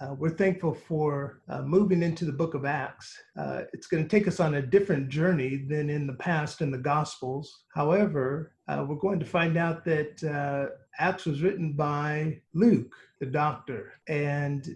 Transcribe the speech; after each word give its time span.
uh, 0.00 0.14
we're 0.16 0.30
thankful 0.30 0.74
for 0.74 1.40
uh, 1.48 1.62
moving 1.62 2.02
into 2.02 2.24
the 2.24 2.32
book 2.32 2.54
of 2.54 2.64
Acts. 2.64 3.20
Uh, 3.36 3.62
it's 3.72 3.88
going 3.88 4.02
to 4.02 4.08
take 4.08 4.28
us 4.28 4.38
on 4.38 4.54
a 4.54 4.62
different 4.62 5.08
journey 5.08 5.56
than 5.68 5.90
in 5.90 6.06
the 6.06 6.14
past 6.14 6.60
in 6.60 6.70
the 6.70 6.78
Gospels. 6.78 7.64
However, 7.74 8.52
uh, 8.68 8.84
we're 8.88 8.96
going 8.96 9.18
to 9.18 9.26
find 9.26 9.56
out 9.56 9.84
that 9.84 10.22
uh, 10.22 10.72
Acts 10.98 11.24
was 11.24 11.42
written 11.42 11.72
by 11.72 12.40
Luke, 12.54 12.94
the 13.18 13.26
doctor. 13.26 13.92
And 14.08 14.68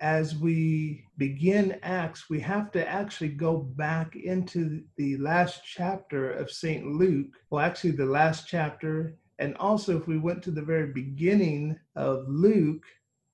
as 0.00 0.36
we 0.36 1.04
begin 1.16 1.78
Acts, 1.82 2.28
we 2.28 2.38
have 2.40 2.70
to 2.72 2.86
actually 2.86 3.30
go 3.30 3.56
back 3.56 4.16
into 4.16 4.82
the 4.96 5.16
last 5.16 5.62
chapter 5.64 6.30
of 6.30 6.50
St. 6.50 6.86
Luke. 6.86 7.28
Well, 7.50 7.64
actually, 7.64 7.92
the 7.92 8.06
last 8.06 8.46
chapter. 8.46 9.16
And 9.40 9.56
also, 9.56 9.96
if 9.96 10.06
we 10.08 10.18
went 10.18 10.42
to 10.42 10.50
the 10.50 10.62
very 10.62 10.92
beginning 10.92 11.78
of 11.94 12.24
Luke, 12.28 12.84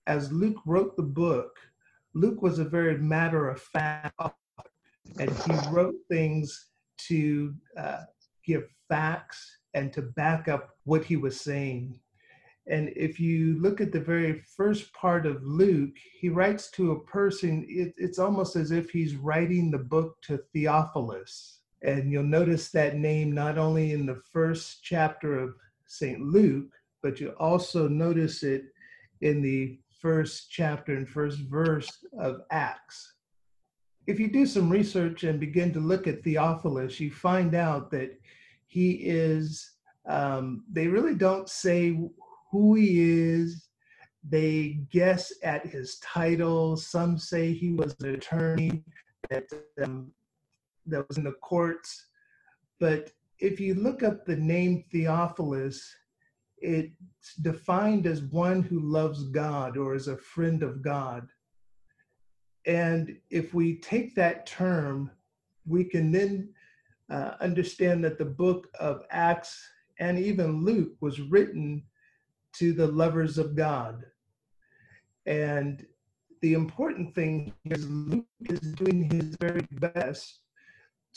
as 0.07 0.33
Luke 0.33 0.61
wrote 0.67 0.97
the 0.97 1.03
book, 1.03 1.57
Luke 2.15 2.43
was 2.43 2.59
a 2.59 2.65
very 2.65 2.99
matter 2.99 3.49
of 3.49 3.61
fact, 3.61 4.19
and 5.19 5.31
he 5.31 5.53
wrote 5.71 5.97
things 6.09 6.69
to 7.09 7.55
uh, 7.77 8.03
give 8.45 8.65
facts 8.89 9.59
and 9.75 9.93
to 9.93 10.03
back 10.03 10.49
up 10.49 10.71
what 10.85 11.05
he 11.05 11.17
was 11.17 11.41
saying. 11.41 11.99
And 12.67 12.91
if 12.97 13.21
you 13.21 13.59
look 13.61 13.81
at 13.81 13.93
the 13.93 14.01
very 14.01 14.43
first 14.57 14.93
part 14.95 15.27
of 15.27 15.43
Luke, 15.43 15.97
he 16.19 16.31
writes 16.31 16.71
to 16.73 16.93
a 16.93 17.01
person, 17.05 17.67
it, 17.69 17.93
it's 17.99 18.19
almost 18.19 18.57
as 18.57 18.71
if 18.71 18.91
he's 18.91 19.17
writing 19.17 19.71
the 19.71 19.79
book 19.79 20.17
to 20.23 20.39
Theophilus. 20.53 21.61
And 21.83 22.11
you'll 22.11 22.23
notice 22.23 22.71
that 22.71 22.97
name 22.97 23.33
not 23.33 23.59
only 23.59 23.93
in 23.93 24.07
the 24.07 24.23
first 24.33 24.83
chapter 24.83 25.39
of 25.39 25.55
St. 25.87 26.21
Luke, 26.23 26.73
but 27.03 27.21
you 27.21 27.31
also 27.39 27.87
notice 27.87 28.43
it 28.43 28.65
in 29.21 29.43
the 29.43 29.79
first 30.05 30.51
chapter 30.51 30.95
and 30.95 31.09
first 31.09 31.39
verse 31.39 31.89
of 32.19 32.43
Acts. 32.51 33.15
If 34.07 34.21
you 34.21 34.31
do 34.31 34.45
some 34.45 34.69
research 34.69 35.25
and 35.25 35.41
begin 35.41 35.73
to 35.73 35.81
look 35.81 36.07
at 36.07 36.23
Theophilus, 36.23 37.01
you 37.01 37.11
find 37.11 37.55
out 37.55 37.91
that 37.93 38.21
he 38.67 38.91
is, 39.03 39.71
um, 40.07 40.65
they 40.71 40.89
really 40.89 41.15
don't 41.15 41.49
say 41.49 41.99
who 42.51 42.75
he 42.75 43.01
is. 43.01 43.67
They 44.29 44.81
guess 44.93 45.33
at 45.43 45.65
his 45.65 45.99
title. 46.01 46.77
Some 46.77 47.17
say 47.17 47.55
he 47.55 47.73
was 47.73 47.97
an 48.01 48.15
attorney 48.15 48.85
that, 49.31 49.45
um, 49.83 50.13
that 50.85 51.09
was 51.09 51.17
in 51.17 51.25
the 51.25 51.33
courts. 51.33 52.09
But 52.79 53.11
if 53.39 53.59
you 53.59 53.75
look 53.75 54.03
up 54.03 54.27
the 54.27 54.37
name 54.37 54.85
Theophilus, 54.93 55.83
it's 56.65 57.35
defined 57.43 58.07
as 58.07 58.23
one 58.23 58.63
who 58.63 58.81
loves 58.81 59.25
God 59.25 59.77
or 59.77 59.95
is 59.95 60.09
a 60.09 60.17
friend 60.17 60.63
of 60.63 60.83
God. 60.83 61.29
And 62.67 63.17
if 63.31 63.53
we 63.53 63.77
take 63.81 64.15
that 64.15 64.47
term, 64.47 65.11
we 65.67 65.85
can 65.85 66.11
then 66.11 66.49
uh, 67.11 67.33
understand 67.41 68.03
that 68.05 68.19
the 68.19 68.25
book 68.25 68.69
of 68.81 69.03
Acts 69.11 69.63
and 69.99 70.19
even 70.19 70.65
Luke 70.65 70.95
was 71.01 71.21
written 71.21 71.85
to 72.55 72.73
the 72.73 72.87
lovers 72.87 73.37
of 73.37 73.55
God. 73.55 74.05
And 75.27 75.85
the 76.41 76.55
important 76.55 77.15
thing 77.15 77.53
is 77.67 77.89
Luke 77.89 78.25
is 78.49 78.61
doing 78.73 79.11
his 79.11 79.37
very 79.41 79.67
best 79.73 80.41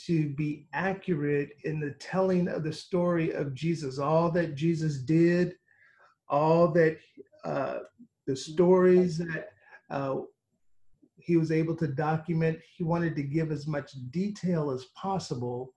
to 0.06 0.28
be 0.30 0.66
accurate 0.72 1.50
in 1.64 1.80
the 1.80 1.90
telling 1.92 2.48
of 2.48 2.62
the 2.62 2.72
story 2.72 3.32
of 3.32 3.54
Jesus, 3.54 3.98
all 3.98 4.30
that 4.30 4.54
Jesus 4.54 4.98
did, 4.98 5.54
all 6.28 6.68
that 6.68 6.98
uh, 7.44 7.78
the 8.26 8.36
stories 8.36 9.18
that 9.18 9.48
uh, 9.90 10.16
he 11.16 11.36
was 11.36 11.50
able 11.50 11.74
to 11.76 11.88
document. 11.88 12.58
He 12.76 12.84
wanted 12.84 13.16
to 13.16 13.22
give 13.22 13.50
as 13.50 13.66
much 13.66 13.92
detail 14.10 14.70
as 14.70 14.86
possible 14.94 15.74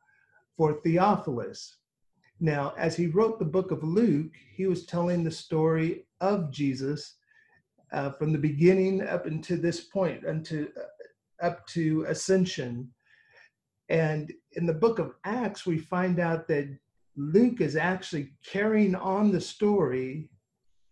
for 0.56 0.82
Theophilus. 0.82 1.78
Now, 2.40 2.74
as 2.78 2.96
he 2.96 3.08
wrote 3.08 3.40
the 3.40 3.46
book 3.46 3.72
of 3.72 3.84
Luke, 3.84 4.34
he 4.56 4.68
was 4.68 4.86
telling 4.86 5.24
the 5.24 5.31
story 5.31 6.06
of 6.20 6.52
Jesus 6.52 7.16
uh, 7.92 8.12
from 8.12 8.31
the 8.31 8.40
beginning 8.40 9.02
up 9.08 9.26
until 9.26 9.58
this 9.58 9.81
point, 9.81 10.26
unto, 10.26 10.68
uh, 10.78 11.46
up 11.46 11.66
to 11.68 12.06
ascension 12.08 12.92
and 13.91 14.31
in 14.53 14.66
the 14.66 14.74
book 14.74 15.00
of 15.00 15.16
Acts, 15.25 15.66
we 15.66 15.78
find 15.78 16.18
out 16.22 16.47
that 16.47 16.74
Luke 17.18 17.59
is 17.59 17.75
actually 17.75 18.31
carrying 18.41 18.96
on 18.96 19.31
the 19.31 19.41
story, 19.41 20.29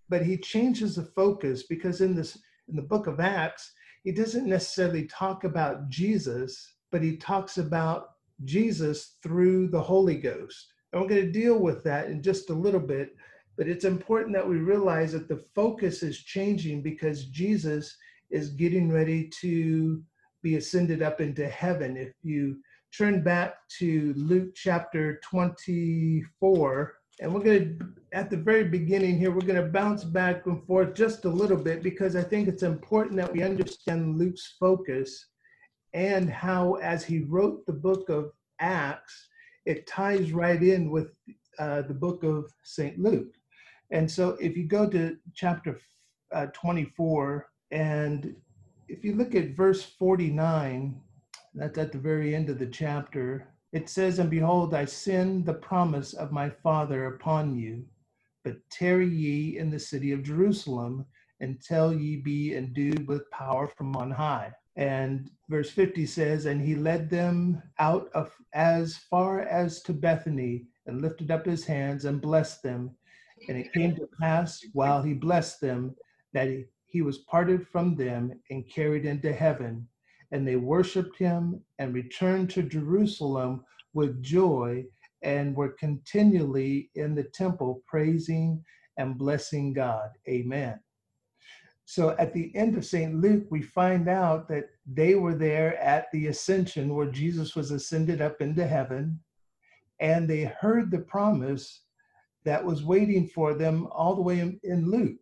but 0.09 0.25
he 0.25 0.37
changes 0.37 0.97
the 0.97 1.03
focus 1.03 1.63
because 1.63 2.01
in 2.01 2.13
this 2.13 2.37
in 2.67 2.75
the 2.75 2.81
book 2.81 3.07
of 3.07 3.21
Acts, 3.21 3.71
he 4.03 4.11
doesn't 4.11 4.45
necessarily 4.45 5.05
talk 5.05 5.45
about 5.45 5.87
Jesus, 5.87 6.75
but 6.91 7.01
he 7.01 7.15
talks 7.15 7.57
about 7.57 8.09
Jesus 8.43 9.15
through 9.23 9.69
the 9.69 9.81
Holy 9.81 10.17
Ghost. 10.17 10.67
And 10.91 11.01
we're 11.01 11.07
going 11.07 11.25
to 11.25 11.31
deal 11.31 11.57
with 11.57 11.81
that 11.85 12.07
in 12.07 12.21
just 12.21 12.49
a 12.49 12.53
little 12.53 12.81
bit, 12.81 13.15
but 13.57 13.69
it's 13.69 13.85
important 13.85 14.35
that 14.35 14.47
we 14.47 14.57
realize 14.57 15.13
that 15.13 15.29
the 15.29 15.43
focus 15.55 16.03
is 16.03 16.23
changing 16.23 16.81
because 16.81 17.27
Jesus 17.27 17.95
is 18.29 18.49
getting 18.49 18.91
ready 18.91 19.29
to 19.39 20.03
be 20.43 20.57
ascended 20.57 21.01
up 21.01 21.21
into 21.21 21.47
heaven. 21.47 21.95
If 21.95 22.13
you 22.23 22.57
turn 22.95 23.23
back 23.23 23.55
to 23.79 24.13
Luke 24.15 24.49
chapter 24.55 25.19
24. 25.23 26.93
And 27.21 27.33
we're 27.33 27.43
going 27.43 27.79
to, 27.79 28.17
at 28.17 28.29
the 28.29 28.37
very 28.37 28.63
beginning 28.63 29.17
here, 29.17 29.31
we're 29.31 29.41
going 29.41 29.63
to 29.63 29.71
bounce 29.71 30.03
back 30.03 30.45
and 30.45 30.65
forth 30.65 30.95
just 30.95 31.25
a 31.25 31.29
little 31.29 31.57
bit 31.57 31.83
because 31.83 32.15
I 32.15 32.23
think 32.23 32.47
it's 32.47 32.63
important 32.63 33.17
that 33.17 33.31
we 33.31 33.43
understand 33.43 34.17
Luke's 34.17 34.55
focus 34.59 35.27
and 35.93 36.29
how, 36.29 36.75
as 36.75 37.03
he 37.03 37.19
wrote 37.19 37.65
the 37.65 37.73
book 37.73 38.09
of 38.09 38.31
Acts, 38.59 39.29
it 39.65 39.87
ties 39.87 40.31
right 40.31 40.61
in 40.61 40.89
with 40.89 41.11
uh, 41.57 41.81
the 41.81 41.93
book 41.93 42.23
of 42.23 42.51
St. 42.63 42.97
Luke. 42.97 43.33
And 43.91 44.09
so 44.09 44.37
if 44.39 44.55
you 44.55 44.65
go 44.67 44.87
to 44.89 45.17
chapter 45.35 45.79
uh, 46.33 46.47
24, 46.53 47.47
and 47.71 48.35
if 48.87 49.03
you 49.03 49.15
look 49.15 49.35
at 49.35 49.55
verse 49.55 49.83
49, 49.83 50.99
that's 51.53 51.77
at 51.77 51.91
the 51.91 51.97
very 51.97 52.35
end 52.35 52.49
of 52.49 52.59
the 52.59 52.67
chapter. 52.67 53.47
It 53.71 53.89
says, 53.89 54.19
And 54.19 54.29
behold, 54.29 54.73
I 54.73 54.85
send 54.85 55.45
the 55.45 55.53
promise 55.53 56.13
of 56.13 56.31
my 56.31 56.49
Father 56.49 57.05
upon 57.05 57.55
you, 57.55 57.85
but 58.43 58.57
tarry 58.69 59.07
ye 59.07 59.57
in 59.57 59.69
the 59.69 59.79
city 59.79 60.11
of 60.11 60.23
Jerusalem 60.23 61.05
until 61.39 61.93
ye 61.93 62.17
be 62.17 62.55
endued 62.55 63.07
with 63.07 63.29
power 63.31 63.67
from 63.67 63.95
on 63.95 64.11
high. 64.11 64.51
And 64.75 65.29
verse 65.49 65.69
50 65.71 66.05
says, 66.05 66.45
And 66.45 66.61
he 66.61 66.75
led 66.75 67.09
them 67.09 67.61
out 67.79 68.09
of 68.13 68.31
as 68.53 68.97
far 69.09 69.41
as 69.41 69.81
to 69.83 69.93
Bethany, 69.93 70.65
and 70.85 71.01
lifted 71.01 71.29
up 71.31 71.45
his 71.45 71.65
hands 71.65 72.05
and 72.05 72.21
blessed 72.21 72.63
them. 72.63 72.95
And 73.47 73.57
it 73.57 73.71
came 73.73 73.95
to 73.95 74.09
pass 74.19 74.59
while 74.73 75.01
he 75.01 75.13
blessed 75.13 75.61
them 75.61 75.95
that 76.33 76.47
he, 76.47 76.65
he 76.85 77.01
was 77.01 77.19
parted 77.19 77.67
from 77.67 77.95
them 77.95 78.33
and 78.49 78.69
carried 78.69 79.05
into 79.05 79.31
heaven 79.31 79.87
and 80.31 80.47
they 80.47 80.55
worshiped 80.55 81.17
him 81.17 81.61
and 81.79 81.93
returned 81.93 82.49
to 82.51 82.63
Jerusalem 82.63 83.63
with 83.93 84.21
joy 84.21 84.85
and 85.21 85.55
were 85.55 85.75
continually 85.79 86.89
in 86.95 87.15
the 87.15 87.23
temple 87.23 87.83
praising 87.87 88.63
and 88.97 89.17
blessing 89.17 89.73
God. 89.73 90.09
Amen. 90.27 90.79
So 91.85 92.15
at 92.19 92.33
the 92.33 92.55
end 92.55 92.77
of 92.77 92.85
St. 92.85 93.15
Luke, 93.15 93.45
we 93.49 93.63
find 93.63 94.07
out 94.07 94.47
that 94.49 94.65
they 94.85 95.15
were 95.15 95.33
there 95.33 95.75
at 95.77 96.05
the 96.13 96.27
ascension 96.27 96.93
where 96.93 97.09
Jesus 97.09 97.55
was 97.55 97.71
ascended 97.71 98.21
up 98.21 98.41
into 98.41 98.67
heaven, 98.67 99.19
and 99.99 100.29
they 100.29 100.43
heard 100.43 100.91
the 100.91 100.99
promise 100.99 101.81
that 102.45 102.63
was 102.63 102.83
waiting 102.83 103.27
for 103.27 103.55
them 103.55 103.87
all 103.91 104.15
the 104.15 104.21
way 104.21 104.39
in, 104.39 104.59
in 104.63 104.89
Luke. 104.91 105.17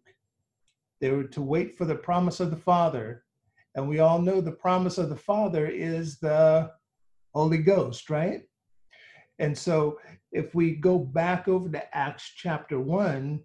They 0.99 1.11
were 1.11 1.23
to 1.25 1.41
wait 1.41 1.77
for 1.77 1.85
the 1.85 1.95
promise 1.95 2.39
of 2.39 2.51
the 2.51 2.57
Father 2.57 3.23
and 3.77 3.87
we 3.87 3.99
all 3.99 4.19
know 4.19 4.41
the 4.41 4.51
promise 4.51 4.97
of 4.97 5.09
the 5.09 5.15
Father 5.15 5.67
is 5.67 6.17
the 6.17 6.71
Holy 7.35 7.59
Ghost, 7.59 8.09
right? 8.09 8.41
And 9.37 9.55
so 9.55 9.99
if 10.31 10.55
we 10.55 10.73
go 10.73 10.97
back 10.97 11.47
over 11.47 11.69
to 11.69 11.95
Acts 11.95 12.33
chapter 12.35 12.79
1, 12.79 13.39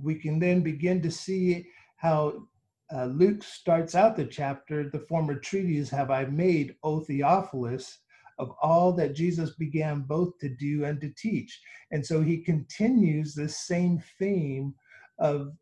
we 0.00 0.14
can 0.14 0.38
then 0.38 0.60
begin 0.60 1.02
to 1.02 1.10
see 1.10 1.66
how 1.96 2.46
uh, 2.94 3.06
Luke 3.06 3.42
starts 3.42 3.96
out 3.96 4.16
the 4.16 4.24
chapter, 4.24 4.88
the 4.88 5.00
former 5.00 5.34
treatise 5.34 5.90
have 5.90 6.12
I 6.12 6.26
made, 6.26 6.76
O 6.84 7.00
Theophilus, 7.00 7.98
of 8.38 8.54
all 8.62 8.92
that 8.92 9.16
Jesus 9.16 9.56
began 9.56 10.02
both 10.02 10.38
to 10.38 10.48
do 10.48 10.84
and 10.84 11.00
to 11.00 11.12
teach. 11.16 11.60
And 11.90 12.06
so 12.06 12.20
he 12.20 12.38
continues 12.38 13.34
this 13.34 13.58
same 13.58 14.00
theme 14.18 14.74
of 15.18 15.52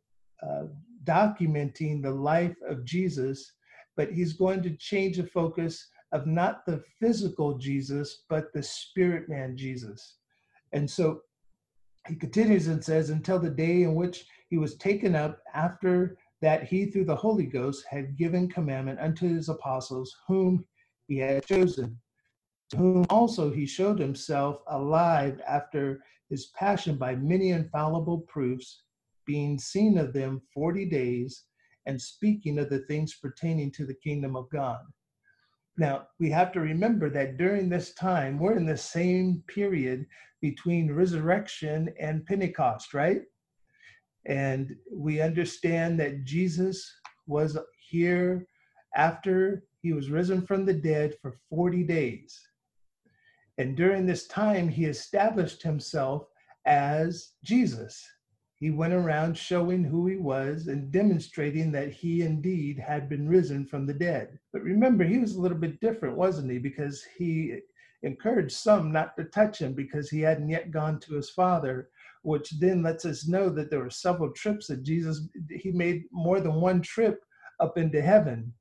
uh, 0.43 0.65
documenting 1.05 2.03
the 2.03 2.11
life 2.11 2.57
of 2.69 2.85
Jesus, 2.85 3.53
but 3.97 4.13
he's 4.13 4.33
going 4.35 4.63
to 4.63 4.77
change 4.77 5.17
the 5.17 5.27
focus 5.27 5.89
of 6.13 6.27
not 6.27 6.67
the 6.67 6.83
physical 7.01 7.59
Jesus, 7.59 8.25
but 8.29 8.53
the 8.53 8.63
spirit 8.63 9.29
man 9.29 9.57
Jesus. 9.57 10.17
And 10.73 10.89
so 10.91 11.23
he 12.09 12.15
continues 12.17 12.67
and 12.67 12.85
says, 12.85 13.11
until 13.11 13.39
the 13.39 13.51
day 13.51 13.83
in 13.83 13.95
which 13.95 14.25
he 14.49 14.59
was 14.59 14.77
taken 14.77 15.15
up 15.15 15.39
after 15.55 16.17
that 16.43 16.65
he 16.65 16.87
through 16.87 17.05
the 17.05 17.15
Holy 17.15 17.47
Ghost 17.47 17.85
had 17.89 18.17
given 18.17 18.49
commandment 18.49 18.99
unto 18.99 19.29
his 19.29 19.49
apostles, 19.49 20.17
whom 20.27 20.65
he 21.07 21.19
had 21.19 21.45
chosen, 21.45 21.99
to 22.71 22.77
whom 22.77 23.07
also 23.11 23.51
he 23.51 23.67
showed 23.67 23.99
himself 23.99 24.61
alive 24.69 25.41
after 25.47 26.03
his 26.31 26.47
passion 26.57 26.97
by 26.97 27.15
many 27.17 27.51
infallible 27.51 28.21
proofs, 28.21 28.83
being 29.31 29.61
seen 29.61 29.97
of 29.97 30.13
them 30.13 30.43
forty 30.53 30.85
days, 30.85 31.45
and 31.87 32.03
speaking 32.03 32.59
of 32.59 32.69
the 32.69 32.81
things 32.89 33.15
pertaining 33.23 33.71
to 33.71 33.87
the 33.87 34.01
kingdom 34.03 34.35
of 34.35 34.51
God. 34.51 34.81
Now, 35.79 36.09
we 36.19 36.31
have 36.31 36.51
to 36.53 36.61
remember 36.61 37.09
that 37.11 37.39
during 37.39 37.69
this 37.69 37.95
time, 37.95 38.41
we're 38.41 38.57
in 38.57 38.67
the 38.67 38.77
same 38.77 39.45
period 39.47 40.05
between 40.41 40.93
resurrection 40.93 41.95
and 42.01 42.27
Pentecost, 42.27 42.93
right? 42.93 43.23
And 44.27 44.75
we 44.93 45.21
understand 45.21 46.01
that 46.01 46.25
Jesus 46.25 46.93
was 47.29 47.57
here 47.89 48.45
after 48.97 49.63
he 49.81 49.93
was 49.93 50.11
risen 50.11 50.45
from 50.45 50.67
the 50.67 50.75
dead 50.75 51.15
for 51.23 51.39
40 51.51 51.85
days. 51.85 52.37
And 53.59 53.77
during 53.77 54.07
this 54.07 54.27
time, 54.27 54.69
he 54.69 54.87
established 54.87 55.63
himself 55.63 56.25
as 56.67 57.35
Jesus. 57.45 58.05
He 58.61 58.71
went 58.71 58.93
around 58.93 59.39
showing 59.39 59.83
who 59.83 60.07
he 60.07 60.17
was 60.17 60.67
and 60.67 60.93
demonstrating 60.93 61.73
that 61.73 61.93
he 61.93 62.23
indeed 62.23 62.79
had 62.79 63.09
been 63.09 63.27
risen 63.27 63.67
from 63.67 63.87
the 63.87 63.95
dead. 63.95 64.39
But 64.53 64.63
remember, 64.63 65.03
he 65.03 65.19
was 65.19 65.35
a 65.35 65.41
little 65.41 65.57
bit 65.57 65.81
different, 65.81 66.17
wasn't 66.17 66.53
he? 66.53 66.59
Because 66.59 67.03
he 67.17 67.61
encouraged 68.03 68.53
some 68.53 68.93
not 68.93 69.17
to 69.17 69.25
touch 69.25 69.61
him 69.61 69.73
because 69.73 70.11
he 70.11 70.21
hadn't 70.21 70.51
yet 70.51 70.71
gone 70.71 70.99
to 71.01 71.15
his 71.15 71.31
father 71.31 71.89
which 72.23 72.51
then 72.59 72.83
lets 72.83 73.05
us 73.05 73.27
know 73.27 73.49
that 73.49 73.71
there 73.71 73.81
were 73.81 73.91
several 73.91 74.31
trips 74.33 74.67
that 74.67 74.83
Jesus 74.83 75.29
he 75.51 75.71
made 75.71 76.05
more 76.13 76.41
than 76.41 76.61
one 76.61 76.81
trip 76.81 77.23
up 77.61 77.77
into 77.79 78.01
heaven 78.01 78.53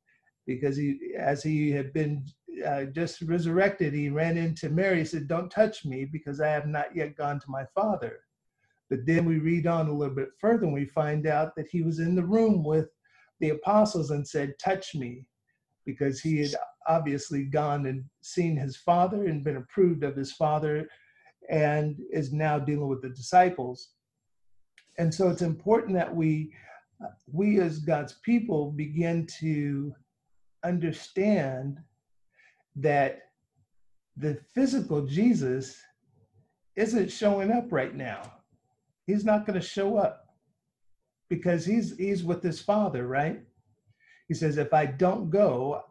because 0.46 0.76
he 0.76 1.14
as 1.18 1.44
he 1.44 1.72
had 1.72 1.94
been 1.94 2.26
uh, 2.66 2.84
just 2.86 3.22
resurrected 3.22 3.94
he 3.94 4.10
ran 4.10 4.38
into 4.38 4.70
Mary 4.70 5.06
said 5.06 5.28
don't 5.28 5.50
touch 5.50 5.86
me 5.86 6.06
because 6.06 6.42
I 6.42 6.50
have 6.50 6.68
not 6.68 6.96
yet 6.96 7.16
gone 7.16 7.40
to 7.40 7.50
my 7.50 7.66
father 7.74 8.20
but 8.90 9.06
then 9.06 9.26
we 9.26 9.38
read 9.38 9.68
on 9.68 9.88
a 9.88 9.94
little 9.94 10.16
bit 10.16 10.30
further 10.40 10.64
and 10.64 10.74
we 10.74 10.86
find 10.86 11.28
out 11.28 11.56
that 11.56 11.68
he 11.70 11.82
was 11.82 12.00
in 12.00 12.16
the 12.16 12.26
room 12.26 12.64
with 12.64 12.88
the 13.40 13.50
apostles 13.50 14.12
and 14.12 14.28
said 14.28 14.58
touch 14.60 14.96
me 14.96 15.26
because 15.86 16.20
he 16.20 16.40
had 16.40 16.56
obviously 16.88 17.46
gone 17.46 17.86
and 17.86 18.04
seen 18.22 18.58
his 18.58 18.76
father 18.76 19.26
and 19.26 19.44
been 19.44 19.58
approved 19.58 20.04
of 20.04 20.16
his 20.16 20.32
father 20.34 20.88
and 21.50 21.98
is 22.12 22.34
now 22.34 22.60
dealing 22.60 22.88
with 22.88 23.02
the 23.02 23.10
disciples. 23.10 23.92
And 24.98 25.14
so 25.14 25.30
it's 25.30 25.42
important 25.42 25.94
that 25.96 26.14
we, 26.14 26.54
we 27.32 27.60
as 27.60 27.80
God's 27.80 28.14
people, 28.24 28.72
begin 28.72 29.28
to 29.40 29.94
understand 30.64 31.78
that 32.76 33.20
the 34.18 34.38
physical 34.54 35.06
Jesus 35.06 35.78
isn't 36.76 37.12
showing 37.12 37.52
up 37.52 37.72
right 37.72 37.96
now. 37.96 38.39
He's 39.10 39.26
not 39.26 39.48
going 39.48 39.60
to 39.60 39.66
show 39.66 39.98
up 39.98 40.28
because 41.32 41.66
he's 41.66 41.98
he's 41.98 42.24
with 42.24 42.44
his 42.44 42.62
father, 42.62 43.08
right? 43.08 43.42
He 44.28 44.36
says, 44.36 44.58
if 44.58 44.72
I 44.72 44.86
don't 44.86 45.32
go, 45.32 45.82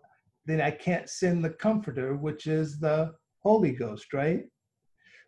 then 0.46 0.60
I 0.60 0.70
can't 0.70 1.10
send 1.10 1.44
the 1.44 1.50
comforter, 1.50 2.16
which 2.16 2.46
is 2.46 2.78
the 2.78 3.12
Holy 3.40 3.72
Ghost, 3.72 4.12
right? 4.12 4.44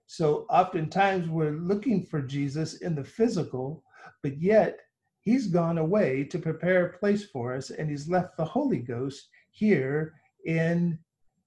So 0.06 0.46
oftentimes 0.50 1.28
we're 1.28 1.58
looking 1.58 2.06
for 2.06 2.22
Jesus 2.22 2.74
in 2.74 2.94
the 2.94 3.02
physical, 3.02 3.82
but 4.22 4.40
yet 4.40 4.78
he's 5.22 5.48
gone 5.48 5.78
away 5.78 6.22
to 6.30 6.38
prepare 6.38 6.86
a 6.86 6.98
place 6.98 7.24
for 7.24 7.56
us 7.56 7.70
and 7.70 7.90
he's 7.90 8.08
left 8.08 8.36
the 8.36 8.44
Holy 8.44 8.78
Ghost 8.78 9.28
here 9.50 10.14
in 10.46 10.96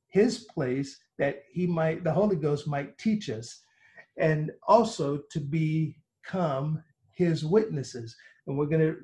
his 0.10 0.40
place 0.54 1.00
that 1.20 1.44
he 1.50 1.66
might, 1.66 2.04
the 2.04 2.12
Holy 2.12 2.36
Ghost 2.36 2.68
might 2.68 2.98
teach 2.98 3.30
us 3.30 3.64
and 4.18 4.52
also 4.68 5.22
to 5.32 5.40
become 6.24 6.82
his 7.12 7.46
witnesses. 7.46 8.16
And 8.48 8.58
we're 8.58 8.66
going 8.66 8.82
to, 8.82 8.98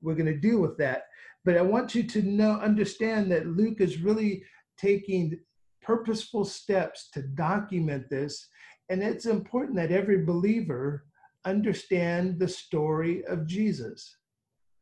we're 0.00 0.14
going 0.14 0.26
to 0.26 0.38
deal 0.38 0.60
with 0.60 0.76
that. 0.78 1.04
But 1.44 1.56
I 1.56 1.62
want 1.62 1.94
you 1.94 2.02
to 2.04 2.22
know, 2.22 2.52
understand 2.60 3.30
that 3.32 3.46
Luke 3.46 3.80
is 3.80 3.98
really 3.98 4.44
taking 4.78 5.38
purposeful 5.82 6.44
steps 6.44 7.10
to 7.10 7.22
document 7.22 8.08
this 8.08 8.48
and 8.92 9.02
it's 9.02 9.24
important 9.24 9.76
that 9.76 9.90
every 9.90 10.22
believer 10.22 11.06
understand 11.46 12.38
the 12.38 12.46
story 12.46 13.24
of 13.24 13.46
Jesus. 13.46 14.18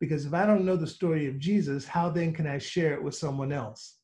Because 0.00 0.26
if 0.26 0.34
I 0.34 0.46
don't 0.46 0.64
know 0.64 0.74
the 0.74 0.84
story 0.84 1.28
of 1.28 1.38
Jesus, 1.38 1.86
how 1.86 2.10
then 2.10 2.32
can 2.32 2.46
I 2.46 2.58
share 2.58 2.94
it 2.94 3.02
with 3.04 3.14
someone 3.14 3.52
else? 3.52 3.98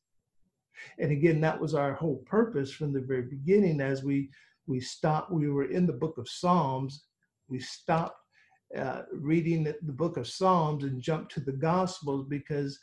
And 0.97 1.11
again, 1.11 1.41
that 1.41 1.59
was 1.59 1.73
our 1.73 1.93
whole 1.93 2.23
purpose 2.25 2.71
from 2.71 2.93
the 2.93 3.01
very 3.01 3.23
beginning 3.23 3.81
as 3.81 4.01
we 4.01 4.29
we 4.65 4.79
stopped, 4.79 5.31
we 5.31 5.49
were 5.49 5.71
in 5.71 5.85
the 5.85 5.93
book 5.93 6.17
of 6.17 6.29
Psalms, 6.29 7.05
we 7.49 7.59
stopped 7.59 8.19
uh, 8.77 9.03
reading 9.13 9.63
the, 9.63 9.75
the 9.83 9.93
book 9.93 10.17
of 10.17 10.27
Psalms 10.27 10.83
and 10.83 11.01
jumped 11.01 11.31
to 11.33 11.39
the 11.39 11.53
Gospels 11.53 12.25
because 12.27 12.79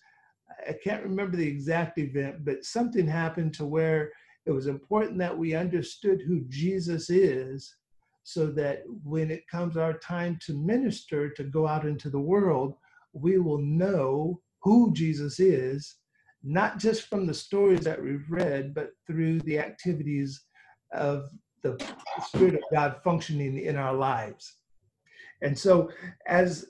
I 0.69 0.75
can't 0.83 1.03
remember 1.03 1.37
the 1.37 1.47
exact 1.47 1.99
event, 1.99 2.45
but 2.45 2.65
something 2.65 3.07
happened 3.07 3.55
to 3.55 3.67
where 3.67 4.13
it 4.47 4.51
was 4.51 4.67
important 4.67 5.19
that 5.19 5.37
we 5.37 5.55
understood 5.55 6.23
who 6.27 6.45
Jesus 6.49 7.11
is 7.11 7.77
so 8.23 8.47
that 8.47 8.83
when 9.03 9.31
it 9.31 9.47
comes 9.49 9.77
our 9.77 9.99
time 9.99 10.39
to 10.47 10.55
minister, 10.55 11.29
to 11.31 11.45
go 11.45 11.67
out 11.67 11.87
into 11.87 12.09
the 12.09 12.19
world, 12.19 12.75
we 13.13 13.39
will 13.39 13.59
know 13.59 14.41
who 14.63 14.93
Jesus 14.95 15.39
is, 15.39 15.97
not 16.43 16.79
just 16.79 17.09
from 17.09 17.27
the 17.27 17.35
stories 17.35 17.81
that 17.81 18.03
we've 18.03 18.25
read, 18.31 18.75
but 18.75 18.91
through 19.07 19.41
the 19.41 19.59
activities 19.59 20.43
of 20.93 21.29
the 21.65 21.83
Spirit 22.27 22.55
of 22.55 22.61
God 22.73 22.97
functioning 23.03 23.59
in 23.59 23.77
our 23.77 23.95
lives. 23.95 24.59
And 25.43 25.59
so, 25.59 25.91
as 26.27 26.67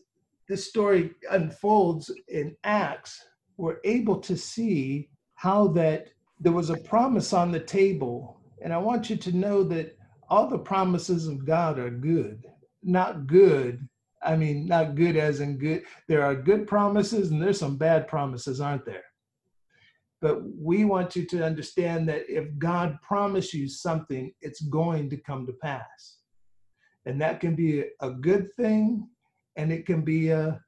this 0.48 0.68
story 0.68 1.10
unfolds 1.30 2.10
in 2.28 2.56
Acts, 2.64 3.22
we're 3.56 3.78
able 3.84 4.18
to 4.20 4.36
see 4.36 5.10
how 5.34 5.68
that 5.68 6.08
there 6.40 6.52
was 6.52 6.70
a 6.70 6.76
promise 6.78 7.32
on 7.32 7.52
the 7.52 7.60
table. 7.60 8.40
And 8.62 8.72
I 8.72 8.78
want 8.78 9.10
you 9.10 9.16
to 9.16 9.36
know 9.36 9.62
that 9.64 9.96
all 10.28 10.48
the 10.48 10.58
promises 10.58 11.26
of 11.26 11.44
God 11.44 11.78
are 11.78 11.90
good, 11.90 12.46
not 12.82 13.26
good. 13.26 13.86
I 14.22 14.36
mean, 14.36 14.66
not 14.66 14.94
good 14.94 15.16
as 15.16 15.40
in 15.40 15.58
good. 15.58 15.82
There 16.08 16.24
are 16.24 16.34
good 16.34 16.66
promises 16.66 17.30
and 17.30 17.42
there's 17.42 17.58
some 17.58 17.76
bad 17.76 18.08
promises, 18.08 18.60
aren't 18.60 18.86
there? 18.86 19.04
But 20.24 20.40
we 20.58 20.86
want 20.86 21.16
you 21.16 21.26
to 21.26 21.44
understand 21.44 22.08
that 22.08 22.24
if 22.30 22.46
God 22.56 22.98
promised 23.02 23.52
you 23.52 23.68
something, 23.68 24.32
it's 24.40 24.62
going 24.62 25.10
to 25.10 25.18
come 25.18 25.44
to 25.44 25.52
pass. 25.52 26.16
And 27.04 27.20
that 27.20 27.40
can 27.40 27.54
be 27.54 27.84
a 28.00 28.10
good 28.10 28.50
thing 28.54 29.06
and 29.56 29.70
it 29.70 29.84
can 29.84 30.00
be 30.00 30.30
a 30.30 30.62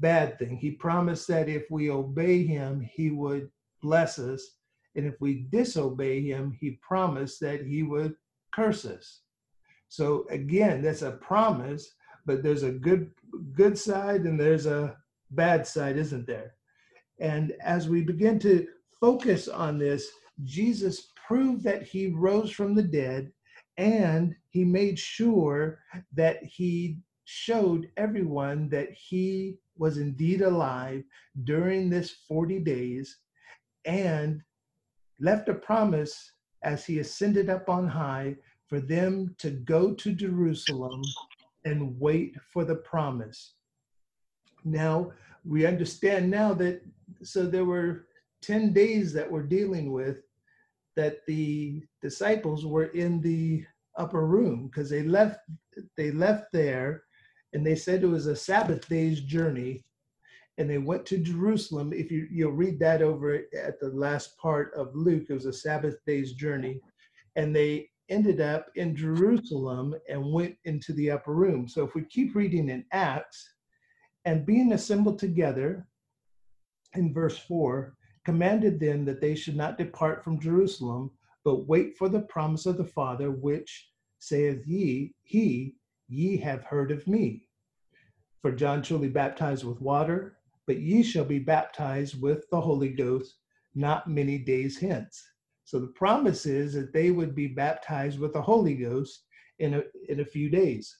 bad 0.00 0.38
thing. 0.38 0.56
He 0.56 0.70
promised 0.70 1.28
that 1.28 1.50
if 1.50 1.70
we 1.70 1.90
obey 1.90 2.46
him, 2.46 2.88
he 2.90 3.10
would 3.10 3.50
bless 3.82 4.18
us 4.18 4.42
and 4.94 5.04
if 5.04 5.20
we 5.20 5.46
disobey 5.50 6.22
him, 6.22 6.56
he 6.58 6.78
promised 6.80 7.38
that 7.40 7.66
he 7.66 7.82
would 7.82 8.14
curse 8.54 8.86
us. 8.86 9.20
So 9.90 10.24
again, 10.30 10.80
that's 10.80 11.02
a 11.02 11.10
promise, 11.10 11.86
but 12.24 12.42
there's 12.42 12.62
a 12.62 12.72
good 12.72 13.10
good 13.52 13.76
side 13.78 14.22
and 14.22 14.40
there's 14.40 14.64
a 14.64 14.96
bad 15.32 15.66
side, 15.66 15.98
isn't 15.98 16.26
there? 16.26 16.54
And 17.20 17.52
as 17.60 17.90
we 17.90 18.00
begin 18.00 18.38
to 18.38 18.66
focus 19.02 19.48
on 19.48 19.78
this, 19.78 20.08
Jesus 20.44 21.10
proved 21.26 21.64
that 21.64 21.82
he 21.82 22.12
rose 22.12 22.52
from 22.52 22.74
the 22.74 22.84
dead 22.84 23.32
and 23.76 24.34
he 24.50 24.64
made 24.64 24.96
sure 24.96 25.80
that 26.14 26.42
he 26.44 26.98
showed 27.24 27.90
everyone 27.96 28.68
that 28.68 28.92
he 28.92 29.56
was 29.76 29.98
indeed 29.98 30.40
alive 30.40 31.02
during 31.42 31.90
this 31.90 32.14
40 32.28 32.60
days 32.60 33.18
and 33.86 34.40
left 35.18 35.48
a 35.48 35.54
promise 35.54 36.32
as 36.62 36.86
he 36.86 37.00
ascended 37.00 37.50
up 37.50 37.68
on 37.68 37.88
high 37.88 38.36
for 38.68 38.78
them 38.78 39.34
to 39.38 39.50
go 39.50 39.92
to 39.94 40.12
Jerusalem 40.12 41.02
and 41.64 41.98
wait 41.98 42.36
for 42.52 42.64
the 42.64 42.76
promise. 42.76 43.54
Now, 44.64 45.10
we 45.44 45.66
understand 45.66 46.30
now 46.30 46.54
that, 46.54 46.82
so 47.24 47.46
there 47.46 47.64
were 47.64 48.06
10 48.42 48.72
days 48.72 49.12
that 49.12 49.30
we're 49.30 49.42
dealing 49.42 49.92
with 49.92 50.18
that 50.96 51.24
the 51.26 51.82
disciples 52.02 52.66
were 52.66 52.86
in 52.86 53.20
the 53.20 53.64
upper 53.96 54.26
room 54.26 54.68
because 54.68 54.90
they 54.90 55.02
left 55.02 55.38
they 55.96 56.10
left 56.10 56.44
there 56.52 57.02
and 57.52 57.64
they 57.64 57.74
said 57.74 58.02
it 58.02 58.06
was 58.06 58.26
a 58.26 58.36
sabbath 58.36 58.88
day's 58.88 59.20
journey 59.20 59.84
and 60.58 60.68
they 60.68 60.78
went 60.78 61.06
to 61.06 61.18
Jerusalem. 61.18 61.92
If 61.92 62.10
you 62.10 62.26
you'll 62.30 62.52
read 62.52 62.78
that 62.80 63.02
over 63.02 63.42
at 63.56 63.80
the 63.80 63.88
last 63.88 64.36
part 64.38 64.72
of 64.74 64.94
Luke, 64.94 65.24
it 65.28 65.34
was 65.34 65.46
a 65.46 65.52
Sabbath 65.52 65.96
day's 66.06 66.34
journey, 66.34 66.80
and 67.36 67.54
they 67.54 67.88
ended 68.08 68.40
up 68.40 68.66
in 68.74 68.94
Jerusalem 68.94 69.94
and 70.08 70.32
went 70.32 70.56
into 70.64 70.92
the 70.92 71.10
upper 71.10 71.34
room. 71.34 71.66
So 71.68 71.84
if 71.84 71.94
we 71.94 72.04
keep 72.04 72.34
reading 72.34 72.68
in 72.68 72.84
Acts, 72.92 73.54
and 74.24 74.46
being 74.46 74.72
assembled 74.72 75.18
together, 75.18 75.86
in 76.94 77.12
verse 77.14 77.38
4 77.38 77.94
commanded 78.24 78.78
them 78.78 79.04
that 79.04 79.20
they 79.20 79.34
should 79.34 79.56
not 79.56 79.78
depart 79.78 80.22
from 80.22 80.40
Jerusalem, 80.40 81.10
but 81.44 81.66
wait 81.66 81.96
for 81.96 82.08
the 82.08 82.20
promise 82.20 82.66
of 82.66 82.76
the 82.76 82.84
Father, 82.84 83.30
which 83.30 83.90
saith 84.18 84.66
ye, 84.66 85.14
He, 85.22 85.76
ye 86.08 86.36
have 86.38 86.64
heard 86.64 86.92
of 86.92 87.06
me. 87.06 87.48
For 88.40 88.52
John 88.52 88.82
truly 88.82 89.08
baptized 89.08 89.64
with 89.64 89.80
water, 89.80 90.36
but 90.66 90.80
ye 90.80 91.02
shall 91.02 91.24
be 91.24 91.38
baptized 91.38 92.20
with 92.20 92.48
the 92.50 92.60
Holy 92.60 92.90
Ghost 92.90 93.36
not 93.74 94.08
many 94.08 94.38
days 94.38 94.78
hence. 94.78 95.22
So 95.64 95.80
the 95.80 95.88
promise 95.88 96.46
is 96.46 96.74
that 96.74 96.92
they 96.92 97.10
would 97.10 97.34
be 97.34 97.46
baptized 97.46 98.18
with 98.18 98.32
the 98.32 98.42
Holy 98.42 98.74
Ghost 98.74 99.24
in 99.58 99.74
a, 99.74 99.82
in 100.08 100.20
a 100.20 100.24
few 100.24 100.50
days. 100.50 100.98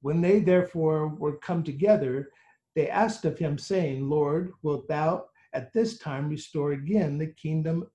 When 0.00 0.20
they 0.20 0.40
therefore 0.40 1.08
were 1.08 1.36
come 1.36 1.62
together, 1.62 2.30
they 2.74 2.88
asked 2.88 3.24
of 3.24 3.38
him, 3.38 3.58
saying, 3.58 4.08
Lord, 4.08 4.52
wilt 4.62 4.88
thou 4.88 5.26
at 5.54 5.72
this 5.72 5.98
time 5.98 6.28
restore 6.28 6.72
again 6.72 7.18
the 7.18 7.28
kingdom 7.28 7.86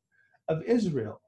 of 0.47 0.63
Israel? 0.63 1.21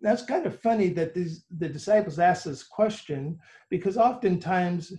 That's 0.00 0.24
kind 0.24 0.46
of 0.46 0.60
funny 0.60 0.88
that 0.90 1.14
these, 1.14 1.44
the 1.58 1.68
disciples 1.68 2.18
ask 2.18 2.44
this 2.44 2.62
question 2.62 3.38
because 3.70 3.96
oftentimes 3.96 4.92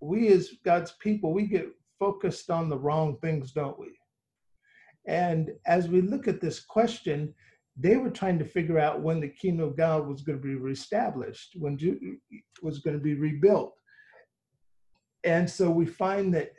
we 0.00 0.28
as 0.28 0.50
God's 0.64 0.92
people, 1.00 1.32
we 1.32 1.46
get 1.46 1.68
focused 1.98 2.50
on 2.50 2.68
the 2.68 2.78
wrong 2.78 3.18
things, 3.20 3.52
don't 3.52 3.78
we? 3.78 3.88
And 5.06 5.50
as 5.66 5.88
we 5.88 6.00
look 6.00 6.28
at 6.28 6.40
this 6.40 6.60
question, 6.60 7.34
they 7.76 7.96
were 7.96 8.10
trying 8.10 8.38
to 8.38 8.44
figure 8.44 8.78
out 8.78 9.02
when 9.02 9.20
the 9.20 9.28
kingdom 9.28 9.68
of 9.68 9.76
God 9.76 10.06
was 10.06 10.22
going 10.22 10.40
to 10.40 10.46
be 10.46 10.54
reestablished, 10.54 11.54
when 11.56 11.78
Judah 11.78 12.16
was 12.62 12.80
going 12.80 12.96
to 12.96 13.02
be 13.02 13.14
rebuilt. 13.14 13.74
And 15.24 15.48
so 15.48 15.70
we 15.70 15.86
find 15.86 16.34
that 16.34 16.52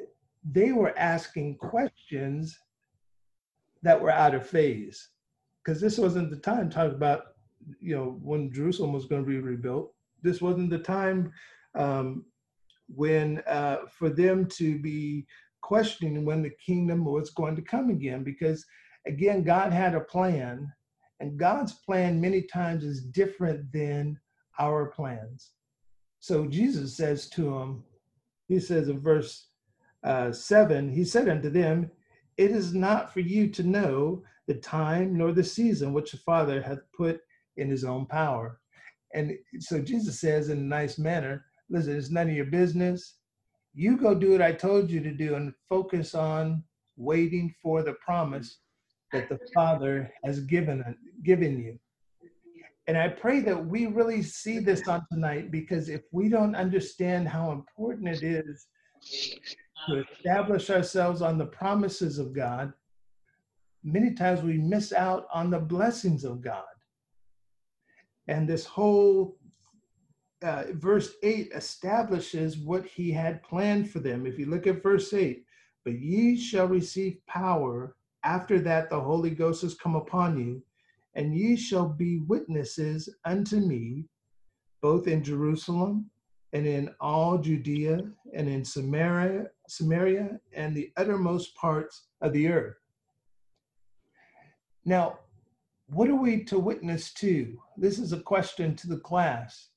they 0.44 0.72
were 0.72 0.98
asking 0.98 1.58
questions 1.58 2.58
that 3.84 4.00
were 4.00 4.12
out 4.12 4.36
of 4.36 4.48
phase. 4.48 5.10
Because 5.64 5.82
this 5.82 5.98
wasn't 5.98 6.30
the 6.30 6.38
time 6.38 6.70
to 6.70 6.76
talk 6.76 6.92
about 6.92 7.24
you 7.80 7.96
know 7.96 8.18
when 8.24 8.52
jerusalem 8.54 8.94
was 8.94 9.06
going 9.06 9.24
to 9.24 9.30
be 9.30 9.40
rebuilt. 9.40 9.94
This 10.22 10.42
wasn't 10.42 10.70
the 10.70 10.80
time 10.80 11.32
um, 11.76 12.26
when 12.88 13.42
uh, 13.48 13.80
for 13.98 14.10
them 14.10 14.46
to 14.48 14.80
be 14.80 15.26
questioning 15.62 16.26
when 16.26 16.42
the 16.42 16.52
kingdom 16.66 17.06
was 17.06 17.30
going 17.32 17.56
to 17.56 17.62
come 17.62 17.90
again. 17.90 18.24
Because 18.24 18.66
again 19.08 19.44
god 19.44 19.72
had 19.72 19.96
a 19.96 20.02
plan 20.02 20.72
and 21.20 21.40
god's 21.40 21.74
plan 21.74 22.20
many 22.20 22.42
times 22.42 22.84
is 22.84 23.04
different 23.04 23.72
than 23.72 24.20
our 24.60 24.88
plans. 24.88 25.52
So 26.20 26.48
jesus 26.48 26.98
says 26.98 27.30
to 27.32 27.44
them 27.44 27.84
he 28.48 28.60
says 28.60 28.90
in 28.90 29.00
verse 29.00 29.48
uh, 30.04 30.32
7 30.32 30.90
he 30.90 31.04
said 31.04 31.28
unto 31.28 31.50
them 31.50 31.92
it 32.40 32.52
is 32.52 32.74
not 32.74 33.14
for 33.14 33.20
you 33.20 33.48
to 33.50 33.64
know 33.64 34.24
the 34.48 34.56
time 34.56 35.18
nor 35.18 35.32
the 35.32 35.44
season 35.44 35.94
which 35.94 36.12
the 36.12 36.18
father 36.18 36.62
hath 36.62 36.80
put 36.96 37.20
in 37.58 37.70
his 37.70 37.84
own 37.84 38.06
power 38.06 38.60
and 39.14 39.38
so 39.60 39.80
jesus 39.80 40.20
says 40.20 40.50
in 40.50 40.58
a 40.58 40.62
nice 40.62 40.98
manner 40.98 41.46
listen 41.70 41.96
it's 41.96 42.10
none 42.10 42.30
of 42.30 42.36
your 42.36 42.46
business 42.46 43.20
you 43.74 43.98
go 43.98 44.16
do 44.16 44.32
what 44.32 44.42
I 44.42 44.52
told 44.52 44.90
you 44.90 45.02
to 45.02 45.12
do 45.12 45.36
and 45.36 45.54
focus 45.68 46.16
on 46.16 46.64
waiting 46.98 47.54
for 47.62 47.84
the 47.84 47.94
promise 47.94 48.60
that 49.14 49.30
the 49.30 49.40
Father 49.54 50.12
has 50.24 50.42
given 50.42 50.84
given 51.24 51.60
you. 51.60 51.80
And 52.88 52.98
I 52.98 53.08
pray 53.08 53.40
that 53.42 53.66
we 53.68 53.86
really 53.86 54.24
see 54.24 54.60
this 54.60 54.88
on 54.88 55.06
tonight 55.12 55.52
because 55.52 55.90
if 55.90 56.02
we 56.12 56.28
don't 56.28 56.56
understand 56.56 57.28
how 57.28 57.52
important 57.52 58.10
it 58.10 58.24
is 58.24 58.68
to 59.88 60.04
establish 60.12 60.70
ourselves 60.70 61.22
on 61.22 61.38
the 61.38 61.46
promises 61.46 62.20
of 62.20 62.34
God, 62.34 62.74
many 63.84 64.14
times 64.14 64.42
we 64.42 64.58
miss 64.58 64.94
out 64.94 65.28
on 65.34 65.50
the 65.50 65.60
blessings 65.60 66.24
of 66.24 66.42
God. 66.42 66.64
And 68.28 68.48
this 68.48 68.66
whole 68.66 69.38
uh, 70.42 70.64
verse 70.74 71.16
8 71.24 71.52
establishes 71.54 72.58
what 72.58 72.86
he 72.86 73.12
had 73.12 73.44
planned 73.44 73.90
for 73.90 74.00
them. 74.00 74.26
If 74.26 74.38
you 74.38 74.46
look 74.46 74.68
at 74.68 74.84
verse 74.84 75.14
8, 75.14 75.44
but 75.84 76.00
ye 76.00 76.38
shall 76.38 76.68
receive 76.68 77.26
power 77.28 77.96
after 78.24 78.60
that 78.60 78.90
the 78.90 79.00
Holy 79.00 79.30
Ghost 79.32 79.62
has 79.62 79.76
come 79.76 79.96
upon 79.96 80.38
you, 80.38 80.62
and 81.16 81.36
ye 81.36 81.56
shall 81.56 81.88
be 81.88 82.20
witnesses 82.20 83.10
unto 83.26 83.58
me, 83.58 84.06
both 84.82 85.08
in 85.08 85.24
Jerusalem 85.24 86.10
and 86.54 86.66
in 86.66 86.94
all 87.00 87.38
Judea 87.38 88.02
and 88.34 88.48
in 88.48 88.64
Samaria, 88.64 89.48
Samaria 89.70 90.40
and 90.54 90.76
the 90.76 90.92
uttermost 90.98 91.56
parts 91.56 92.08
of 92.22 92.34
the 92.34 92.48
earth. 92.48 92.78
Now, 94.86 95.20
what 95.88 96.10
are 96.10 96.16
we 96.16 96.44
to 96.46 96.60
witness 96.60 97.14
to? 97.16 97.58
This 97.78 98.00
is 98.00 98.14
a 98.14 98.20
question 98.20 98.76
to 98.76 98.88
the 98.88 99.00
class 99.00 99.70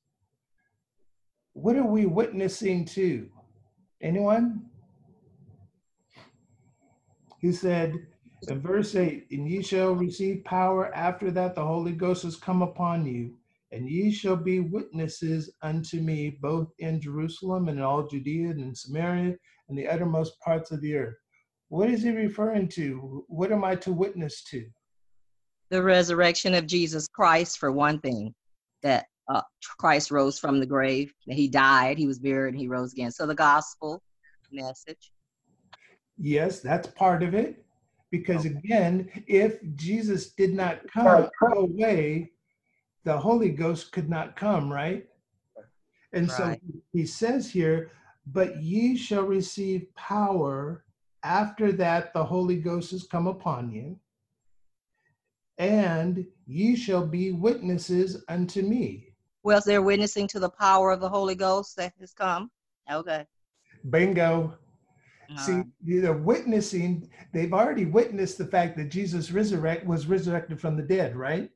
what 1.55 1.77
are 1.77 1.87
we 1.87 2.07
witnessing 2.07 2.85
to? 2.87 3.29
Anyone? 4.01 4.71
He 7.39 7.53
said 7.53 7.95
in 8.49 8.61
verse 8.61 8.95
8, 8.95 9.27
And 9.31 9.49
ye 9.49 9.63
shall 9.63 9.93
receive 9.93 10.45
power 10.45 10.95
after 10.95 11.31
that 11.33 11.55
the 11.55 11.65
Holy 11.65 11.93
Ghost 11.93 12.23
has 12.23 12.37
come 12.37 12.63
upon 12.63 13.05
you, 13.05 13.35
and 13.71 13.89
ye 13.89 14.11
shall 14.11 14.37
be 14.37 14.61
witnesses 14.61 15.51
unto 15.63 16.01
me 16.01 16.39
both 16.41 16.73
in 16.79 17.01
Jerusalem 17.01 17.69
and 17.69 17.79
in 17.79 17.85
all 17.85 18.07
Judea 18.07 18.51
and 18.51 18.61
in 18.61 18.75
Samaria 18.75 19.37
and 19.73 19.79
the 19.79 19.88
uttermost 19.88 20.38
parts 20.41 20.71
of 20.71 20.83
the 20.83 20.95
earth. 20.95 21.17
What 21.71 21.88
is 21.88 22.02
he 22.02 22.11
referring 22.11 22.69
to? 22.69 23.25
What 23.29 23.50
am 23.50 23.64
I 23.64 23.75
to 23.76 23.91
witness 23.91 24.45
to? 24.50 24.67
The 25.71 25.83
resurrection 25.83 26.52
of 26.52 26.67
Jesus 26.67 27.09
Christ, 27.09 27.59
for 27.59 27.73
one 27.73 27.99
thing, 28.00 28.35
that 28.83 29.07
uh, 29.31 29.41
Christ 29.79 30.11
rose 30.11 30.38
from 30.38 30.61
the 30.61 30.67
grave. 30.67 31.11
That 31.26 31.37
he 31.37 31.49
died, 31.49 31.97
he 31.97 32.07
was 32.07 32.19
buried, 32.19 32.52
and 32.52 32.61
he 32.61 32.69
rose 32.69 32.93
again. 32.93 33.11
So 33.11 33.26
the 33.26 33.35
gospel 33.35 34.02
message. 34.52 35.11
Yes, 36.19 36.61
that's 36.61 36.88
part 36.88 37.23
of 37.23 37.35
it. 37.35 37.64
Because 38.11 38.45
again, 38.45 39.09
if 39.26 39.59
Jesus 39.75 40.33
did 40.33 40.52
not 40.52 40.81
come 40.93 41.31
away, 41.41 42.33
the 43.05 43.17
Holy 43.17 43.49
Ghost 43.49 43.91
could 43.93 44.11
not 44.11 44.37
come, 44.37 44.71
right? 44.71 45.07
And 46.12 46.29
right. 46.29 46.61
so 46.61 46.76
he 46.93 47.07
says 47.07 47.50
here, 47.50 47.91
but 48.26 48.62
ye 48.62 48.97
shall 48.97 49.25
receive 49.25 49.93
power 49.95 50.85
after 51.23 51.73
that 51.73 52.12
the 52.12 52.25
Holy 52.25 52.57
Ghost 52.57 52.91
has 52.91 53.05
come 53.05 53.26
upon 53.26 53.71
you, 53.71 53.99
and 55.59 56.26
ye 56.47 56.76
shall 56.76 57.07
be 57.07 57.33
witnesses 57.33 58.25
unto 58.29 58.62
me. 58.62 59.14
Well, 59.45 59.61
they're 59.64 59.83
witnessing 59.83 60.29
to 60.29 60.41
the 60.41 60.50
power 60.50 60.91
of 60.91 61.00
the 61.00 61.09
Holy 61.09 61.35
Ghost 61.35 61.76
that 61.76 61.93
has 62.00 62.12
come. 62.12 62.50
Okay. 62.91 63.26
Bingo. 63.91 64.57
See, 65.38 65.62
they're 65.81 66.12
witnessing, 66.12 67.09
they've 67.33 67.55
already 67.55 67.87
witnessed 67.87 68.37
the 68.37 68.47
fact 68.47 68.76
that 68.76 68.91
Jesus 68.91 69.31
resurrect 69.31 69.87
was 69.87 70.07
resurrected 70.07 70.61
from 70.61 70.76
the 70.76 70.83
dead, 70.83 71.17
right? 71.17 71.50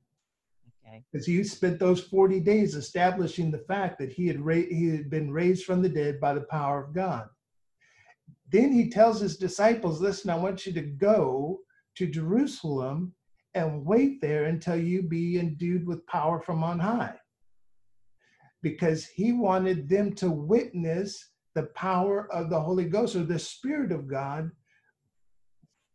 Okay. 0.86 1.02
Because 1.10 1.26
he 1.26 1.42
spent 1.44 1.78
those 1.78 2.00
40 2.00 2.40
days 2.40 2.74
establishing 2.74 3.50
the 3.50 3.64
fact 3.66 3.98
that 3.98 4.12
he 4.12 4.26
had 4.26 4.40
he 4.70 4.88
had 4.88 5.10
been 5.10 5.30
raised 5.30 5.64
from 5.64 5.82
the 5.82 5.88
dead 5.88 6.20
by 6.20 6.34
the 6.34 6.42
power 6.42 6.82
of 6.82 6.94
God. 6.94 7.28
Then 8.50 8.72
he 8.72 8.88
tells 8.88 9.20
his 9.20 9.36
disciples, 9.36 10.00
listen, 10.00 10.30
I 10.30 10.36
want 10.36 10.66
you 10.66 10.72
to 10.74 10.82
go 10.82 11.60
to 11.96 12.06
Jerusalem 12.06 13.12
and 13.54 13.84
wait 13.84 14.20
there 14.20 14.44
until 14.44 14.76
you 14.76 15.02
be 15.02 15.38
endued 15.38 15.86
with 15.86 16.06
power 16.06 16.40
from 16.40 16.62
on 16.62 16.78
high 16.78 17.16
because 18.62 19.06
he 19.06 19.32
wanted 19.32 19.88
them 19.88 20.12
to 20.12 20.30
witness 20.30 21.30
the 21.54 21.64
power 21.74 22.30
of 22.32 22.50
the 22.50 22.60
Holy 22.60 22.84
Ghost 22.84 23.16
or 23.16 23.24
the 23.24 23.38
Spirit 23.38 23.92
of 23.92 24.08
God 24.08 24.50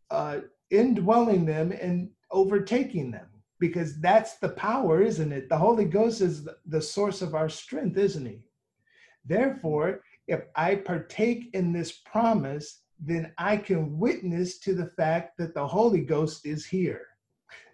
uh, 0.10 0.40
indwelling 0.70 1.46
them 1.46 1.72
and 1.72 2.10
overtaking 2.32 3.12
them. 3.12 3.28
Because 3.62 4.02
that's 4.02 4.34
the 4.40 4.50
power, 4.50 5.02
isn't 5.02 5.32
it? 5.32 5.48
The 5.48 5.58
Holy 5.58 5.86
Ghost 5.86 6.20
is 6.20 6.50
the 6.66 6.82
source 6.82 7.22
of 7.22 7.36
our 7.36 7.48
strength, 7.48 7.98
isn't 7.98 8.26
he? 8.26 8.40
Therefore, 9.24 10.02
if 10.28 10.42
I 10.56 10.76
partake 10.76 11.52
in 11.54 11.72
this 11.72 11.92
promise, 11.92 12.82
then 13.00 13.32
I 13.38 13.58
can 13.58 14.00
witness 14.00 14.60
to 14.66 14.74
the 14.74 14.88
fact 14.88 15.38
that 15.38 15.54
the 15.54 15.68
Holy 15.68 16.02
Ghost 16.02 16.46
is 16.46 16.66
here. 16.66 17.06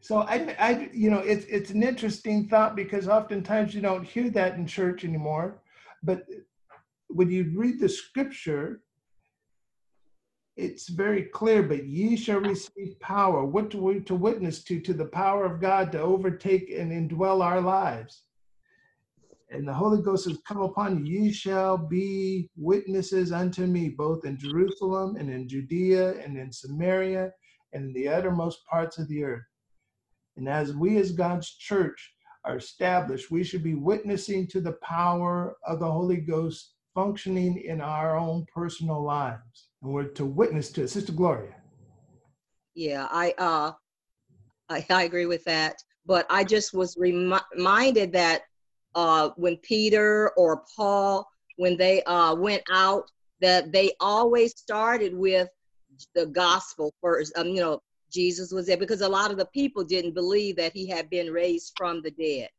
So 0.01 0.19
I, 0.19 0.55
I, 0.59 0.89
you 0.93 1.09
know, 1.09 1.19
it's 1.19 1.45
it's 1.45 1.71
an 1.71 1.83
interesting 1.83 2.47
thought 2.47 2.75
because 2.75 3.07
oftentimes 3.07 3.73
you 3.73 3.81
don't 3.81 4.05
hear 4.05 4.29
that 4.31 4.55
in 4.55 4.67
church 4.67 5.03
anymore. 5.03 5.61
But 6.03 6.25
when 7.07 7.29
you 7.29 7.53
read 7.55 7.79
the 7.79 7.89
scripture, 7.89 8.81
it's 10.57 10.89
very 10.89 11.23
clear. 11.23 11.63
But 11.63 11.85
ye 11.85 12.15
shall 12.17 12.39
receive 12.39 12.99
power. 12.99 13.45
What 13.45 13.71
to 13.71 13.77
we 13.77 14.01
to 14.01 14.15
witness 14.15 14.63
to? 14.65 14.79
To 14.81 14.93
the 14.93 15.05
power 15.05 15.45
of 15.45 15.61
God 15.61 15.91
to 15.93 16.01
overtake 16.01 16.71
and 16.71 16.91
indwell 16.91 17.43
our 17.43 17.61
lives. 17.61 18.23
and 19.49 19.67
the 19.67 19.73
Holy 19.73 20.01
Ghost 20.01 20.27
has 20.27 20.39
come 20.47 20.61
upon 20.61 21.05
you, 21.05 21.23
ye 21.23 21.31
shall 21.31 21.77
be 21.77 22.49
witnesses 22.57 23.31
unto 23.31 23.65
me, 23.65 23.89
both 23.89 24.25
in 24.25 24.37
Jerusalem 24.37 25.15
and 25.15 25.29
in 25.29 25.47
Judea 25.47 26.19
and 26.19 26.37
in 26.37 26.51
Samaria 26.51 27.31
and 27.73 27.85
in 27.85 27.93
the 27.93 28.09
uttermost 28.09 28.65
parts 28.65 28.97
of 28.97 29.07
the 29.07 29.23
earth. 29.23 29.45
And 30.35 30.49
as 30.49 30.73
we, 30.73 30.97
as 30.97 31.11
God's 31.11 31.49
church, 31.49 32.13
are 32.43 32.57
established, 32.57 33.31
we 33.31 33.43
should 33.43 33.63
be 33.63 33.75
witnessing 33.75 34.47
to 34.47 34.61
the 34.61 34.77
power 34.83 35.57
of 35.65 35.79
the 35.79 35.91
Holy 35.91 36.17
Ghost 36.17 36.73
functioning 36.93 37.57
in 37.57 37.81
our 37.81 38.17
own 38.17 38.45
personal 38.53 39.03
lives. 39.03 39.66
And 39.81 39.93
we're 39.93 40.05
to 40.05 40.25
witness 40.25 40.71
to 40.71 40.83
it. 40.83 40.89
Sister 40.89 41.11
Gloria. 41.11 41.55
Yeah, 42.75 43.07
I 43.11 43.33
uh 43.37 43.71
I, 44.69 44.85
I 44.89 45.03
agree 45.03 45.25
with 45.25 45.43
that. 45.45 45.75
But 46.05 46.25
I 46.29 46.43
just 46.43 46.73
was 46.73 46.95
remi- 46.97 47.37
reminded 47.55 48.11
that 48.13 48.43
uh, 48.95 49.29
when 49.35 49.57
Peter 49.57 50.31
or 50.37 50.63
Paul, 50.75 51.27
when 51.57 51.77
they 51.77 52.03
uh, 52.03 52.35
went 52.35 52.63
out, 52.71 53.09
that 53.41 53.71
they 53.71 53.91
always 53.99 54.57
started 54.57 55.15
with 55.15 55.49
the 56.15 56.25
gospel 56.27 56.93
first. 57.01 57.37
Um, 57.37 57.47
you 57.47 57.61
know, 57.61 57.81
Jesus 58.11 58.51
was 58.51 58.67
there 58.67 58.77
because 58.77 59.01
a 59.01 59.09
lot 59.09 59.31
of 59.31 59.37
the 59.37 59.45
people 59.47 59.83
didn't 59.83 60.13
believe 60.13 60.55
that 60.55 60.73
he 60.73 60.87
had 60.87 61.09
been 61.09 61.31
raised 61.31 61.73
from 61.77 62.01
the 62.01 62.11
dead. 62.11 62.49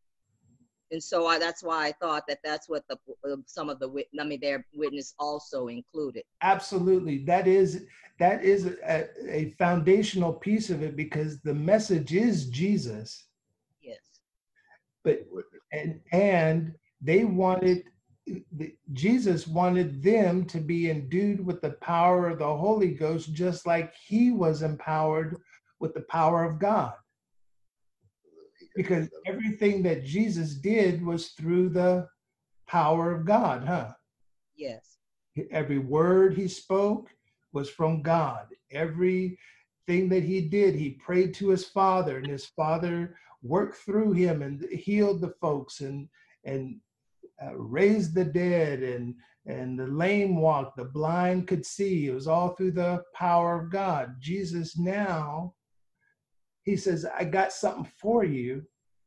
And 0.91 1.03
so 1.03 1.27
I, 1.27 1.39
that's 1.39 1.63
why 1.63 1.87
I 1.87 1.93
thought 1.93 2.25
that 2.29 2.39
that's 2.43 2.69
what 2.69 2.85
the 2.89 2.97
uh, 3.31 3.37
some 3.47 3.69
of 3.69 3.79
the 3.79 4.05
I 4.19 4.25
mean 4.25 4.41
their 4.41 4.65
witness 4.73 5.15
also 5.19 5.69
included. 5.69 6.25
Absolutely, 6.43 7.25
that 7.25 7.47
is 7.47 7.85
that 8.19 8.43
is 8.43 8.67
a, 8.67 9.09
a 9.29 9.55
foundational 9.59 10.33
piece 10.33 10.71
of 10.71 10.83
it 10.83 10.97
because 10.97 11.41
the 11.41 11.55
message 11.55 12.15
is 12.15 12.47
Jesus. 12.47 13.27
Yes. 13.83 13.99
But 15.05 15.27
and 15.73 16.01
and 16.13 16.75
they 17.01 17.25
wanted 17.25 17.85
Jesus 18.93 19.47
wanted 19.47 20.03
them 20.03 20.45
to 20.47 20.59
be 20.59 20.91
endued 20.91 21.45
with 21.45 21.63
the 21.63 21.73
power 21.81 22.29
of 22.29 22.39
the 22.39 22.57
Holy 22.57 22.93
Ghost, 22.93 23.33
just 23.33 23.67
like 23.67 23.95
he 23.95 24.31
was 24.31 24.63
empowered 24.63 25.37
with 25.81 25.95
the 25.95 26.03
power 26.03 26.45
of 26.45 26.59
God. 26.59 26.93
Because 28.79 29.09
everything 29.27 29.83
that 29.83 30.05
Jesus 30.05 30.55
did 30.55 31.05
was 31.05 31.31
through 31.31 31.71
the 31.71 32.07
power 32.69 33.11
of 33.11 33.27
God, 33.27 33.65
huh? 33.67 33.91
Yes. 34.55 34.99
Every 35.51 35.81
word 35.81 36.35
he 36.35 36.47
spoke 36.47 37.11
was 37.53 37.69
from 37.69 38.03
God. 38.03 38.47
Everything 38.71 39.37
that 39.89 40.23
he 40.23 40.43
did, 40.43 40.77
he 40.77 40.91
prayed 40.91 41.35
to 41.35 41.49
his 41.49 41.65
father, 41.65 42.19
and 42.19 42.27
his 42.29 42.47
father 42.47 43.17
worked 43.43 43.79
through 43.79 44.13
him 44.13 44.43
and 44.43 44.63
healed 44.71 45.23
the 45.23 45.35
folks 45.41 45.81
and 45.81 46.09
and 46.45 46.77
uh, 47.43 47.57
raised 47.57 48.15
the 48.15 48.25
dead 48.25 48.81
and 48.83 49.15
and 49.47 49.79
the 49.79 49.87
lame 49.87 50.37
walked 50.37 50.77
the 50.77 50.85
blind 50.85 51.47
could 51.47 51.65
see 51.65 52.07
it 52.07 52.15
was 52.15 52.27
all 52.27 52.51
through 52.51 52.73
the 52.73 53.03
power 53.15 53.61
of 53.61 53.71
god 53.71 54.17
jesus 54.19 54.77
now 54.77 55.55
he 56.69 56.77
says 56.77 57.07
i 57.19 57.25
got 57.25 57.53
something 57.53 57.91
for 57.97 58.25
you 58.25 58.63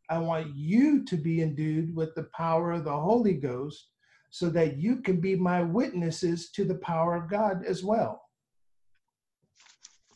i 0.10 0.18
want 0.18 0.54
you 0.56 1.04
to 1.06 1.16
be 1.16 1.42
endued 1.42 1.96
with 1.96 2.14
the 2.16 2.28
power 2.36 2.72
of 2.72 2.84
the 2.84 2.92
holy 2.92 3.34
ghost 3.34 3.90
so 4.32 4.50
that 4.50 4.78
you 4.78 4.96
can 4.98 5.22
be 5.22 5.36
my 5.36 5.62
witnesses 5.62 6.50
to 6.52 6.66
the 6.66 6.76
power 6.76 7.16
of 7.16 7.30
god 7.30 7.64
as 7.66 7.84
well 7.84 8.24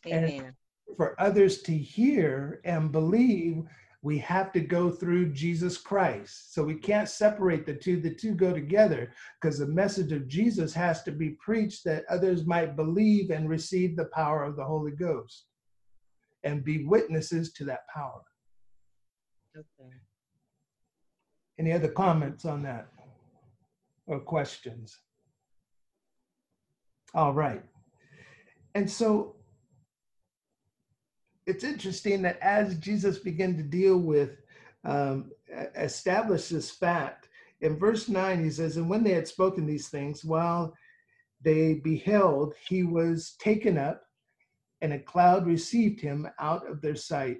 Amen. 0.07 0.23
and 0.23 0.53
for 0.97 1.19
others 1.19 1.61
to 1.61 1.75
hear 1.75 2.61
and 2.65 2.91
believe 2.91 3.63
we 4.01 4.19
have 4.19 4.51
to 4.51 4.59
go 4.59 4.91
through 4.91 5.33
Jesus 5.33 5.79
Christ. 5.79 6.53
So 6.53 6.63
we 6.63 6.75
can't 6.75 7.09
separate 7.09 7.65
the 7.65 7.73
two. 7.73 7.99
The 7.99 8.13
two 8.13 8.35
go 8.35 8.53
together 8.53 9.11
because 9.41 9.57
the 9.57 9.65
message 9.65 10.11
of 10.11 10.27
Jesus 10.27 10.75
has 10.75 11.01
to 11.03 11.11
be 11.11 11.31
preached 11.43 11.83
that 11.85 12.05
others 12.07 12.45
might 12.45 12.75
believe 12.75 13.31
and 13.31 13.49
receive 13.49 13.95
the 13.95 14.11
power 14.13 14.43
of 14.43 14.57
the 14.57 14.63
Holy 14.63 14.91
Ghost 14.91 15.45
and 16.45 16.63
be 16.63 16.85
witnesses 16.85 17.51
to 17.53 17.65
that 17.65 17.81
power. 17.93 18.21
Okay. 19.57 19.89
Any 21.59 21.73
other 21.73 21.89
comments 21.89 22.45
on 22.45 22.63
that 22.63 22.87
or 24.05 24.19
questions? 24.19 24.97
All 27.13 27.33
right. 27.33 27.63
And 28.75 28.89
so 28.89 29.35
it's 31.47 31.63
interesting 31.63 32.21
that 32.23 32.39
as 32.41 32.77
Jesus 32.77 33.19
began 33.19 33.55
to 33.57 33.63
deal 33.63 33.97
with, 33.97 34.41
um, 34.83 35.31
establish 35.75 36.49
this 36.49 36.71
fact, 36.71 37.29
in 37.61 37.77
verse 37.77 38.09
9, 38.09 38.43
he 38.43 38.49
says, 38.49 38.77
And 38.77 38.89
when 38.89 39.03
they 39.03 39.13
had 39.13 39.27
spoken 39.27 39.65
these 39.65 39.87
things, 39.87 40.25
while 40.25 40.73
they 41.41 41.75
beheld, 41.75 42.53
he 42.67 42.83
was 42.83 43.35
taken 43.39 43.77
up, 43.77 44.04
and 44.81 44.93
a 44.93 44.99
cloud 44.99 45.45
received 45.45 46.01
him 46.01 46.27
out 46.39 46.69
of 46.69 46.81
their 46.81 46.95
sight. 46.95 47.37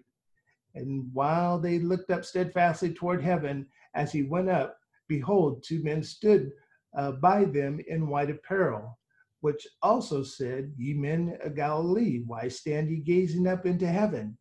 And 0.74 1.10
while 1.14 1.60
they 1.60 1.80
looked 1.80 2.12
up 2.12 2.26
steadfastly 2.26 2.94
toward 2.94 3.22
heaven, 3.22 3.68
as 3.94 4.12
he 4.12 4.24
went 4.24 4.50
up, 4.50 4.78
behold, 5.08 5.64
two 5.64 5.82
men 5.84 6.04
stood 6.04 6.52
uh, 6.98 7.14
by 7.14 7.46
them 7.46 7.80
in 7.88 8.08
white 8.08 8.30
apparel 8.30 8.98
which 9.46 9.68
also 9.84 10.24
said, 10.24 10.74
Ye 10.76 10.96
men 10.96 11.38
of 11.44 11.56
Galilee, 11.56 12.24
why 12.26 12.48
stand 12.48 12.90
ye 12.90 12.98
gazing 12.98 13.46
up 13.46 13.68
into 13.68 13.86
heaven? 13.86 14.36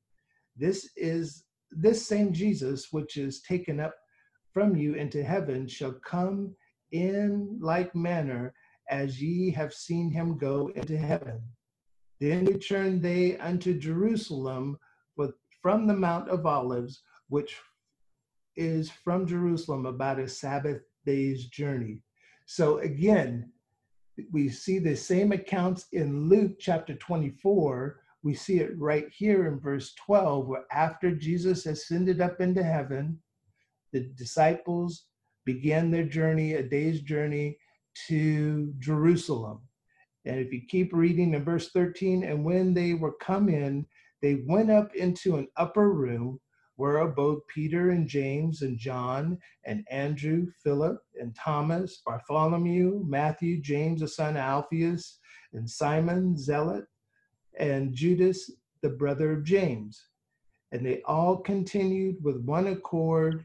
This 0.57 0.89
is 0.97 1.45
this 1.71 2.09
same 2.09 2.33
Jesus 2.33 2.89
which 2.91 3.19
is 3.19 3.43
taken 3.43 3.81
up 3.81 3.95
from 4.55 4.75
you 4.75 4.95
into 4.95 5.23
heaven 5.23 5.69
shall 5.69 5.93
come 5.93 6.55
in 6.93 7.59
like 7.61 7.95
manner 7.95 8.55
as 8.89 9.21
ye 9.21 9.51
have 9.51 9.75
seen 9.75 10.11
him 10.11 10.39
go 10.39 10.71
into 10.75 10.97
heaven. 10.97 11.43
Then 12.25 12.47
returned 12.47 13.03
they 13.03 13.37
unto 13.37 13.79
Jerusalem 13.79 14.79
with, 15.19 15.35
from 15.61 15.87
the 15.87 15.93
Mount 15.93 16.31
of 16.31 16.47
Olives, 16.47 17.03
which 17.29 17.55
is 18.57 18.91
from 18.91 19.27
Jerusalem 19.27 19.85
about 19.85 20.19
a 20.19 20.27
Sabbath 20.27 20.81
day's 21.05 21.49
journey. 21.49 22.01
So 22.47 22.79
again, 22.79 23.53
we 24.33 24.49
see 24.49 24.79
the 24.79 24.97
same 24.97 25.33
accounts 25.33 25.85
in 25.93 26.31
Luke 26.31 26.53
chapter 26.59 26.95
24. 26.95 28.01
We 28.23 28.33
see 28.33 28.61
it 28.61 28.79
right 28.79 29.11
here 29.15 29.47
in 29.49 29.61
verse 29.61 29.93
12, 30.07 30.47
where 30.47 30.65
after 30.73 31.15
Jesus 31.15 31.67
ascended 31.67 32.23
up 32.23 32.41
into 32.41 32.63
heaven, 32.63 33.21
the 33.93 34.09
disciples 34.17 35.09
began 35.45 35.91
their 35.91 36.07
journey, 36.07 36.55
a 36.55 36.63
day's 36.63 37.03
journey 37.03 37.59
to 38.09 38.73
Jerusalem. 38.79 39.61
And 40.25 40.41
if 40.41 40.53
you 40.53 40.63
keep 40.69 40.93
reading 40.93 41.35
in 41.35 41.45
verse 41.45 41.71
13, 41.71 42.25
and 42.25 42.45
when 42.45 42.73
they 42.73 42.95
were 42.95 43.15
come 43.21 43.49
in, 43.49 43.87
they 44.23 44.43
went 44.47 44.71
up 44.71 44.95
into 44.95 45.37
an 45.37 45.49
upper 45.57 45.93
room 45.93 46.41
where 46.77 46.99
abode 46.99 47.41
Peter 47.49 47.91
and 47.91 48.09
James 48.09 48.63
and 48.63 48.79
John 48.79 49.39
and 49.65 49.85
Andrew, 49.91 50.47
Philip 50.63 50.99
and 51.21 51.35
Thomas, 51.37 52.03
Bartholomew, 52.05 53.05
Matthew, 53.07 53.61
James 53.61 54.01
the 54.01 54.09
son 54.09 54.31
of 54.31 54.43
Alphaeus, 54.43 55.19
and 55.53 55.69
Simon 55.69 56.37
Zealot, 56.37 56.85
and 57.59 57.95
Judas, 57.95 58.51
the 58.83 58.89
brother 58.89 59.33
of 59.33 59.45
James. 59.45 60.09
And 60.73 60.85
they 60.85 61.03
all 61.03 61.37
continued 61.37 62.17
with 62.23 62.39
one 62.39 62.67
accord 62.67 63.45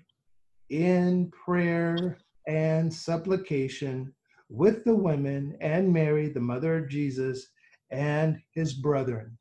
in 0.70 1.32
prayer 1.32 2.18
and 2.48 2.92
supplication 2.92 4.14
with 4.50 4.84
the 4.84 4.96
women 4.96 5.56
and 5.62 5.94
Mary, 5.94 6.28
the 6.28 6.40
mother 6.40 6.78
of 6.78 6.90
Jesus, 6.90 7.48
and 7.92 8.42
his 8.52 8.74
brethren. 8.74 9.38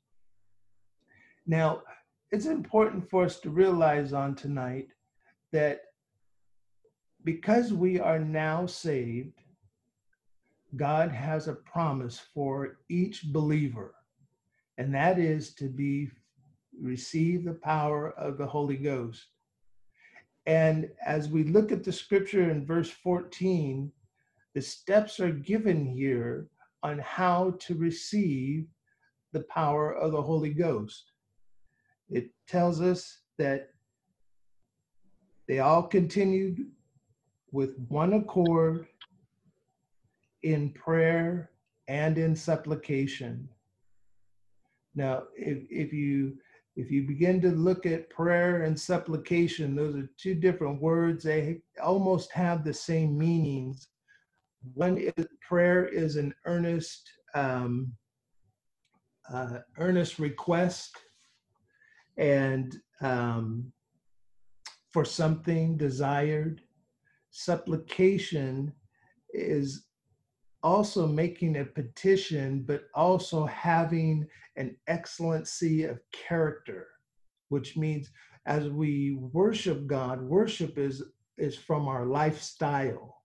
Now, 1.46 1.82
it's 2.30 2.46
important 2.46 3.08
for 3.08 3.24
us 3.24 3.40
to 3.40 3.50
realize 3.50 4.12
on 4.12 4.34
tonight 4.34 4.88
that 5.52 5.80
because 7.24 7.72
we 7.72 7.98
are 7.98 8.18
now 8.18 8.66
saved, 8.66 9.32
God 10.76 11.10
has 11.10 11.48
a 11.48 11.54
promise 11.54 12.20
for 12.34 12.78
each 12.90 13.24
believer, 13.32 13.94
and 14.76 14.94
that 14.94 15.18
is 15.18 15.54
to 15.54 15.64
be 15.64 16.10
receive 16.80 17.44
the 17.44 17.54
power 17.54 18.10
of 18.12 18.38
the 18.38 18.46
Holy 18.46 18.76
Ghost. 18.76 19.26
And 20.46 20.88
as 21.04 21.28
we 21.28 21.44
look 21.44 21.72
at 21.72 21.84
the 21.84 21.92
scripture 21.92 22.50
in 22.50 22.64
verse 22.64 22.90
14, 22.90 23.90
the 24.54 24.62
steps 24.62 25.20
are 25.20 25.32
given 25.32 25.87
here 25.87 26.48
on 26.82 26.98
how 26.98 27.54
to 27.61 27.74
receive 27.74 28.66
the 29.32 29.44
power 29.44 29.92
of 29.92 30.12
the 30.12 30.22
Holy 30.22 30.54
Ghost 30.54 31.12
it 32.11 32.30
tells 32.46 32.80
us 32.80 33.20
that 33.38 33.70
they 35.46 35.61
all 35.61 35.82
continued 35.82 36.66
with 37.52 37.76
one 37.88 38.14
accord 38.14 38.87
in 40.42 40.70
prayer 40.70 41.50
and 41.88 42.18
in 42.18 42.34
supplication. 42.34 43.48
Now, 44.94 45.24
if, 45.37 45.58
if 45.70 45.92
you 45.92 46.38
if 46.76 46.92
you 46.92 47.02
begin 47.08 47.40
to 47.40 47.48
look 47.48 47.87
at 47.87 48.08
prayer 48.08 48.62
and 48.62 48.78
supplication, 48.78 49.74
those 49.74 49.96
are 49.96 50.08
two 50.16 50.37
different 50.37 50.80
words. 50.80 51.24
They 51.24 51.61
almost 51.82 52.30
have 52.30 52.62
the 52.62 52.72
same 52.72 53.18
meanings. 53.18 53.88
One 54.74 54.98
is 54.98 55.26
prayer 55.40 55.86
is 55.86 56.16
an 56.16 56.34
earnest, 56.44 57.08
um, 57.34 57.92
uh, 59.32 59.58
earnest 59.78 60.18
request, 60.18 60.96
and 62.16 62.76
um, 63.00 63.72
for 64.90 65.04
something 65.04 65.76
desired. 65.76 66.60
Supplication 67.30 68.72
is 69.32 69.84
also 70.62 71.06
making 71.06 71.58
a 71.58 71.64
petition, 71.64 72.64
but 72.66 72.84
also 72.94 73.46
having 73.46 74.26
an 74.56 74.76
excellency 74.88 75.84
of 75.84 76.00
character, 76.12 76.88
which 77.48 77.76
means 77.76 78.10
as 78.46 78.68
we 78.68 79.16
worship 79.32 79.86
God, 79.86 80.20
worship 80.20 80.78
is, 80.78 81.02
is 81.36 81.56
from 81.56 81.86
our 81.86 82.06
lifestyle. 82.06 83.17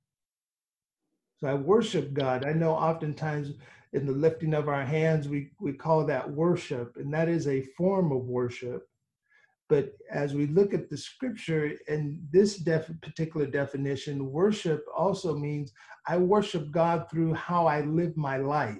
So 1.44 1.50
I 1.50 1.56
worship 1.56 2.14
God. 2.14 2.46
I 2.46 2.54
know 2.54 2.72
oftentimes 2.72 3.52
in 3.92 4.06
the 4.06 4.14
lifting 4.14 4.54
of 4.54 4.70
our 4.70 4.86
hands, 4.86 5.28
we, 5.28 5.52
we 5.60 5.74
call 5.74 6.06
that 6.06 6.32
worship, 6.32 6.96
and 6.96 7.14
that 7.14 7.28
is 7.28 7.50
a 7.50 7.68
form 7.76 8.14
of 8.14 8.24
worship. 8.24 8.88
But 9.68 9.92
as 10.10 10.34
we 10.34 10.48
look 10.48 10.74
at 10.74 10.90
the 10.90 10.96
scripture 10.96 11.74
and 11.90 12.18
this 12.32 12.56
def- 12.56 12.90
particular 13.02 13.46
definition, 13.46 14.32
worship 14.32 14.86
also 14.96 15.36
means 15.36 15.74
I 16.08 16.16
worship 16.16 16.72
God 16.72 17.08
through 17.12 17.34
how 17.34 17.68
I 17.68 17.82
live 17.82 18.16
my 18.16 18.38
life. 18.38 18.78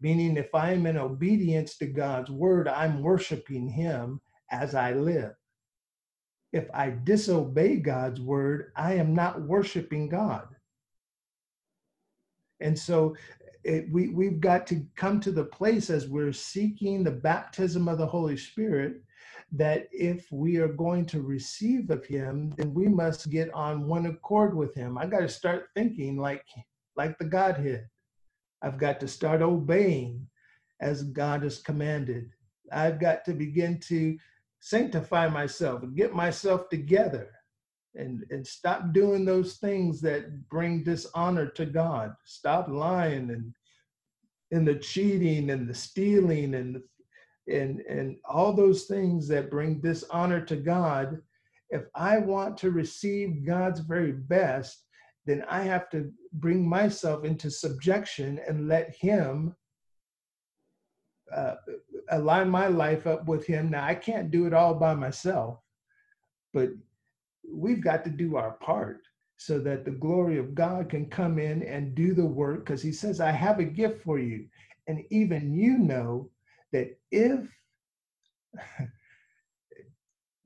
Meaning, 0.00 0.36
if 0.36 0.54
I 0.54 0.70
am 0.70 0.86
in 0.86 0.96
obedience 0.96 1.78
to 1.78 1.86
God's 1.86 2.30
word, 2.30 2.68
I'm 2.68 3.02
worshiping 3.02 3.68
Him 3.68 4.20
as 4.52 4.76
I 4.76 4.92
live. 4.92 5.34
If 6.52 6.68
I 6.72 6.90
disobey 6.90 7.78
God's 7.78 8.20
word, 8.20 8.70
I 8.76 8.94
am 8.94 9.14
not 9.14 9.42
worshiping 9.42 10.08
God. 10.08 10.51
And 12.62 12.78
so 12.78 13.14
it, 13.64 13.86
we, 13.92 14.08
we've 14.08 14.40
got 14.40 14.66
to 14.68 14.84
come 14.96 15.20
to 15.20 15.30
the 15.30 15.44
place 15.44 15.90
as 15.90 16.08
we're 16.08 16.32
seeking 16.32 17.04
the 17.04 17.10
baptism 17.10 17.88
of 17.88 17.98
the 17.98 18.06
Holy 18.06 18.36
Spirit 18.36 19.02
that 19.52 19.86
if 19.92 20.30
we 20.32 20.56
are 20.56 20.68
going 20.68 21.04
to 21.06 21.20
receive 21.22 21.90
of 21.90 22.04
him, 22.06 22.54
then 22.56 22.72
we 22.72 22.88
must 22.88 23.30
get 23.30 23.52
on 23.52 23.86
one 23.86 24.06
accord 24.06 24.56
with 24.56 24.74
him. 24.74 24.96
I 24.96 25.06
got 25.06 25.20
to 25.20 25.28
start 25.28 25.66
thinking 25.74 26.16
like 26.16 26.44
like 26.96 27.18
the 27.18 27.24
Godhead. 27.24 27.86
I've 28.62 28.78
got 28.78 29.00
to 29.00 29.08
start 29.08 29.42
obeying 29.42 30.26
as 30.80 31.02
God 31.04 31.42
has 31.42 31.58
commanded. 31.58 32.30
I've 32.70 33.00
got 33.00 33.24
to 33.26 33.34
begin 33.34 33.80
to 33.88 34.16
sanctify 34.60 35.28
myself 35.28 35.82
and 35.82 35.96
get 35.96 36.14
myself 36.14 36.68
together 36.68 37.30
and, 37.94 38.24
and 38.30 38.46
stop 38.46 38.92
doing 38.92 39.24
those 39.24 39.56
things 39.56 40.00
that 40.00 40.48
bring 40.48 40.82
dishonor 40.82 41.46
to 41.48 41.66
God. 41.66 42.14
Stop 42.24 42.68
lying 42.68 43.30
and 43.30 43.54
and 44.50 44.68
the 44.68 44.74
cheating 44.74 45.50
and 45.50 45.66
the 45.66 45.74
stealing 45.74 46.54
and 46.54 46.82
and 47.48 47.80
and 47.80 48.16
all 48.24 48.52
those 48.52 48.84
things 48.84 49.26
that 49.28 49.50
bring 49.50 49.80
dishonor 49.80 50.44
to 50.44 50.56
God, 50.56 51.20
if 51.70 51.82
I 51.94 52.18
want 52.18 52.56
to 52.58 52.70
receive 52.70 53.46
God's 53.46 53.80
very 53.80 54.12
best, 54.12 54.84
then 55.26 55.44
I 55.48 55.62
have 55.62 55.88
to 55.90 56.12
bring 56.34 56.68
myself 56.68 57.24
into 57.24 57.50
subjection 57.50 58.40
and 58.46 58.68
let 58.68 58.94
Him 58.94 59.56
uh, 61.34 61.54
align 62.10 62.50
my 62.50 62.66
life 62.68 63.06
up 63.06 63.26
with 63.26 63.46
Him. 63.46 63.70
Now, 63.70 63.84
I 63.84 63.94
can't 63.94 64.30
do 64.30 64.46
it 64.46 64.52
all 64.52 64.74
by 64.74 64.94
myself, 64.94 65.58
but 66.52 66.68
we've 67.48 67.82
got 67.82 68.04
to 68.04 68.10
do 68.10 68.36
our 68.36 68.52
part 68.52 69.02
so 69.36 69.58
that 69.58 69.84
the 69.84 69.90
glory 69.90 70.38
of 70.38 70.54
God 70.54 70.88
can 70.88 71.06
come 71.10 71.38
in 71.38 71.62
and 71.64 71.94
do 71.94 72.14
the 72.14 72.26
work 72.26 72.64
because 72.64 72.82
He 72.82 72.92
says, 72.92 73.20
I 73.20 73.32
have 73.32 73.58
a 73.58 73.64
gift 73.64 74.02
for 74.04 74.18
you. 74.18 74.46
And 74.86 75.04
even 75.10 75.54
you 75.54 75.78
know 75.78 76.30
that 76.72 76.98
if 77.10 77.40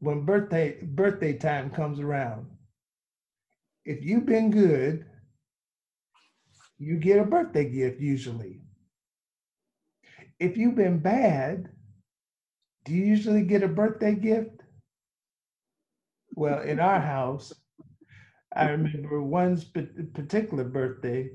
when 0.00 0.24
birthday 0.24 0.78
birthday 0.82 1.34
time 1.34 1.70
comes 1.70 2.00
around, 2.00 2.46
if 3.84 4.04
you've 4.04 4.26
been 4.26 4.50
good, 4.50 5.06
you 6.78 6.96
get 6.98 7.18
a 7.18 7.24
birthday 7.24 7.68
gift 7.70 8.00
usually. 8.00 8.60
If 10.38 10.56
you've 10.56 10.76
been 10.76 10.98
bad, 10.98 11.70
do 12.84 12.94
you 12.94 13.04
usually 13.04 13.42
get 13.42 13.62
a 13.62 13.68
birthday 13.68 14.14
gift? 14.14 14.55
Well, 16.36 16.62
in 16.62 16.78
our 16.78 17.00
house, 17.00 17.52
I 18.54 18.68
remember 18.70 19.22
one 19.22 19.60
particular 20.14 20.64
birthday. 20.64 21.30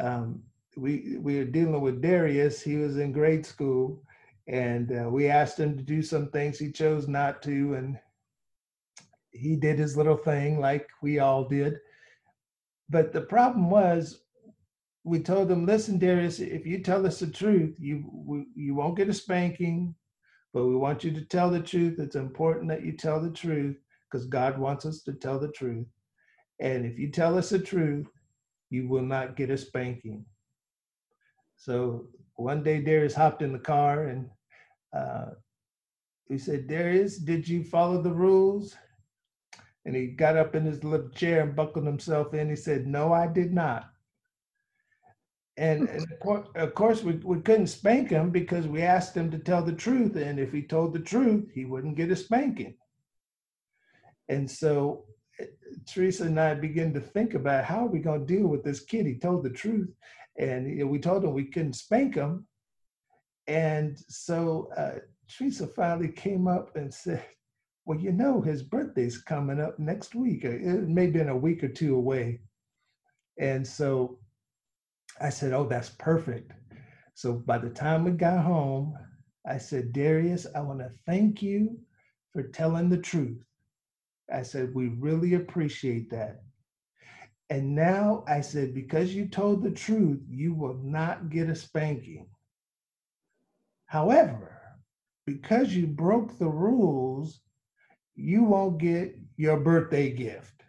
Um, 0.00 0.42
we 0.76 1.16
we 1.20 1.38
were 1.38 1.44
dealing 1.44 1.80
with 1.80 2.00
Darius. 2.02 2.62
He 2.62 2.76
was 2.76 2.96
in 2.98 3.12
grade 3.12 3.44
school, 3.44 4.02
and 4.48 4.92
uh, 4.92 5.08
we 5.10 5.28
asked 5.28 5.58
him 5.58 5.76
to 5.76 5.82
do 5.82 6.02
some 6.02 6.30
things 6.30 6.58
he 6.58 6.70
chose 6.70 7.08
not 7.08 7.42
to 7.42 7.74
and 7.74 7.98
he 9.32 9.56
did 9.56 9.78
his 9.78 9.96
little 9.96 10.16
thing 10.16 10.60
like 10.60 10.88
we 11.02 11.18
all 11.18 11.48
did 11.48 11.76
but 12.88 13.12
the 13.12 13.20
problem 13.20 13.68
was 13.68 14.22
we 15.04 15.18
told 15.18 15.50
him 15.50 15.66
listen 15.66 15.98
darius 15.98 16.38
if 16.38 16.64
you 16.64 16.82
tell 16.82 17.04
us 17.06 17.18
the 17.18 17.26
truth 17.26 17.74
you 17.78 18.04
we, 18.12 18.46
you 18.54 18.74
won't 18.74 18.96
get 18.96 19.08
a 19.08 19.14
spanking 19.14 19.94
but 20.54 20.66
we 20.66 20.76
want 20.76 21.02
you 21.04 21.10
to 21.10 21.24
tell 21.24 21.50
the 21.50 21.60
truth 21.60 21.98
it's 21.98 22.16
important 22.16 22.68
that 22.68 22.84
you 22.84 22.92
tell 22.92 23.20
the 23.20 23.30
truth 23.30 23.76
because 24.10 24.26
god 24.26 24.58
wants 24.58 24.86
us 24.86 25.02
to 25.02 25.12
tell 25.12 25.38
the 25.38 25.52
truth 25.52 25.86
and 26.60 26.86
if 26.86 26.98
you 26.98 27.10
tell 27.10 27.36
us 27.36 27.50
the 27.50 27.58
truth 27.58 28.06
you 28.70 28.88
will 28.88 29.02
not 29.02 29.36
get 29.36 29.50
a 29.50 29.56
spanking 29.56 30.24
so 31.56 32.08
one 32.36 32.62
day 32.62 32.80
darius 32.80 33.14
hopped 33.14 33.42
in 33.42 33.52
the 33.52 33.58
car 33.58 34.04
and 34.04 34.28
uh, 34.92 35.26
he 36.28 36.38
said, 36.38 36.66
Darius, 36.66 37.18
did 37.18 37.48
you 37.48 37.62
follow 37.62 38.02
the 38.02 38.12
rules? 38.12 38.74
And 39.84 39.94
he 39.94 40.08
got 40.08 40.36
up 40.36 40.56
in 40.56 40.64
his 40.64 40.82
little 40.82 41.08
chair 41.10 41.42
and 41.42 41.54
buckled 41.54 41.86
himself 41.86 42.34
in. 42.34 42.50
He 42.50 42.56
said, 42.56 42.86
No, 42.86 43.12
I 43.12 43.28
did 43.28 43.52
not. 43.52 43.88
And, 45.56 45.88
and 45.88 46.06
of 46.56 46.74
course, 46.74 47.02
we, 47.02 47.14
we 47.14 47.40
couldn't 47.40 47.68
spank 47.68 48.10
him 48.10 48.30
because 48.30 48.66
we 48.66 48.82
asked 48.82 49.16
him 49.16 49.30
to 49.30 49.38
tell 49.38 49.62
the 49.62 49.72
truth. 49.72 50.16
And 50.16 50.38
if 50.38 50.52
he 50.52 50.62
told 50.62 50.92
the 50.92 51.00
truth, 51.00 51.48
he 51.54 51.64
wouldn't 51.64 51.96
get 51.96 52.10
a 52.10 52.16
spanking. 52.16 52.74
And 54.28 54.50
so 54.50 55.04
eh, 55.40 55.46
Teresa 55.86 56.24
and 56.24 56.40
I 56.40 56.54
began 56.54 56.92
to 56.94 57.00
think 57.00 57.34
about 57.34 57.64
how 57.64 57.86
are 57.86 57.90
we 57.90 57.98
going 57.98 58.26
to 58.26 58.34
deal 58.34 58.46
with 58.46 58.64
this 58.64 58.80
kid? 58.80 59.06
He 59.06 59.18
told 59.18 59.44
the 59.44 59.50
truth. 59.50 59.90
And 60.38 60.68
you 60.68 60.84
know, 60.84 60.86
we 60.86 60.98
told 60.98 61.24
him 61.24 61.32
we 61.32 61.46
couldn't 61.46 61.74
spank 61.74 62.14
him. 62.14 62.46
And 63.46 63.98
so 64.08 64.70
uh, 64.76 64.98
Teresa 65.28 65.66
finally 65.66 66.08
came 66.08 66.48
up 66.48 66.76
and 66.76 66.92
said, 66.92 67.24
Well, 67.84 67.98
you 67.98 68.12
know, 68.12 68.40
his 68.40 68.62
birthday's 68.62 69.18
coming 69.18 69.60
up 69.60 69.78
next 69.78 70.14
week. 70.14 70.44
Uh, 70.44 70.50
it 70.50 70.88
may 70.88 71.04
have 71.04 71.12
been 71.12 71.28
a 71.28 71.36
week 71.36 71.62
or 71.62 71.68
two 71.68 71.94
away. 71.94 72.40
And 73.38 73.66
so 73.66 74.18
I 75.20 75.30
said, 75.30 75.52
Oh, 75.52 75.66
that's 75.66 75.90
perfect. 75.90 76.52
So 77.14 77.32
by 77.32 77.58
the 77.58 77.70
time 77.70 78.04
we 78.04 78.10
got 78.10 78.44
home, 78.44 78.94
I 79.48 79.58
said, 79.58 79.92
Darius, 79.92 80.46
I 80.54 80.60
want 80.60 80.80
to 80.80 80.90
thank 81.06 81.40
you 81.40 81.78
for 82.32 82.42
telling 82.42 82.90
the 82.90 82.98
truth. 82.98 83.38
I 84.32 84.42
said, 84.42 84.74
We 84.74 84.88
really 84.88 85.34
appreciate 85.34 86.10
that. 86.10 86.42
And 87.50 87.74
now 87.74 88.24
I 88.28 88.40
said, 88.42 88.74
Because 88.74 89.14
you 89.14 89.28
told 89.28 89.62
the 89.62 89.70
truth, 89.70 90.20
you 90.30 90.54
will 90.54 90.78
not 90.82 91.30
get 91.30 91.48
a 91.50 91.54
spanking. 91.56 92.26
However, 93.86 94.60
because 95.26 95.74
you 95.74 95.86
broke 95.86 96.38
the 96.38 96.48
rules, 96.48 97.40
you 98.16 98.44
won't 98.44 98.78
get 98.78 99.16
your 99.36 99.58
birthday 99.60 100.10
gift. 100.10 100.62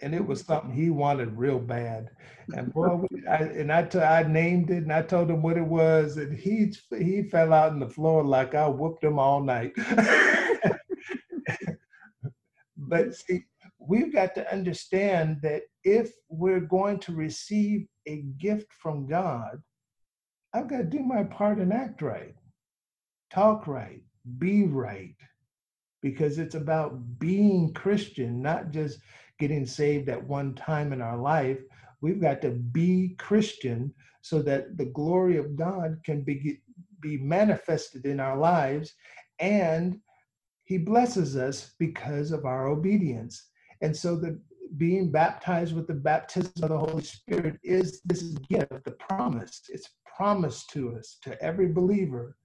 And 0.00 0.14
it 0.14 0.26
was 0.26 0.42
something 0.42 0.72
he 0.72 0.90
wanted 0.90 1.38
real 1.38 1.58
bad. 1.58 2.10
And 2.52 2.72
boy, 2.74 3.06
I, 3.30 3.36
and 3.36 3.72
I, 3.72 3.82
t- 3.84 3.98
I 4.00 4.24
named 4.24 4.70
it 4.70 4.84
and 4.84 4.92
I 4.92 5.02
told 5.02 5.30
him 5.30 5.42
what 5.42 5.56
it 5.56 5.66
was, 5.66 6.16
and 6.18 6.36
he 6.38 6.72
he 6.98 7.22
fell 7.24 7.52
out 7.52 7.72
on 7.72 7.80
the 7.80 7.88
floor 7.88 8.24
like 8.24 8.54
I 8.54 8.68
whooped 8.68 9.04
him 9.04 9.18
all 9.18 9.42
night. 9.42 9.72
but 12.96 13.14
see, 13.14 13.44
we've 13.78 14.12
got 14.12 14.34
to 14.36 14.52
understand 14.52 15.38
that 15.42 15.62
if 15.84 16.12
we're 16.28 16.60
going 16.60 16.98
to 17.00 17.12
receive 17.12 17.86
a 18.06 18.22
gift 18.38 18.72
from 18.72 19.06
God, 19.06 19.62
I've 20.54 20.68
got 20.68 20.78
to 20.78 20.84
do 20.84 21.00
my 21.00 21.24
part 21.24 21.58
and 21.58 21.72
act 21.72 22.02
right 22.02 22.34
talk 23.28 23.66
right, 23.66 24.00
be 24.38 24.64
right, 24.64 25.14
because 26.00 26.38
it's 26.38 26.54
about 26.54 27.18
being 27.18 27.72
Christian, 27.74 28.40
not 28.40 28.70
just 28.70 29.00
getting 29.38 29.66
saved 29.66 30.08
at 30.08 30.24
one 30.24 30.54
time 30.54 30.92
in 30.92 31.02
our 31.02 31.18
life. 31.18 31.58
We've 32.00 32.20
got 32.20 32.40
to 32.42 32.50
be 32.50 33.16
Christian 33.18 33.92
so 34.22 34.40
that 34.42 34.76
the 34.78 34.86
glory 34.86 35.36
of 35.36 35.56
God 35.56 35.98
can 36.04 36.22
be, 36.22 36.60
be 37.00 37.18
manifested 37.18 38.06
in 38.06 38.20
our 38.20 38.38
lives 38.38 38.94
and 39.40 40.00
he 40.66 40.78
blesses 40.78 41.36
us 41.36 41.74
because 41.78 42.32
of 42.32 42.44
our 42.44 42.66
obedience. 42.66 43.50
And 43.80 43.96
so 43.96 44.16
the 44.16 44.40
being 44.76 45.12
baptized 45.12 45.74
with 45.74 45.86
the 45.86 45.94
baptism 45.94 46.52
of 46.62 46.70
the 46.70 46.78
Holy 46.78 47.04
Spirit 47.04 47.56
is 47.62 48.00
this 48.04 48.22
gift, 48.50 48.84
the 48.84 48.90
promise. 48.90 49.62
It's 49.68 49.90
promised 50.16 50.70
to 50.70 50.96
us, 50.96 51.18
to 51.22 51.40
every 51.40 51.68
believer. 51.68 52.36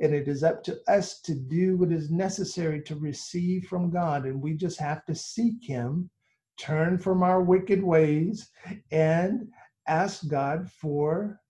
And 0.00 0.14
it 0.14 0.28
is 0.28 0.44
up 0.44 0.62
to 0.64 0.78
us 0.86 1.20
to 1.22 1.34
do 1.34 1.78
what 1.78 1.92
is 1.92 2.10
necessary 2.10 2.82
to 2.82 2.96
receive 2.96 3.66
from 3.68 3.90
God. 3.90 4.26
And 4.26 4.42
we 4.42 4.52
just 4.54 4.78
have 4.78 5.06
to 5.06 5.14
seek 5.14 5.64
Him, 5.64 6.10
turn 6.58 6.98
from 6.98 7.22
our 7.22 7.40
wicked 7.40 7.82
ways, 7.82 8.50
and 8.90 9.48
ask 9.88 10.28
God 10.28 10.70
for 10.70 11.40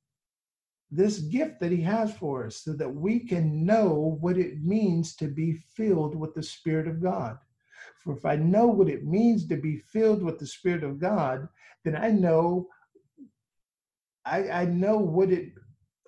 this 0.94 1.20
gift 1.20 1.58
that 1.60 1.72
He 1.72 1.80
has 1.80 2.12
for 2.12 2.46
us 2.46 2.56
so 2.56 2.74
that 2.74 2.94
we 2.94 3.20
can 3.20 3.64
know 3.64 4.18
what 4.20 4.36
it 4.36 4.62
means 4.62 5.16
to 5.16 5.26
be 5.26 5.54
filled 5.74 6.14
with 6.14 6.34
the 6.34 6.42
Spirit 6.42 6.86
of 6.86 7.02
God. 7.02 7.38
For 8.04 8.16
if 8.16 8.26
I 8.26 8.36
know 8.36 8.66
what 8.66 8.88
it 8.88 9.04
means 9.04 9.48
to 9.48 9.56
be 9.56 9.78
filled 9.78 10.22
with 10.22 10.38
the 10.38 10.46
Spirit 10.46 10.84
of 10.84 11.00
God, 11.00 11.48
then 11.84 11.96
I 11.96 12.10
know 12.10 12.68
I, 14.24 14.48
I 14.50 14.64
know 14.66 14.98
what 14.98 15.30
it 15.30 15.52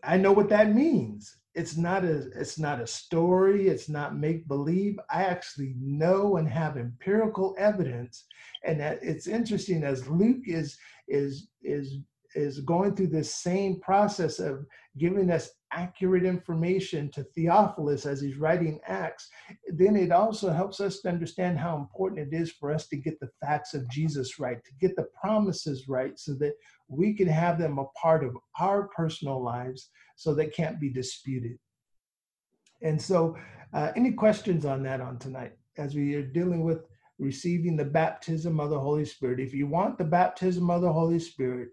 I 0.04 0.18
know 0.18 0.32
what 0.32 0.50
that 0.50 0.74
means. 0.74 1.34
It's 1.54 1.76
not 1.76 2.04
a 2.04 2.28
it's 2.38 2.58
not 2.58 2.80
a 2.80 2.86
story, 2.86 3.68
it's 3.68 3.88
not 3.88 4.16
make 4.16 4.46
believe. 4.48 4.98
I 5.10 5.24
actually 5.24 5.74
know 5.80 6.36
and 6.36 6.48
have 6.48 6.76
empirical 6.76 7.54
evidence. 7.58 8.26
And 8.64 8.80
that 8.80 8.98
it's 9.02 9.26
interesting 9.26 9.82
as 9.82 10.08
Luke 10.08 10.46
is 10.46 10.76
is 11.08 11.48
is 11.62 11.98
is 12.34 12.60
going 12.60 12.94
through 12.94 13.08
this 13.08 13.34
same 13.34 13.80
process 13.80 14.38
of 14.38 14.66
giving 14.98 15.30
us 15.30 15.50
accurate 15.72 16.24
information 16.24 17.10
to 17.10 17.24
Theophilus 17.24 18.06
as 18.06 18.20
he's 18.20 18.36
writing 18.36 18.80
Acts, 18.86 19.28
then 19.68 19.96
it 19.96 20.12
also 20.12 20.50
helps 20.50 20.80
us 20.80 21.00
to 21.00 21.08
understand 21.08 21.58
how 21.58 21.76
important 21.76 22.32
it 22.32 22.36
is 22.36 22.52
for 22.52 22.72
us 22.72 22.86
to 22.88 22.96
get 22.96 23.18
the 23.20 23.30
facts 23.40 23.74
of 23.74 23.88
Jesus 23.90 24.38
right, 24.38 24.64
to 24.64 24.72
get 24.80 24.94
the 24.96 25.08
promises 25.20 25.88
right, 25.88 26.18
so 26.18 26.34
that 26.34 26.54
we 26.88 27.14
can 27.14 27.26
have 27.26 27.58
them 27.58 27.78
a 27.78 27.86
part 28.00 28.24
of 28.24 28.36
our 28.60 28.88
personal 28.88 29.42
lives 29.42 29.90
so 30.16 30.32
they 30.32 30.46
can't 30.46 30.80
be 30.80 30.92
disputed. 30.92 31.58
And 32.82 33.00
so, 33.00 33.36
uh, 33.72 33.90
any 33.96 34.12
questions 34.12 34.64
on 34.64 34.82
that 34.84 35.00
on 35.00 35.18
tonight 35.18 35.52
as 35.78 35.94
we 35.94 36.14
are 36.14 36.22
dealing 36.22 36.62
with 36.62 36.86
receiving 37.18 37.76
the 37.76 37.84
baptism 37.84 38.60
of 38.60 38.70
the 38.70 38.78
Holy 38.78 39.04
Spirit? 39.04 39.40
If 39.40 39.54
you 39.54 39.66
want 39.66 39.98
the 39.98 40.04
baptism 40.04 40.70
of 40.70 40.82
the 40.82 40.92
Holy 40.92 41.18
Spirit, 41.18 41.70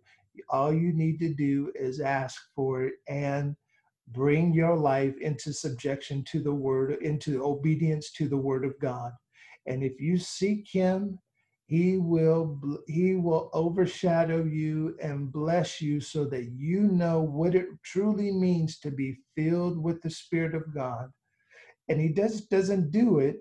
all 0.49 0.73
you 0.73 0.93
need 0.93 1.19
to 1.19 1.33
do 1.33 1.71
is 1.75 1.99
ask 1.99 2.41
for 2.55 2.83
it 2.83 2.93
and 3.07 3.55
bring 4.09 4.53
your 4.53 4.75
life 4.75 5.15
into 5.21 5.53
subjection 5.53 6.23
to 6.31 6.41
the 6.41 6.53
word, 6.53 6.97
into 7.01 7.43
obedience 7.43 8.11
to 8.13 8.27
the 8.27 8.37
word 8.37 8.65
of 8.65 8.77
God. 8.79 9.11
And 9.67 9.83
if 9.83 9.99
you 9.99 10.17
seek 10.17 10.67
him, 10.69 11.19
he 11.67 11.97
will 11.97 12.59
he 12.87 13.15
will 13.15 13.49
overshadow 13.53 14.43
you 14.43 14.97
and 15.01 15.31
bless 15.31 15.79
you 15.79 16.01
so 16.01 16.25
that 16.25 16.51
you 16.57 16.81
know 16.81 17.21
what 17.21 17.55
it 17.55 17.67
truly 17.83 18.31
means 18.31 18.77
to 18.79 18.91
be 18.91 19.19
filled 19.37 19.81
with 19.81 20.01
the 20.01 20.09
spirit 20.09 20.53
of 20.53 20.73
God. 20.75 21.09
And 21.87 22.01
he 22.01 22.09
does 22.09 22.41
doesn't 22.41 22.91
do 22.91 23.19
it 23.19 23.37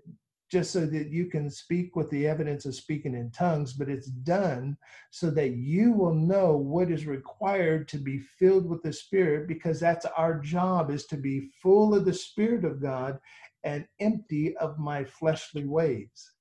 just 0.51 0.73
so 0.73 0.85
that 0.85 1.11
you 1.11 1.27
can 1.27 1.49
speak 1.49 1.95
with 1.95 2.11
the 2.11 2.27
evidence 2.27 2.67
of 2.67 2.75
speaking 2.75 3.15
in 3.15 3.31
tongues, 3.31 3.73
but 3.73 3.89
it's 3.89 4.09
done 4.09 4.77
so 5.11 5.31
that 5.31 5.51
you 5.51 5.93
will 5.93 6.15
know 6.15 6.57
what 6.57 6.91
is 6.91 7.07
required 7.07 7.87
to 7.89 7.99
be 7.99 8.19
filled 8.19 8.69
with 8.69 8.83
the 8.83 8.93
Spirit, 8.93 9.47
because 9.47 9.79
that's 9.79 10.07
our 10.17 10.41
job 10.41 10.91
is 10.91 11.07
to 11.07 11.17
be 11.17 11.51
full 11.63 11.95
of 11.95 12.05
the 12.05 12.13
Spirit 12.13 12.65
of 12.65 12.83
God 12.83 13.21
and 13.63 13.87
empty 14.01 14.57
of 14.57 14.79
my 14.79 15.05
fleshly 15.05 15.67
ways. 15.67 16.33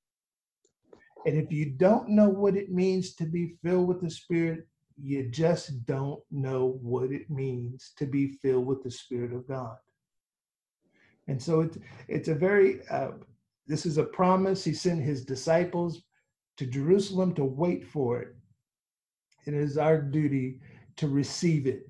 And 1.25 1.37
if 1.37 1.51
you 1.51 1.71
don't 1.71 2.09
know 2.09 2.29
what 2.29 2.55
it 2.55 2.71
means 2.71 3.13
to 3.15 3.25
be 3.25 3.55
filled 3.61 3.87
with 3.87 4.01
the 4.01 4.09
Spirit, 4.09 4.65
you 5.01 5.29
just 5.29 5.85
don't 5.85 6.21
know 6.31 6.79
what 6.81 7.11
it 7.11 7.29
means 7.29 7.91
to 7.97 8.05
be 8.05 8.33
filled 8.41 8.65
with 8.65 8.83
the 8.83 8.91
Spirit 8.91 9.33
of 9.33 9.47
God. 9.47 9.77
And 11.27 11.41
so 11.41 11.61
it's 11.61 11.77
it's 12.07 12.27
a 12.27 12.33
very 12.33 12.79
uh, 12.89 13.11
this 13.69 13.85
is 13.85 13.99
a 13.99 14.03
promise. 14.03 14.63
He 14.63 14.73
sent 14.73 15.03
his 15.03 15.23
disciples 15.23 16.01
to 16.57 16.65
Jerusalem 16.65 17.35
to 17.35 17.45
wait 17.45 17.85
for 17.85 18.19
it. 18.19 18.35
It 19.45 19.53
is 19.53 19.77
our 19.77 20.01
duty 20.01 20.59
to 20.97 21.07
receive 21.07 21.67
it. 21.67 21.85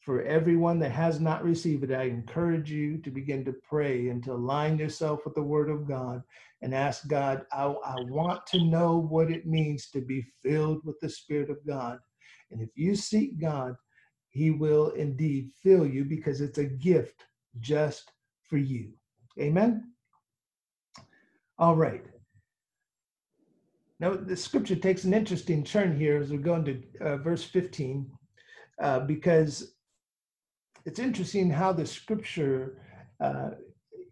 For 0.00 0.22
everyone 0.22 0.78
that 0.80 0.92
has 0.92 1.18
not 1.18 1.44
received 1.44 1.84
it, 1.84 1.92
I 1.92 2.04
encourage 2.04 2.70
you 2.70 2.98
to 2.98 3.10
begin 3.10 3.42
to 3.46 3.54
pray 3.68 4.08
and 4.08 4.22
to 4.24 4.32
align 4.32 4.76
yourself 4.76 5.20
with 5.24 5.34
the 5.34 5.42
Word 5.42 5.70
of 5.70 5.88
God 5.88 6.22
and 6.60 6.74
ask 6.74 7.08
God, 7.08 7.46
I, 7.52 7.64
I 7.64 7.96
want 8.02 8.44
to 8.48 8.64
know 8.64 8.98
what 8.98 9.30
it 9.30 9.46
means 9.46 9.88
to 9.90 10.00
be 10.00 10.26
filled 10.42 10.84
with 10.84 11.00
the 11.00 11.08
Spirit 11.08 11.50
of 11.50 11.64
God. 11.66 11.98
And 12.50 12.60
if 12.60 12.70
you 12.74 12.94
seek 12.96 13.40
God, 13.40 13.76
He 14.28 14.50
will 14.50 14.90
indeed 14.90 15.52
fill 15.62 15.86
you 15.86 16.04
because 16.04 16.40
it's 16.40 16.58
a 16.58 16.64
gift 16.64 17.24
just 17.60 18.12
for 18.48 18.58
you. 18.58 18.90
Amen. 19.40 19.92
All 21.62 21.76
right. 21.76 22.04
Now, 24.00 24.14
the 24.14 24.36
scripture 24.36 24.74
takes 24.74 25.04
an 25.04 25.14
interesting 25.14 25.62
turn 25.62 25.96
here 25.96 26.16
as 26.16 26.32
we 26.32 26.38
go 26.38 26.56
into 26.56 26.82
uh, 27.00 27.18
verse 27.18 27.44
15, 27.44 28.10
uh, 28.82 28.98
because 29.06 29.74
it's 30.86 30.98
interesting 30.98 31.48
how 31.48 31.72
the 31.72 31.86
scripture, 31.86 32.82
uh, 33.20 33.50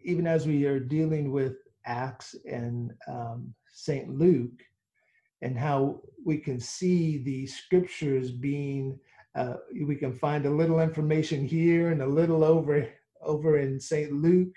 even 0.01 0.27
as 0.27 0.47
we 0.47 0.63
are 0.63 0.79
dealing 0.79 1.33
with 1.33 1.55
Acts 1.85 2.37
and 2.49 2.93
um, 3.09 3.53
St. 3.73 4.07
Luke, 4.17 4.63
and 5.41 5.59
how 5.59 5.99
we 6.25 6.37
can 6.37 6.57
see 6.57 7.17
the 7.17 7.45
scriptures 7.47 8.31
being, 8.31 8.97
uh, 9.35 9.55
we 9.85 9.97
can 9.97 10.13
find 10.13 10.45
a 10.45 10.49
little 10.49 10.79
information 10.79 11.45
here 11.45 11.91
and 11.91 12.01
a 12.01 12.07
little 12.07 12.45
over 12.45 12.87
over 13.21 13.57
in 13.57 13.77
St. 13.77 14.13
Luke, 14.13 14.55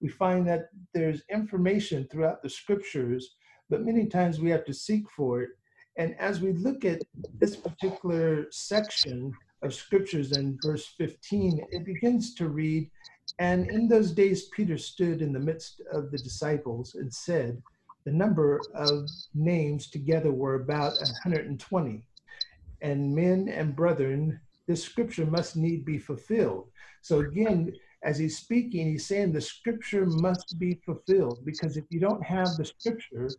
we 0.00 0.08
find 0.08 0.46
that 0.48 0.68
there's 0.92 1.22
information 1.30 2.06
throughout 2.10 2.42
the 2.42 2.50
scriptures, 2.50 3.36
but 3.70 3.84
many 3.84 4.06
times 4.06 4.40
we 4.40 4.50
have 4.50 4.64
to 4.66 4.74
seek 4.74 5.04
for 5.10 5.42
it. 5.42 5.50
And 5.96 6.14
as 6.18 6.40
we 6.40 6.52
look 6.52 6.84
at 6.84 7.02
this 7.38 7.56
particular 7.56 8.46
section 8.50 9.32
of 9.62 9.74
scriptures 9.74 10.36
in 10.36 10.58
verse 10.62 10.86
15, 10.98 11.66
it 11.70 11.84
begins 11.84 12.34
to 12.34 12.48
read, 12.48 12.90
And 13.38 13.68
in 13.70 13.88
those 13.88 14.10
days 14.12 14.48
Peter 14.48 14.76
stood 14.76 15.22
in 15.22 15.32
the 15.32 15.40
midst 15.40 15.80
of 15.92 16.10
the 16.10 16.18
disciples 16.18 16.96
and 16.96 17.12
said, 17.12 17.62
The 18.04 18.12
number 18.12 18.60
of 18.74 19.08
names 19.34 19.88
together 19.88 20.32
were 20.32 20.56
about 20.56 20.94
120. 21.24 22.02
And 22.82 23.14
men 23.14 23.48
and 23.48 23.74
brethren, 23.74 24.40
this 24.66 24.82
scripture 24.82 25.26
must 25.26 25.56
need 25.56 25.84
be 25.84 25.98
fulfilled. 25.98 26.68
So 27.02 27.20
again, 27.20 27.72
as 28.04 28.18
he's 28.18 28.38
speaking, 28.38 28.86
he's 28.86 29.06
saying 29.06 29.32
the 29.32 29.40
scripture 29.40 30.06
must 30.06 30.58
be 30.58 30.80
fulfilled 30.84 31.40
because 31.44 31.76
if 31.76 31.84
you 31.90 31.98
don't 31.98 32.22
have 32.22 32.48
the 32.56 32.64
scripture, 32.64 33.30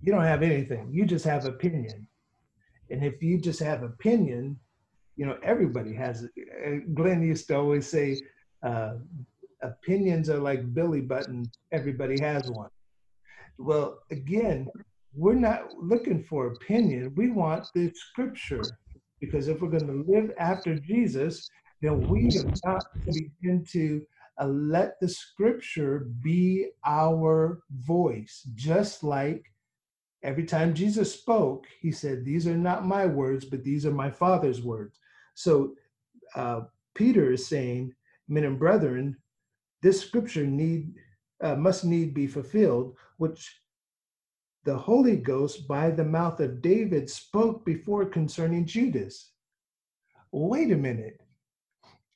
you 0.00 0.12
don't 0.12 0.24
have 0.24 0.42
anything. 0.42 0.88
You 0.90 1.04
just 1.04 1.26
have 1.26 1.44
opinion. 1.44 2.06
And 2.90 3.04
if 3.04 3.22
you 3.22 3.38
just 3.38 3.60
have 3.60 3.82
opinion, 3.82 4.58
you 5.16 5.26
know, 5.26 5.38
everybody 5.42 5.92
has 5.94 6.24
it. 6.24 6.30
Uh, 6.66 6.90
Glenn 6.94 7.22
used 7.22 7.46
to 7.48 7.56
always 7.56 7.86
say, 7.86 8.20
uh, 8.62 8.94
opinions 9.62 10.30
are 10.30 10.38
like 10.38 10.72
Billy 10.72 11.02
Button, 11.02 11.44
everybody 11.70 12.18
has 12.20 12.50
one. 12.50 12.70
Well, 13.58 13.98
again, 14.10 14.68
we're 15.14 15.34
not 15.34 15.74
looking 15.74 16.22
for 16.22 16.46
opinion. 16.46 17.12
We 17.14 17.30
want 17.30 17.66
the 17.74 17.92
scripture 17.94 18.62
because 19.20 19.48
if 19.48 19.60
we're 19.60 19.68
going 19.68 19.86
to 19.86 20.10
live 20.10 20.32
after 20.38 20.78
Jesus, 20.78 21.50
then 21.80 22.06
we 22.08 22.24
have 22.36 22.60
got 22.62 22.84
to 22.94 23.12
begin 23.12 23.64
to 23.70 24.02
uh, 24.40 24.46
let 24.46 25.00
the 25.00 25.08
scripture 25.08 26.08
be 26.22 26.68
our 26.84 27.62
voice, 27.70 28.46
just 28.54 29.02
like 29.02 29.44
every 30.22 30.44
time 30.44 30.74
Jesus 30.74 31.14
spoke, 31.14 31.66
he 31.80 31.90
said, 31.90 32.24
These 32.24 32.46
are 32.46 32.56
not 32.56 32.86
my 32.86 33.06
words, 33.06 33.44
but 33.44 33.64
these 33.64 33.86
are 33.86 33.92
my 33.92 34.10
Father's 34.10 34.62
words. 34.62 34.98
So 35.34 35.74
uh, 36.34 36.62
Peter 36.94 37.32
is 37.32 37.46
saying, 37.46 37.94
Men 38.28 38.44
and 38.44 38.58
brethren, 38.58 39.16
this 39.82 40.00
scripture 40.00 40.46
need 40.46 40.94
uh, 41.42 41.56
must 41.56 41.84
need 41.84 42.12
be 42.12 42.26
fulfilled, 42.26 42.94
which 43.16 43.60
the 44.64 44.76
Holy 44.76 45.16
Ghost 45.16 45.66
by 45.66 45.90
the 45.90 46.04
mouth 46.04 46.38
of 46.40 46.60
David 46.60 47.08
spoke 47.08 47.64
before 47.64 48.04
concerning 48.04 48.66
Judas. 48.66 49.30
Wait 50.32 50.70
a 50.70 50.76
minute 50.76 51.20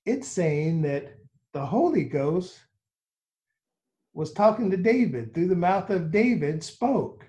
it's 0.06 0.28
saying 0.28 0.82
that 0.82 1.16
the 1.52 1.64
Holy 1.64 2.04
Ghost 2.04 2.58
was 4.12 4.32
talking 4.32 4.70
to 4.70 4.76
David 4.76 5.34
through 5.34 5.48
the 5.48 5.56
mouth 5.56 5.90
of 5.90 6.12
David 6.12 6.62
spoke. 6.62 7.26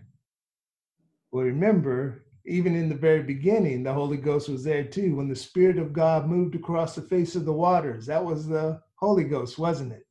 Well, 1.32 1.46
remember, 1.46 2.26
even 2.46 2.76
in 2.76 2.90
the 2.90 2.96
very 2.96 3.24
beginning, 3.24 3.84
the 3.84 3.94
Holy 3.94 4.18
Ghost 4.18 4.50
was 4.50 4.64
there 4.64 4.84
too. 4.84 5.16
When 5.16 5.28
the 5.28 5.36
Spirit 5.36 5.78
of 5.78 5.94
God 5.94 6.28
moved 6.28 6.56
across 6.56 6.96
the 6.96 7.02
face 7.02 7.36
of 7.36 7.46
the 7.46 7.54
waters, 7.54 8.06
that 8.06 8.24
was 8.24 8.48
the 8.48 8.80
Holy 8.96 9.24
Ghost, 9.24 9.58
wasn't 9.58 9.94
it? 9.94 10.06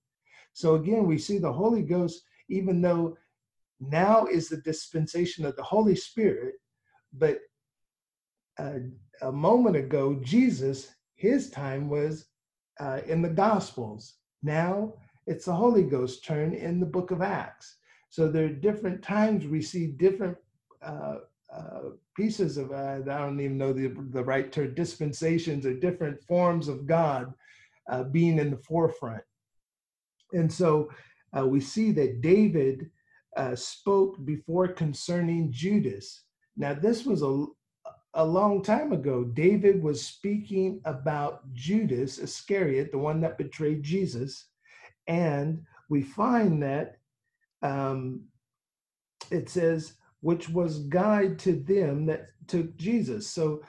So 0.52 0.74
again, 0.74 1.06
we 1.06 1.18
see 1.18 1.38
the 1.38 1.52
Holy 1.52 1.82
Ghost, 1.82 2.22
even 2.48 2.80
though 2.82 3.16
now 3.80 4.26
is 4.26 4.48
the 4.48 4.58
dispensation 4.58 5.44
of 5.44 5.56
the 5.56 5.62
Holy 5.62 5.96
Spirit, 5.96 6.54
but 7.12 7.38
uh, 8.58 8.78
a 9.22 9.32
moment 9.32 9.76
ago, 9.76 10.20
Jesus, 10.22 10.94
his 11.14 11.50
time 11.50 11.88
was 11.88 12.26
uh, 12.80 13.00
in 13.06 13.22
the 13.22 13.28
Gospels. 13.28 14.14
Now 14.42 14.94
it's 15.26 15.46
the 15.46 15.54
Holy 15.54 15.84
Ghost 15.84 16.24
turn 16.24 16.54
in 16.54 16.80
the 16.80 16.86
book 16.86 17.10
of 17.10 17.22
Acts. 17.22 17.76
So 18.10 18.28
there 18.28 18.44
are 18.44 18.48
different 18.48 19.02
times 19.02 19.46
we 19.46 19.62
see 19.62 19.88
different 19.88 20.36
uh, 20.82 21.16
uh, 21.52 21.80
pieces 22.16 22.56
of, 22.56 22.72
uh, 22.72 22.74
I 22.74 22.98
don't 23.00 23.40
even 23.40 23.58
know 23.58 23.72
the, 23.72 23.94
the 24.10 24.24
right 24.24 24.50
term, 24.52 24.74
dispensations 24.74 25.66
or 25.66 25.74
different 25.74 26.22
forms 26.22 26.68
of 26.68 26.86
God 26.86 27.32
uh, 27.90 28.04
being 28.04 28.38
in 28.38 28.50
the 28.50 28.56
forefront. 28.56 29.22
And 30.32 30.52
so 30.52 30.90
uh, 31.36 31.46
we 31.46 31.60
see 31.60 31.92
that 31.92 32.20
David 32.20 32.90
uh, 33.36 33.54
spoke 33.56 34.24
before 34.24 34.68
concerning 34.68 35.52
Judas. 35.52 36.24
Now, 36.56 36.74
this 36.74 37.04
was 37.04 37.22
a, 37.22 37.46
a 38.14 38.24
long 38.24 38.62
time 38.62 38.92
ago. 38.92 39.24
David 39.24 39.82
was 39.82 40.04
speaking 40.04 40.80
about 40.84 41.52
Judas 41.52 42.18
Iscariot, 42.18 42.92
the 42.92 42.98
one 42.98 43.20
that 43.20 43.38
betrayed 43.38 43.82
Jesus. 43.82 44.46
And 45.06 45.62
we 45.88 46.02
find 46.02 46.62
that 46.62 46.96
um, 47.62 48.22
it 49.30 49.48
says, 49.48 49.94
which 50.20 50.48
was 50.48 50.80
guide 50.84 51.38
to 51.40 51.52
them 51.52 52.06
that 52.06 52.28
took 52.46 52.76
Jesus. 52.76 53.28
So 53.28 53.62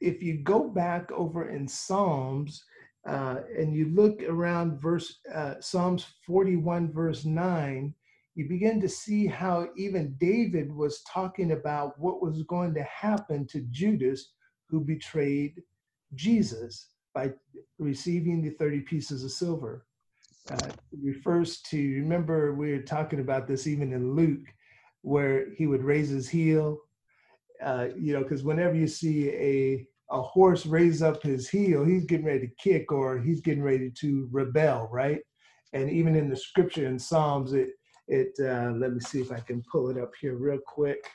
if 0.00 0.22
you 0.22 0.38
go 0.38 0.68
back 0.68 1.12
over 1.12 1.50
in 1.50 1.68
Psalms 1.68 2.64
uh, 3.06 3.40
and 3.56 3.74
you 3.74 3.90
look 3.94 4.22
around 4.22 4.80
verse 4.80 5.20
uh, 5.32 5.54
Psalms 5.60 6.06
41, 6.26 6.92
verse 6.92 7.24
9, 7.24 7.94
you 8.36 8.46
begin 8.46 8.80
to 8.82 8.88
see 8.88 9.26
how 9.26 9.68
even 9.76 10.14
David 10.18 10.72
was 10.72 11.02
talking 11.02 11.52
about 11.52 11.98
what 11.98 12.22
was 12.22 12.42
going 12.42 12.74
to 12.74 12.82
happen 12.82 13.46
to 13.48 13.62
Judas 13.70 14.32
who 14.68 14.80
betrayed 14.80 15.62
Jesus 16.14 16.90
by 17.14 17.32
receiving 17.78 18.42
the 18.42 18.50
30 18.50 18.80
pieces 18.80 19.24
of 19.24 19.32
silver. 19.32 19.86
Uh, 20.50 20.68
refers 21.02 21.60
to, 21.62 21.78
remember, 21.78 22.54
we 22.54 22.72
were 22.72 22.82
talking 22.82 23.20
about 23.20 23.48
this 23.48 23.66
even 23.66 23.92
in 23.92 24.14
Luke 24.14 24.46
where 25.00 25.50
he 25.54 25.66
would 25.66 25.82
raise 25.82 26.10
his 26.10 26.28
heel. 26.28 26.78
Uh, 27.62 27.88
you 27.98 28.12
know, 28.12 28.22
because 28.22 28.44
whenever 28.44 28.74
you 28.74 28.86
see 28.86 29.30
a 29.30 29.88
a 30.10 30.22
horse 30.22 30.66
raise 30.66 31.02
up 31.02 31.22
his 31.22 31.48
heel, 31.48 31.84
he's 31.84 32.04
getting 32.04 32.26
ready 32.26 32.46
to 32.46 32.54
kick 32.62 32.92
or 32.92 33.18
he's 33.18 33.40
getting 33.40 33.62
ready 33.62 33.90
to 33.90 34.28
rebel, 34.30 34.88
right? 34.92 35.20
And 35.72 35.90
even 35.90 36.14
in 36.14 36.28
the 36.28 36.36
scripture 36.36 36.86
in 36.86 36.98
Psalms, 36.98 37.54
it 37.54 37.70
it 38.08 38.32
uh, 38.40 38.72
let 38.76 38.92
me 38.92 39.00
see 39.00 39.20
if 39.20 39.32
I 39.32 39.40
can 39.40 39.62
pull 39.70 39.90
it 39.90 39.98
up 39.98 40.12
here 40.20 40.36
real 40.36 40.60
quick. 40.66 41.08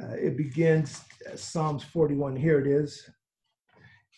Uh, 0.00 0.14
it 0.14 0.36
begins 0.36 1.02
uh, 1.30 1.36
Psalms 1.36 1.84
41. 1.84 2.36
Here 2.36 2.60
it 2.60 2.66
is, 2.66 3.08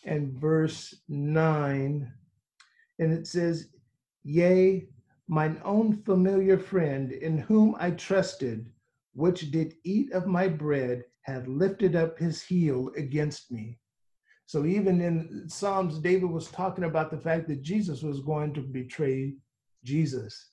and 0.05 0.33
verse 0.33 0.95
nine, 1.07 2.11
and 2.99 3.11
it 3.13 3.27
says, 3.27 3.69
"Yea, 4.23 4.87
mine 5.27 5.61
own 5.63 5.93
familiar 6.03 6.57
friend, 6.57 7.11
in 7.11 7.37
whom 7.37 7.75
I 7.79 7.91
trusted, 7.91 8.69
which 9.13 9.51
did 9.51 9.75
eat 9.83 10.11
of 10.11 10.27
my 10.27 10.47
bread, 10.47 11.05
hath 11.21 11.47
lifted 11.47 11.95
up 11.95 12.17
his 12.19 12.41
heel 12.41 12.91
against 12.97 13.51
me. 13.51 13.79
So 14.45 14.65
even 14.65 15.01
in 15.01 15.47
Psalms, 15.47 15.99
David 15.99 16.29
was 16.29 16.49
talking 16.49 16.83
about 16.83 17.09
the 17.09 17.17
fact 17.17 17.47
that 17.47 17.61
Jesus 17.61 18.03
was 18.03 18.19
going 18.19 18.53
to 18.53 18.61
betray 18.61 19.33
Jesus. 19.83 20.51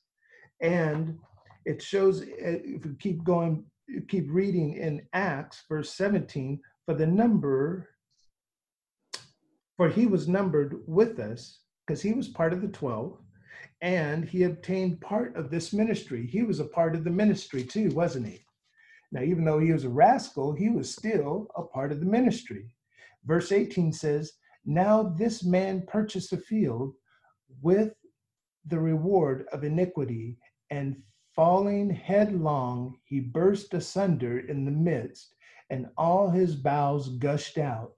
And 0.61 1.19
it 1.65 1.83
shows, 1.83 2.23
eh, 2.23 2.59
if 2.65 2.85
we 2.85 2.95
keep 2.99 3.25
going, 3.25 3.65
keep 4.09 4.27
reading 4.29 4.75
in 4.75 5.07
Acts, 5.13 5.65
verse 5.69 5.95
17, 5.95 6.61
for 6.87 6.95
the 6.95 7.07
number, 7.07 7.89
for 9.77 9.89
he 9.89 10.07
was 10.07 10.29
numbered 10.29 10.81
with 10.87 11.19
us, 11.19 11.61
because 11.87 12.03
he 12.03 12.13
was 12.13 12.29
part 12.29 12.53
of 12.53 12.61
the 12.63 12.69
12 12.69 13.19
and 13.83 14.25
he 14.25 14.45
obtained 14.45 15.01
part 15.01 15.35
of 15.37 15.51
this 15.51 15.73
ministry. 15.73 16.27
He 16.27 16.43
was 16.43 16.61
a 16.61 16.65
part 16.65 16.95
of 16.95 17.05
the 17.05 17.11
ministry 17.11 17.65
too, 17.65 17.89
wasn't 17.91 18.29
he? 18.29 18.45
Now, 19.13 19.23
even 19.23 19.45
though 19.45 19.59
he 19.59 19.73
was 19.73 19.85
a 19.85 19.89
rascal, 19.89 20.53
he 20.53 20.69
was 20.69 20.95
still 20.95 21.49
a 21.57 21.63
part 21.63 21.91
of 21.91 22.01
the 22.01 22.07
ministry. 22.07 22.73
Verse 23.25 23.51
18 23.51 23.93
says, 23.93 24.33
Now 24.65 25.03
this 25.03 25.43
man 25.43 25.85
purchased 25.87 26.33
a 26.33 26.37
field 26.37 26.95
with 27.61 27.93
the 28.67 28.79
reward 28.79 29.47
of 29.53 29.65
iniquity, 29.65 30.37
and 30.71 30.97
falling 31.35 31.91
headlong, 31.91 32.97
he 33.05 33.21
burst 33.21 33.75
asunder 33.75 34.41
in 34.41 34.65
the 34.65 34.71
midst, 34.71 35.35
and 35.71 35.89
all 35.97 36.31
his 36.31 36.55
bowels 36.55 37.09
gushed 37.19 37.59
out. 37.59 37.93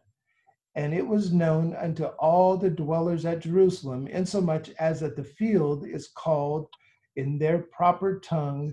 And 0.75 0.95
it 0.95 1.07
was 1.07 1.33
known 1.33 1.75
unto 1.75 2.05
all 2.05 2.57
the 2.57 2.71
dwellers 2.71 3.25
at 3.27 3.41
Jerusalem, 3.41 4.07
insomuch 4.07 4.71
as 4.79 5.01
that 5.01 5.17
the 5.17 5.25
field 5.25 5.87
is 5.87 6.09
called 6.09 6.69
in 7.17 7.39
their 7.39 7.59
proper 7.59 8.21
tongue 8.21 8.73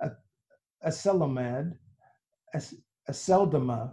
a, 0.00 0.12
Aceldama, 0.86 1.72
a, 2.54 2.62
a 3.08 3.92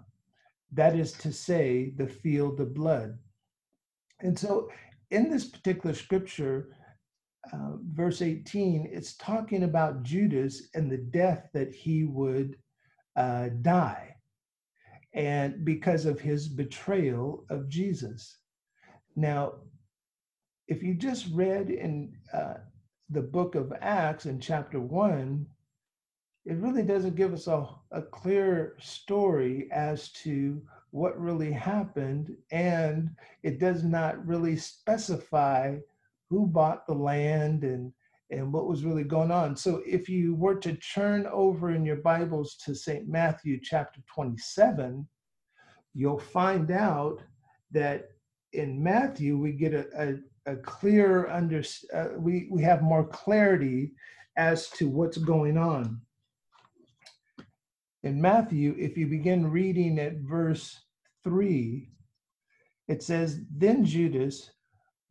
that 0.73 0.95
is 0.95 1.11
to 1.13 1.33
say, 1.33 1.93
the 1.97 2.07
field 2.07 2.61
of 2.61 2.73
blood. 2.73 3.17
And 4.21 4.37
so 4.37 4.69
in 5.09 5.29
this 5.29 5.45
particular 5.45 5.93
scripture, 5.93 6.69
uh, 7.51 7.73
verse 7.93 8.21
18, 8.21 8.89
it's 8.91 9.15
talking 9.15 9.63
about 9.63 10.03
Judas 10.03 10.69
and 10.73 10.91
the 10.91 10.97
death 10.97 11.49
that 11.53 11.73
he 11.73 12.03
would 12.03 12.57
uh, 13.15 13.49
die 13.61 14.15
and 15.13 15.65
because 15.65 16.05
of 16.05 16.19
his 16.19 16.47
betrayal 16.47 17.45
of 17.49 17.67
Jesus. 17.67 18.37
Now, 19.15 19.55
if 20.67 20.81
you 20.81 20.93
just 20.93 21.27
read 21.33 21.69
in 21.69 22.13
uh, 22.33 22.55
the 23.09 23.21
book 23.21 23.55
of 23.55 23.73
Acts 23.81 24.25
in 24.25 24.39
chapter 24.39 24.79
one, 24.79 25.45
it 26.45 26.55
really 26.55 26.83
doesn't 26.83 27.15
give 27.15 27.33
us 27.33 27.47
a, 27.47 27.67
a 27.91 28.01
clear 28.01 28.75
story 28.79 29.67
as 29.71 30.09
to 30.13 30.61
what 30.91 31.19
really 31.19 31.51
happened, 31.51 32.35
and 32.51 33.09
it 33.43 33.59
does 33.59 33.83
not 33.83 34.25
really 34.25 34.57
specify 34.57 35.77
who 36.31 36.47
bought 36.47 36.87
the 36.87 36.93
land 36.93 37.65
and 37.65 37.91
and 38.31 38.53
what 38.53 38.65
was 38.65 38.85
really 38.85 39.03
going 39.03 39.29
on. 39.29 39.57
So 39.57 39.81
if 39.85 40.07
you 40.07 40.35
were 40.35 40.55
to 40.55 40.73
turn 40.75 41.27
over 41.27 41.71
in 41.71 41.83
your 41.83 41.97
Bibles 41.97 42.55
to 42.63 42.73
St. 42.73 43.05
Matthew 43.05 43.59
chapter 43.61 43.99
27, 44.07 45.05
you'll 45.93 46.17
find 46.17 46.71
out 46.71 47.21
that 47.71 48.11
in 48.53 48.81
Matthew 48.81 49.37
we 49.37 49.51
get 49.51 49.73
a, 49.73 49.85
a, 50.47 50.53
a 50.53 50.55
clear 50.55 51.27
under 51.27 51.61
uh, 51.93 52.07
we, 52.17 52.47
we 52.49 52.63
have 52.63 52.81
more 52.81 53.05
clarity 53.05 53.91
as 54.37 54.69
to 54.69 54.87
what's 54.87 55.17
going 55.17 55.57
on. 55.57 55.99
In 58.03 58.21
Matthew, 58.21 58.77
if 58.79 58.95
you 58.95 59.07
begin 59.07 59.51
reading 59.51 59.99
at 59.99 60.21
verse 60.21 60.79
3, 61.25 61.89
it 62.87 63.03
says, 63.03 63.41
Then 63.53 63.83
Judas, 63.83 64.51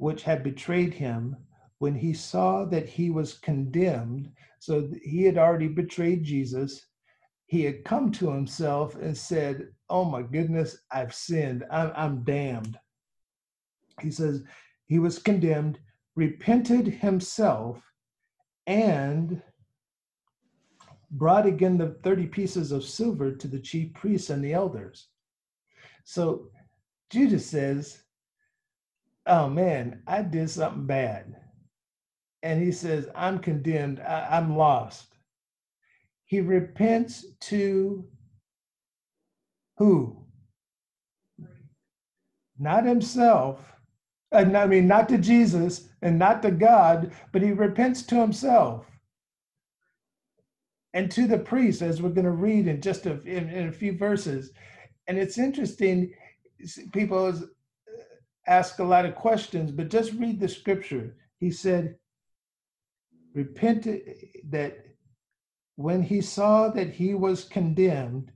which 0.00 0.22
had 0.22 0.42
betrayed 0.42 0.94
him, 0.94 1.36
when 1.78 1.94
he 1.94 2.14
saw 2.14 2.64
that 2.64 2.88
he 2.88 3.10
was 3.10 3.34
condemned, 3.34 4.30
so 4.58 4.90
he 5.02 5.24
had 5.24 5.36
already 5.36 5.68
betrayed 5.68 6.24
Jesus, 6.24 6.86
he 7.44 7.64
had 7.64 7.84
come 7.84 8.10
to 8.12 8.30
himself 8.30 8.94
and 8.94 9.14
said, 9.16 9.68
Oh 9.90 10.06
my 10.06 10.22
goodness, 10.22 10.78
I've 10.90 11.14
sinned. 11.14 11.64
I'm, 11.70 11.92
I'm 11.94 12.24
damned. 12.24 12.78
He 14.00 14.10
says, 14.10 14.42
He 14.86 14.98
was 14.98 15.18
condemned, 15.18 15.78
repented 16.16 16.86
himself, 16.86 17.82
and 18.66 19.42
brought 21.10 21.44
again 21.44 21.76
the 21.76 21.98
30 22.02 22.26
pieces 22.28 22.72
of 22.72 22.84
silver 22.84 23.34
to 23.34 23.48
the 23.48 23.60
chief 23.60 23.92
priests 23.92 24.30
and 24.30 24.42
the 24.42 24.54
elders. 24.54 25.08
So 26.04 26.48
Judas 27.10 27.44
says, 27.44 28.02
Oh 29.26 29.48
man, 29.48 30.02
I 30.06 30.22
did 30.22 30.50
something 30.50 30.86
bad 30.86 31.36
and 32.42 32.62
he 32.62 32.72
says, 32.72 33.08
I'm 33.14 33.38
condemned, 33.38 34.00
I, 34.00 34.38
am 34.38 34.56
lost. 34.56 35.14
He 36.24 36.40
repents 36.40 37.26
to 37.42 38.04
who? 39.76 40.24
Not 42.58 42.84
himself. 42.84 43.72
Uh, 44.32 44.38
and 44.38 44.56
I 44.56 44.66
mean, 44.66 44.86
not 44.86 45.08
to 45.10 45.18
Jesus 45.18 45.88
and 46.02 46.18
not 46.18 46.42
to 46.42 46.50
God, 46.50 47.12
but 47.32 47.42
he 47.42 47.52
repents 47.52 48.02
to 48.04 48.16
himself 48.16 48.86
and 50.94 51.10
to 51.10 51.26
the 51.26 51.38
priest, 51.38 51.82
as 51.82 52.00
we're 52.00 52.10
going 52.10 52.24
to 52.24 52.30
read 52.30 52.66
in 52.68 52.80
just 52.80 53.06
a, 53.06 53.22
in, 53.22 53.48
in 53.48 53.68
a 53.68 53.72
few 53.72 53.96
verses. 53.96 54.50
And 55.06 55.18
it's 55.18 55.38
interesting, 55.38 56.12
people 56.92 57.32
ask 58.46 58.78
a 58.78 58.84
lot 58.84 59.04
of 59.04 59.14
questions, 59.14 59.70
but 59.70 59.90
just 59.90 60.12
read 60.12 60.40
the 60.40 60.48
scripture 60.48 61.16
He 61.38 61.50
said, 61.50 61.96
repented 63.34 64.02
uh, 64.08 64.12
that 64.50 64.86
when 65.76 66.02
he 66.02 66.20
saw 66.20 66.68
that 66.68 66.90
he 66.90 67.14
was 67.14 67.44
condemned, 67.44 68.32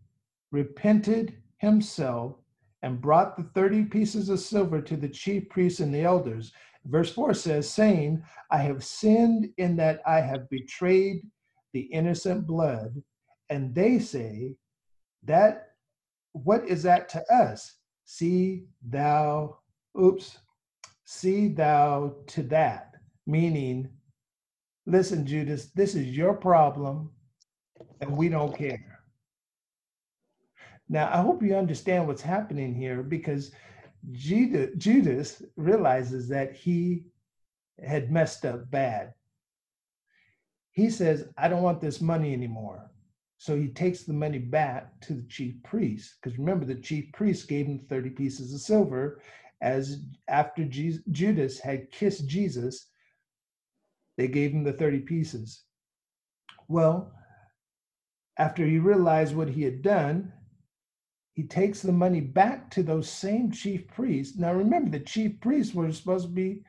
repented 0.50 1.36
himself 1.59 2.36
and 2.82 3.00
brought 3.00 3.36
the 3.36 3.42
30 3.55 3.84
pieces 3.84 4.28
of 4.28 4.40
silver 4.40 4.80
to 4.80 4.96
the 4.96 5.09
chief 5.09 5.48
priests 5.48 5.80
and 5.80 5.94
the 5.94 6.02
elders. 6.02 6.52
Verse 6.86 7.12
4 7.12 7.34
says, 7.34 7.68
saying, 7.68 8.22
I 8.50 8.59
have 8.59 8.84
sinned 8.84 9.50
in 9.57 9.76
that 9.76 10.00
I 10.07 10.20
have 10.20 10.48
betrayed 10.50 11.26
the 11.72 11.80
innocent 11.80 12.46
blood. 12.46 13.02
And 13.50 13.74
they 13.74 13.98
say, 13.98 14.55
That 15.24 15.74
what 16.32 16.66
is 16.68 16.82
that 16.82 17.09
to 17.11 17.24
us? 17.32 17.74
See 18.05 18.64
thou, 18.86 19.59
oops, 20.01 20.38
see 21.05 21.49
thou 21.49 22.14
to 22.28 22.42
that. 22.45 22.95
Meaning, 23.26 23.88
listen, 24.86 25.26
Judas, 25.26 25.70
this 25.74 25.95
is 25.95 26.16
your 26.16 26.34
problem, 26.34 27.11
and 28.01 28.16
we 28.16 28.28
don't 28.28 28.57
care. 28.57 29.01
Now, 30.88 31.11
I 31.12 31.22
hope 31.22 31.42
you 31.42 31.57
understand 31.57 32.07
what's 32.07 32.22
happening 32.22 32.74
here 32.74 33.03
because 33.03 33.51
Judas 34.12 35.42
realizes 35.57 36.28
that 36.28 36.55
he 36.55 37.07
had 37.82 38.12
messed 38.12 38.45
up 38.45 38.70
bad. 38.70 39.14
He 40.72 40.90
says, 40.90 41.28
I 41.38 41.49
don't 41.49 41.62
want 41.62 41.80
this 41.80 42.03
money 42.03 42.34
anymore. 42.34 42.90
So 43.38 43.57
he 43.57 43.68
takes 43.68 44.03
the 44.03 44.12
money 44.12 44.38
back 44.38 45.01
to 45.03 45.14
the 45.14 45.26
chief 45.28 45.55
priest. 45.62 46.16
Because 46.20 46.38
remember, 46.38 46.66
the 46.66 46.74
chief 46.74 47.11
priest 47.12 47.49
gave 47.49 47.66
him 47.66 47.78
30 47.88 48.11
pieces 48.11 48.53
of 48.53 48.61
silver 48.61 49.22
as 49.65 50.05
after 50.29 50.62
Jesus, 50.62 51.03
Judas 51.11 51.59
had 51.59 51.91
kissed 51.91 52.29
Jesus, 52.29 52.87
they 54.19 54.29
gave 54.29 54.53
him 54.53 54.62
the 54.62 54.75
30 54.75 55.01
pieces. 55.01 55.62
Well, 56.69 57.11
after 58.39 58.67
he 58.67 58.79
realized 58.79 59.35
what 59.35 59.49
he 59.49 59.62
had 59.62 59.81
done, 59.81 60.35
he 61.33 61.45
takes 61.45 61.81
the 61.81 61.93
money 61.93 62.21
back 62.21 62.71
to 62.73 62.83
those 62.83 63.09
same 63.09 63.51
chief 63.51 63.89
priests. 63.89 64.37
Now 64.39 64.53
remember, 64.53 64.91
the 64.91 65.05
chief 65.05 65.41
priests 65.41 65.75
were 65.75 65.91
supposed 65.93 66.27
to 66.27 66.33
be 66.33 66.62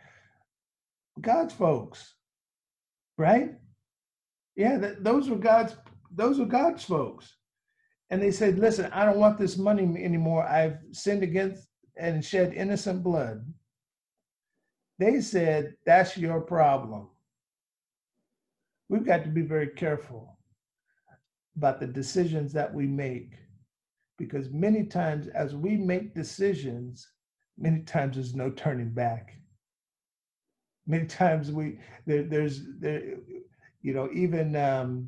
God's 1.20 1.54
folks, 1.54 2.14
right? 3.18 3.56
Yeah, 4.56 4.78
that, 4.78 5.04
those 5.04 5.30
were 5.30 5.36
God's 5.36 5.76
those 6.12 6.39
were 6.39 6.46
God's 6.46 6.86
folks. 6.86 7.36
And 8.10 8.22
they 8.22 8.32
said, 8.32 8.58
"Listen, 8.58 8.89
I 8.93 9.06
don't 9.06 9.20
want 9.20 9.38
this 9.38 9.58
money 9.58 9.84
anymore. 10.02 10.43
I've 10.43 10.78
sinned 10.93 11.24
against 11.24 11.68
and 11.98 12.24
shed 12.24 12.54
innocent 12.54 13.04
blood." 13.04 13.54
They 15.00 15.22
said, 15.22 15.76
"That's 15.86 16.18
your 16.18 16.41
problem." 16.41 17.10
We've 18.89 19.06
got 19.06 19.24
to 19.24 19.30
be 19.30 19.41
very 19.41 19.70
careful 19.70 20.38
about 21.56 21.80
the 21.80 21.88
decisions 21.88 22.54
that 22.54 22.74
we 22.74 22.88
make 22.88 23.36
because 24.18 24.50
many 24.50 24.86
times 24.86 25.28
as 25.28 25.56
we 25.56 25.78
make 25.78 26.14
decisions 26.14 27.10
many 27.58 27.82
times 27.82 28.16
there's 28.16 28.36
no 28.36 28.50
turning 28.52 28.89
back 28.89 29.36
many 30.88 31.06
times 31.06 31.52
we 31.52 31.80
there, 32.06 32.24
there's 32.24 32.64
there 32.80 33.16
you 33.82 33.93
know 33.93 34.10
even 34.14 34.56
um 34.56 35.08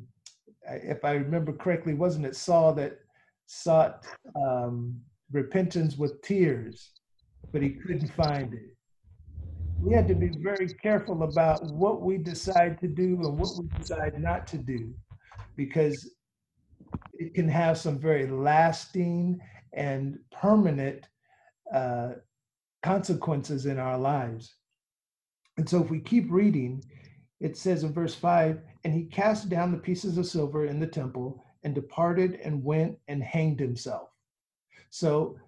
if 0.66 1.04
i 1.04 1.12
remember 1.12 1.52
correctly 1.52 1.94
wasn't 1.94 2.24
it 2.24 2.36
saul 2.36 2.72
that 2.74 2.98
sought 3.46 4.06
um 4.36 4.98
repentance 5.32 5.96
with 5.96 6.20
tears 6.22 6.90
but 7.52 7.62
he 7.62 7.70
couldn't 7.70 8.12
find 8.14 8.54
it 8.54 8.76
we 9.80 9.94
had 9.94 10.08
to 10.08 10.14
be 10.14 10.30
very 10.40 10.68
careful 10.68 11.22
about 11.22 11.64
what 11.66 12.02
we 12.02 12.18
decide 12.18 12.80
to 12.80 12.88
do 12.88 13.14
and 13.22 13.38
what 13.38 13.50
we 13.58 13.68
decide 13.78 14.20
not 14.20 14.46
to 14.48 14.58
do 14.58 14.92
because 15.56 16.10
it 17.14 17.34
can 17.34 17.48
have 17.48 17.78
some 17.78 17.98
very 17.98 18.26
lasting 18.26 19.40
and 19.72 20.18
permanent 20.32 21.06
uh, 21.72 22.12
consequences 22.82 23.66
in 23.66 23.78
our 23.78 23.98
lives. 23.98 24.56
And 25.56 25.68
so 25.68 25.82
if 25.82 25.90
we 25.90 26.00
keep 26.00 26.30
reading, 26.30 26.82
it 27.40 27.56
says 27.56 27.84
in 27.84 27.92
verse 27.92 28.14
5 28.14 28.60
and 28.84 28.94
he 28.94 29.04
cast 29.04 29.48
down 29.48 29.72
the 29.72 29.78
pieces 29.78 30.18
of 30.18 30.26
silver 30.26 30.66
in 30.66 30.80
the 30.80 30.86
temple 30.86 31.44
and 31.62 31.74
departed 31.74 32.40
and 32.42 32.64
went 32.64 32.96
and 33.08 33.22
hanged 33.22 33.60
himself. 33.60 34.08
So 34.90 35.38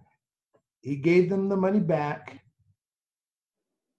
he 0.80 0.96
gave 0.96 1.28
them 1.28 1.48
the 1.48 1.56
money 1.56 1.80
back. 1.80 2.40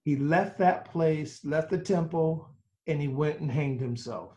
He 0.04 0.16
left 0.16 0.58
that 0.58 0.86
place, 0.86 1.44
left 1.44 1.70
the 1.70 1.78
temple, 1.78 2.48
and 2.86 3.00
he 3.00 3.08
went 3.08 3.40
and 3.40 3.50
hanged 3.50 3.80
himself. 3.80 4.36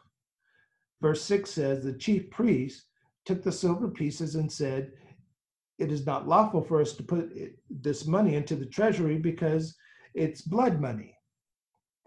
Verse 1.02 1.24
6 1.24 1.50
says 1.50 1.84
the 1.84 1.94
chief 1.94 2.30
priest 2.30 2.86
took 3.26 3.44
the 3.44 3.52
silver 3.52 3.90
pieces 3.90 4.36
and 4.36 4.52
said, 4.52 4.92
It 5.80 5.92
is 5.92 6.06
not 6.06 6.28
lawful 6.28 6.62
for 6.62 6.80
us 6.80 6.94
to 6.94 7.04
put 7.04 7.32
this 7.70 8.06
money 8.06 8.36
into 8.36 8.56
the 8.56 8.66
treasury 8.66 9.18
because 9.18 9.76
it's 10.14 10.42
blood 10.42 10.80
money. 10.80 11.16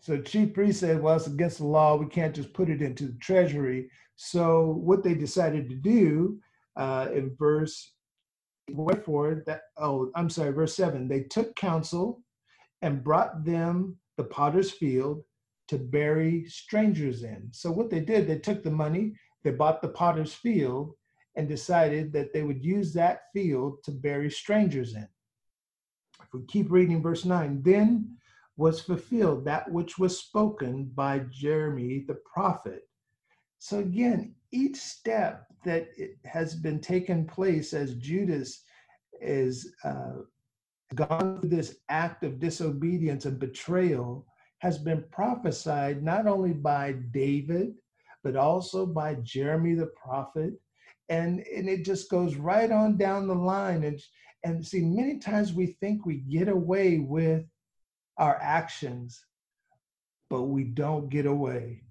So 0.01 0.21
chief 0.21 0.55
priest 0.55 0.81
said, 0.81 1.03
Well, 1.03 1.17
it's 1.17 1.27
against 1.27 1.59
the 1.59 1.67
law. 1.67 1.97
We 1.97 2.07
can't 2.07 2.35
just 2.35 2.53
put 2.53 2.71
it 2.71 2.81
into 2.81 3.07
the 3.09 3.19
treasury. 3.19 3.91
So 4.15 4.81
what 4.85 5.03
they 5.03 5.15
decided 5.15 5.69
to 5.69 5.75
do 5.75 6.39
uh, 6.77 7.09
in 7.13 7.35
verse 7.37 7.93
wherefore 8.71 9.43
that 9.47 9.63
oh 9.77 10.11
I'm 10.15 10.31
sorry, 10.31 10.53
verse 10.53 10.75
seven, 10.75 11.09
they 11.09 11.23
took 11.23 11.55
counsel 11.57 12.23
and 12.83 13.05
brought 13.05 13.45
them 13.45 13.97
the 14.17 14.25
potter's 14.25 14.71
field 14.71 15.25
to 15.69 15.79
bury 15.79 16.47
strangers 16.47 17.23
in. 17.23 17.49
So 17.53 17.71
what 17.71 17.91
they 17.91 18.01
did, 18.01 18.27
they 18.27 18.39
took 18.39 18.63
the 18.63 18.71
money, 18.71 19.15
they 19.45 19.51
bought 19.51 19.83
the 19.83 19.89
potter's 19.89 20.35
field, 20.35 20.95
and 21.37 21.49
decided 21.49 22.13
that 22.13 22.33
they 22.33 22.43
would 22.43 22.65
use 22.65 22.93
that 22.95 23.23
field 23.33 23.83
to 23.85 23.93
bury 23.93 24.31
strangers 24.31 24.95
in. 24.95 25.07
If 26.21 26.33
we 26.33 26.41
keep 26.47 26.71
reading 26.71 27.03
verse 27.03 27.25
9, 27.25 27.63
then 27.63 28.17
was 28.57 28.81
fulfilled 28.81 29.45
that 29.45 29.71
which 29.71 29.99
was 29.99 30.19
spoken 30.19 30.91
by 30.95 31.21
Jeremy 31.31 32.05
the 32.09 32.19
prophet. 32.33 32.83
So 33.61 33.79
again, 33.79 34.35
each 34.51 34.77
step 34.77 35.47
that 35.65 35.89
it 35.97 36.19
has 36.25 36.55
been 36.55 36.81
taken 36.81 37.27
place 37.27 37.73
as 37.73 37.95
Judas 37.95 38.63
is 39.21 39.75
uh, 39.85 40.23
gone 40.95 41.41
through 41.41 41.51
this 41.51 41.77
act 41.89 42.25
of 42.25 42.39
disobedience 42.39 43.25
and 43.25 43.39
betrayal 43.39 44.27
has 44.59 44.79
been 44.79 45.05
prophesied 45.11 46.03
not 46.03 46.27
only 46.27 46.53
by 46.53 46.93
David, 47.13 47.75
but 48.25 48.37
also 48.37 48.87
by 48.87 49.15
Jeremy 49.23 49.75
the 49.75 49.91
prophet. 50.03 50.55
And, 51.09 51.41
and 51.55 51.69
it 51.69 51.85
just 51.85 52.11
goes 52.11 52.35
right 52.35 52.71
on 52.71 52.97
down 52.97 53.27
the 53.27 53.35
line. 53.35 53.85
And, 53.85 54.01
and 54.45 54.67
see, 54.67 54.81
many 54.81 55.19
times 55.19 55.53
we 55.53 55.79
think 55.81 56.05
we 56.05 56.17
get 56.17 56.49
away 56.49 56.99
with 56.99 57.45
our 58.19 58.39
actions, 58.43 59.25
but 60.29 60.45
we 60.45 60.65
don't 60.65 61.09
get 61.09 61.27
away. 61.27 61.83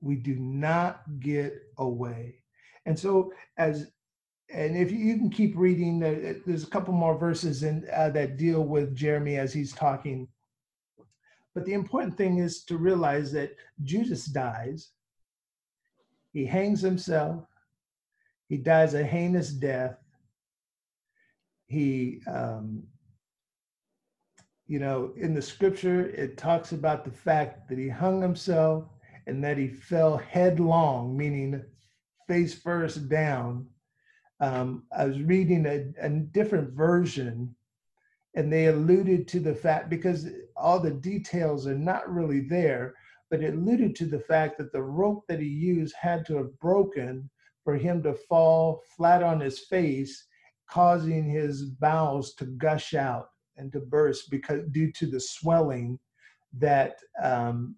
We 0.00 0.16
do 0.16 0.36
not 0.36 1.02
get 1.18 1.54
away. 1.78 2.42
And 2.86 2.98
so, 2.98 3.32
as 3.58 3.90
and 4.52 4.76
if 4.76 4.90
you, 4.92 5.18
can 5.18 5.28
keep 5.28 5.56
reading, 5.56 5.98
there's 5.98 6.62
a 6.62 6.70
couple 6.70 6.94
more 6.94 7.18
verses 7.18 7.64
in 7.64 7.84
uh, 7.92 8.10
that 8.10 8.36
deal 8.36 8.62
with 8.62 8.94
Jeremy 8.94 9.36
as 9.36 9.52
he's 9.52 9.72
talking 9.72 10.28
but 11.56 11.64
the 11.64 11.72
important 11.72 12.18
thing 12.18 12.36
is 12.36 12.64
to 12.64 12.76
realize 12.76 13.32
that 13.32 13.56
Judas 13.82 14.26
dies. 14.26 14.90
He 16.34 16.44
hangs 16.44 16.82
himself. 16.82 17.44
He 18.50 18.58
dies 18.58 18.92
a 18.92 19.02
heinous 19.02 19.48
death. 19.48 19.96
He, 21.66 22.20
um, 22.26 22.82
you 24.66 24.78
know, 24.78 25.14
in 25.16 25.32
the 25.32 25.40
scripture, 25.40 26.10
it 26.10 26.36
talks 26.36 26.72
about 26.72 27.06
the 27.06 27.10
fact 27.10 27.70
that 27.70 27.78
he 27.78 27.88
hung 27.88 28.20
himself 28.20 28.84
and 29.26 29.42
that 29.42 29.56
he 29.56 29.66
fell 29.66 30.18
headlong, 30.18 31.16
meaning 31.16 31.64
face 32.26 32.54
first 32.54 33.08
down. 33.08 33.66
Um, 34.40 34.84
I 34.96 35.06
was 35.06 35.20
reading 35.20 35.66
a, 35.66 35.86
a 36.04 36.10
different 36.10 36.72
version 36.72 37.54
and 38.34 38.52
they 38.52 38.66
alluded 38.66 39.26
to 39.28 39.40
the 39.40 39.54
fact 39.54 39.88
because 39.88 40.28
all 40.56 40.78
the 40.78 40.90
details 40.90 41.66
are 41.66 41.74
not 41.74 42.12
really 42.12 42.40
there 42.40 42.94
but 43.30 43.42
it 43.42 43.54
alluded 43.54 43.96
to 43.96 44.06
the 44.06 44.20
fact 44.20 44.56
that 44.58 44.72
the 44.72 44.82
rope 44.82 45.24
that 45.26 45.40
he 45.40 45.48
used 45.48 45.94
had 46.00 46.24
to 46.26 46.36
have 46.36 46.58
broken 46.60 47.28
for 47.64 47.76
him 47.76 48.02
to 48.02 48.14
fall 48.14 48.82
flat 48.96 49.22
on 49.22 49.40
his 49.40 49.60
face 49.60 50.26
causing 50.70 51.28
his 51.28 51.64
bowels 51.64 52.34
to 52.34 52.44
gush 52.44 52.94
out 52.94 53.30
and 53.56 53.72
to 53.72 53.80
burst 53.80 54.30
because 54.30 54.62
due 54.70 54.92
to 54.92 55.06
the 55.06 55.20
swelling 55.20 55.98
that 56.52 56.98
um, 57.22 57.74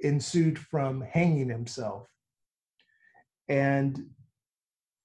ensued 0.00 0.58
from 0.58 1.00
hanging 1.00 1.48
himself 1.48 2.08
and 3.52 4.06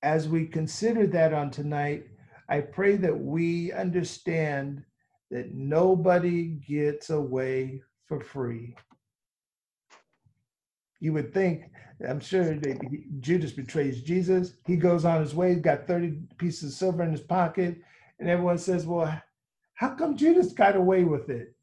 as 0.04 0.30
we 0.30 0.46
consider 0.46 1.06
that 1.06 1.34
on 1.34 1.52
tonight 1.52 2.06
I 2.48 2.62
pray 2.62 2.96
that 2.96 3.20
we 3.20 3.74
understand 3.74 4.84
that 5.32 5.54
nobody 5.54 6.52
gets 6.66 7.10
away 7.10 7.82
for 8.08 8.22
free. 8.22 8.74
You 11.02 11.12
would 11.12 11.34
think, 11.34 11.66
I'm 12.08 12.22
sure 12.22 12.56
that 12.56 13.20
Judas 13.20 13.52
betrays 13.52 14.02
Jesus. 14.02 14.54
He 14.66 14.78
goes 14.78 15.04
on 15.04 15.20
his 15.20 15.36
way, 15.36 15.56
got 15.56 15.86
30 15.86 16.18
pieces 16.38 16.72
of 16.72 16.78
silver 16.78 17.04
in 17.04 17.12
his 17.12 17.22
pocket, 17.22 17.82
and 18.20 18.30
everyone 18.30 18.60
says, 18.60 18.86
Well, 18.86 19.22
how 19.74 19.90
come 19.90 20.16
Judas 20.16 20.54
got 20.54 20.78
away 20.78 21.04
with 21.04 21.30
it? 21.30 21.54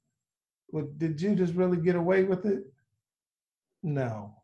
Well, 0.71 0.89
did 0.99 1.17
Judas 1.17 1.53
really 1.53 1.79
get 1.79 1.97
away 1.97 2.25
with 2.25 2.45
it? 2.45 2.65
No. 3.83 4.35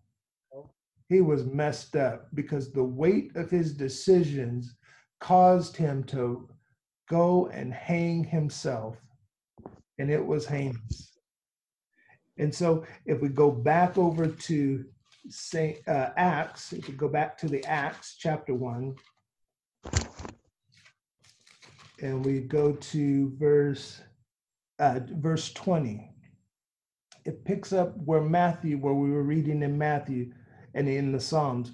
He 1.10 1.20
was 1.20 1.44
messed 1.44 1.96
up 1.96 2.28
because 2.34 2.70
the 2.70 2.84
weight 2.84 3.34
of 3.34 3.50
his 3.50 3.74
decisions 3.74 4.76
caused 5.18 5.76
him 5.76 6.04
to 6.04 6.48
go 7.08 7.48
and 7.48 7.74
hang 7.74 8.22
himself, 8.22 8.96
and 9.98 10.08
it 10.08 10.24
was 10.24 10.46
heinous. 10.46 11.18
And 12.38 12.54
so, 12.54 12.84
if 13.06 13.20
we 13.20 13.28
go 13.28 13.50
back 13.50 13.98
over 13.98 14.28
to 14.28 14.84
Saint 15.28 15.78
uh, 15.88 16.10
Acts, 16.16 16.72
if 16.72 16.86
we 16.86 16.94
go 16.94 17.08
back 17.08 17.36
to 17.38 17.48
the 17.48 17.64
Acts 17.64 18.14
chapter 18.16 18.54
one, 18.54 18.94
and 22.00 22.24
we 22.24 22.38
go 22.38 22.74
to 22.74 23.32
verse 23.36 24.00
uh, 24.78 25.00
verse 25.16 25.52
twenty, 25.54 26.14
it 27.24 27.44
picks 27.44 27.72
up 27.72 27.96
where 27.96 28.22
Matthew, 28.22 28.78
where 28.78 28.94
we 28.94 29.10
were 29.10 29.24
reading 29.24 29.64
in 29.64 29.76
Matthew 29.76 30.30
and 30.74 30.88
in 30.88 31.12
the 31.12 31.20
Psalms. 31.20 31.72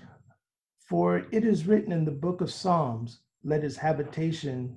For 0.89 1.27
it 1.33 1.45
is 1.45 1.67
written 1.67 1.93
in 1.93 2.05
the 2.05 2.11
book 2.11 2.41
of 2.41 2.53
Psalms, 2.53 3.21
let 3.45 3.63
his 3.63 3.77
habitation 3.77 4.77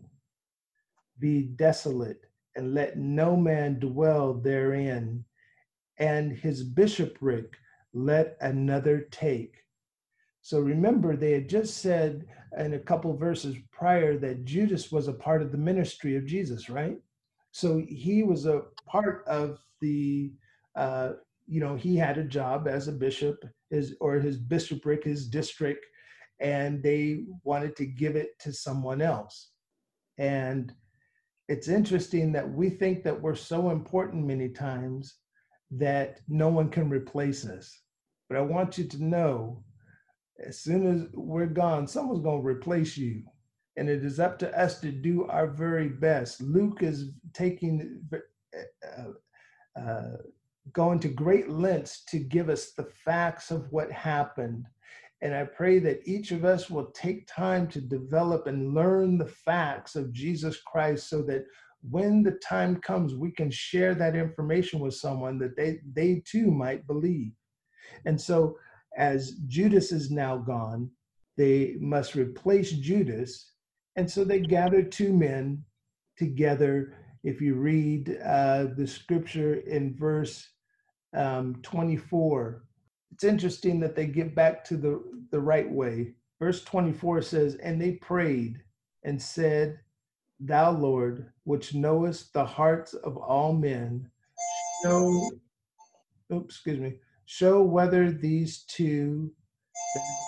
be 1.20 1.44
desolate, 1.44 2.22
and 2.56 2.74
let 2.74 2.98
no 2.98 3.36
man 3.36 3.80
dwell 3.80 4.34
therein, 4.34 5.26
and 5.98 6.32
his 6.32 6.64
bishopric 6.64 7.56
let 7.94 8.38
another 8.42 9.08
take. 9.12 9.56
So 10.42 10.60
remember, 10.60 11.16
they 11.16 11.34
had 11.34 11.50
just 11.50 11.78
said 11.78 12.26
in 12.58 12.74
a 12.74 12.80
couple 12.80 13.16
verses 13.16 13.56
prior 13.72 14.18
that 14.18 14.46
Judas 14.46 14.92
was 14.92 15.08
a 15.08 15.14
part 15.14 15.42
of 15.42 15.52
the 15.52 15.58
ministry 15.58 16.16
of 16.16 16.26
Jesus, 16.26 16.70
right? 16.70 16.98
So 17.52 17.84
he 17.88 18.24
was 18.24 18.46
a 18.46 18.64
part 18.86 19.24
of 19.28 19.60
the, 19.82 20.32
uh, 20.76 21.14
you 21.50 21.60
know, 21.60 21.76
he 21.76 21.96
had 21.96 22.18
a 22.18 22.24
job 22.24 22.68
as 22.68 22.88
a 22.88 22.92
bishop, 22.92 23.44
his 23.70 23.96
or 24.00 24.16
his 24.16 24.38
bishopric, 24.38 25.04
his 25.04 25.28
district, 25.28 25.86
and 26.40 26.84
they 26.84 27.24
wanted 27.44 27.76
to 27.78 27.86
give 27.86 28.16
it 28.16 28.40
to 28.40 28.54
someone 28.54 29.02
else. 29.02 29.52
And 30.18 30.72
it's 31.48 31.68
interesting 31.68 32.32
that 32.34 32.50
we 32.50 32.70
think 32.70 33.04
that 33.04 33.20
we're 33.20 33.36
so 33.36 33.72
important 33.72 34.28
many 34.28 34.50
times 34.50 35.16
that 35.72 36.20
no 36.28 36.50
one 36.50 36.70
can 36.70 36.90
replace 36.90 37.46
us. 37.46 37.82
But 38.30 38.38
I 38.38 38.42
want 38.42 38.78
you 38.78 38.86
to 38.86 39.04
know 39.04 39.64
as 40.46 40.60
soon 40.60 40.88
as 40.88 41.08
we're 41.14 41.48
gone, 41.48 41.88
someone's 41.88 42.24
going 42.24 42.42
to 42.42 42.48
replace 42.48 42.96
you. 42.96 43.24
And 43.76 43.90
it 43.90 44.04
is 44.06 44.20
up 44.20 44.38
to 44.40 44.60
us 44.60 44.80
to 44.82 44.92
do 44.92 45.26
our 45.26 45.48
very 45.48 45.90
best. 45.90 46.42
Luke 46.42 46.84
is 46.84 47.12
taking, 47.34 48.02
uh, 48.14 49.80
uh, 49.80 50.18
going 50.74 51.00
to 51.00 51.10
great 51.10 51.50
lengths 51.50 52.04
to 52.06 52.20
give 52.20 52.50
us 52.50 52.72
the 52.72 52.84
facts 52.84 53.52
of 53.52 53.72
what 53.72 53.92
happened 53.92 54.66
and 55.22 55.36
I 55.36 55.44
pray 55.44 55.80
that 55.80 56.02
each 56.06 56.32
of 56.32 56.46
us 56.46 56.70
will 56.70 56.92
take 56.92 57.28
time 57.28 57.68
to 57.70 57.82
develop 57.82 58.48
and 58.48 58.74
learn 58.74 59.18
the 59.18 59.28
facts 59.28 59.96
of 59.96 60.14
Jesus 60.14 60.62
Christ 60.62 61.10
so 61.10 61.22
that 61.24 61.46
when 61.82 62.24
the 62.24 62.40
time 62.44 62.78
comes, 62.78 63.16
we 63.16 63.32
can 63.32 63.52
share 63.52 63.96
that 63.96 64.16
information 64.16 64.80
with 64.80 64.96
someone 64.96 65.38
that 65.40 65.58
they, 65.58 65.80
they 65.94 66.22
too 66.26 66.52
might 66.52 66.88
believe. 66.88 67.32
And 68.06 68.20
so, 68.20 68.58
as 68.98 69.34
Judas 69.48 69.92
is 69.92 70.10
now 70.10 70.38
gone, 70.38 70.90
they 71.38 71.76
must 71.80 72.16
replace 72.16 72.72
Judas. 72.72 73.52
And 73.96 74.10
so 74.10 74.24
they 74.24 74.40
gather 74.40 74.82
two 74.82 75.14
men 75.14 75.64
together. 76.18 76.96
If 77.24 77.40
you 77.40 77.56
read 77.56 78.18
uh, 78.26 78.68
the 78.76 78.88
scripture 78.88 79.56
in 79.56 79.96
verse 79.96 80.50
um, 81.14 81.56
24, 81.64 82.64
it's 83.12 83.24
interesting 83.24 83.80
that 83.80 83.96
they 83.96 84.06
get 84.06 84.36
back 84.36 84.64
to 84.66 84.78
the, 84.78 85.04
the 85.32 85.40
right 85.40 85.70
way. 85.70 86.14
Verse 86.40 86.64
24 86.64 87.22
says, 87.22 87.56
And 87.56 87.82
they 87.82 87.94
prayed 87.94 88.62
and 89.04 89.22
said, 89.22 89.80
Thou 90.40 90.72
Lord, 90.72 91.32
which 91.44 91.76
knowest 91.76 92.34
the 92.34 92.46
hearts 92.46 92.94
of 92.94 93.18
all 93.18 93.54
men, 93.54 94.10
show, 94.84 95.30
oops, 96.32 96.56
excuse 96.56 96.80
me, 96.80 96.96
show 97.26 97.62
whether 97.62 98.12
these 98.12 98.64
two 98.64 99.32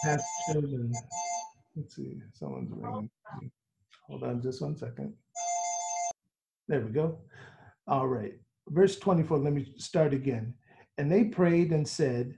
have 0.04 0.22
chosen. 0.48 0.92
Let's 1.76 1.96
see, 1.96 2.22
someone's 2.34 2.72
ringing. 2.72 3.10
Hold 4.08 4.24
on 4.24 4.42
just 4.42 4.62
one 4.62 4.76
second. 4.76 5.14
There 6.68 6.82
we 6.82 6.92
go. 6.92 7.20
All 7.88 8.08
right. 8.08 8.34
Verse 8.68 9.00
24, 9.00 9.38
let 9.38 9.54
me 9.54 9.74
start 9.78 10.14
again. 10.14 10.54
And 10.98 11.12
they 11.12 11.26
prayed 11.26 11.72
and 11.72 11.88
said, 11.88 12.38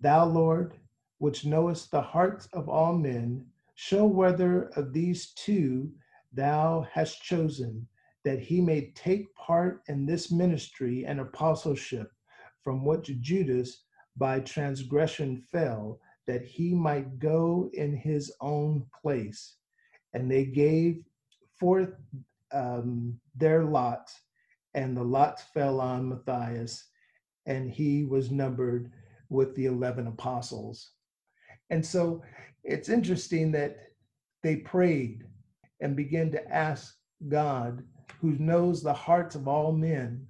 Thou, 0.00 0.26
Lord, 0.26 0.78
which 1.18 1.44
knowest 1.44 1.90
the 1.90 2.00
hearts 2.00 2.46
of 2.52 2.68
all 2.68 2.96
men, 2.96 3.46
show 3.74 4.06
whether 4.06 4.68
of 4.76 4.92
these 4.92 5.32
two 5.32 5.92
thou 6.32 6.86
hast 6.92 7.22
chosen, 7.22 7.86
that 8.24 8.38
he 8.38 8.60
may 8.60 8.90
take 8.92 9.34
part 9.34 9.82
in 9.88 10.06
this 10.06 10.30
ministry 10.30 11.04
and 11.06 11.20
apostleship, 11.20 12.12
from 12.62 12.84
which 12.84 13.10
Judas 13.20 13.84
by 14.16 14.40
transgression 14.40 15.36
fell, 15.50 16.00
that 16.26 16.44
he 16.44 16.74
might 16.74 17.18
go 17.18 17.70
in 17.72 17.96
his 17.96 18.32
own 18.40 18.84
place. 19.00 19.56
And 20.12 20.30
they 20.30 20.44
gave 20.44 21.04
forth 21.58 21.94
um, 22.52 23.18
their 23.34 23.64
lots, 23.64 24.20
and 24.74 24.96
the 24.96 25.02
lots 25.02 25.42
fell 25.54 25.80
on 25.80 26.08
Matthias, 26.08 26.84
and 27.48 27.70
he 27.70 28.04
was 28.04 28.30
numbered 28.30 28.92
with 29.30 29.56
the 29.56 29.66
11 29.66 30.06
apostles. 30.06 30.90
And 31.70 31.84
so 31.84 32.22
it's 32.62 32.90
interesting 32.90 33.50
that 33.52 33.78
they 34.42 34.56
prayed 34.56 35.24
and 35.80 35.96
began 35.96 36.30
to 36.32 36.54
ask 36.54 36.94
God, 37.28 37.82
who 38.20 38.32
knows 38.32 38.82
the 38.82 38.92
hearts 38.92 39.34
of 39.34 39.48
all 39.48 39.72
men, 39.72 40.26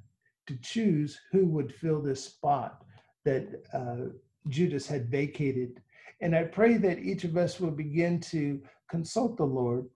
to 0.47 0.57
choose 0.63 1.21
who 1.33 1.47
would 1.47 1.75
fill 1.75 2.01
this 2.01 2.25
spot 2.25 2.85
that 3.25 3.47
uh, 3.75 4.11
Judas 4.49 4.87
had 4.87 5.11
vacated. 5.11 5.83
And 6.21 6.35
I 6.35 6.45
pray 6.45 6.77
that 6.79 7.01
each 7.01 7.25
of 7.25 7.37
us 7.37 7.61
will 7.61 7.73
begin 7.73 8.21
to 8.33 8.61
consult 8.89 9.37
the 9.37 9.45
Lord 9.45 9.87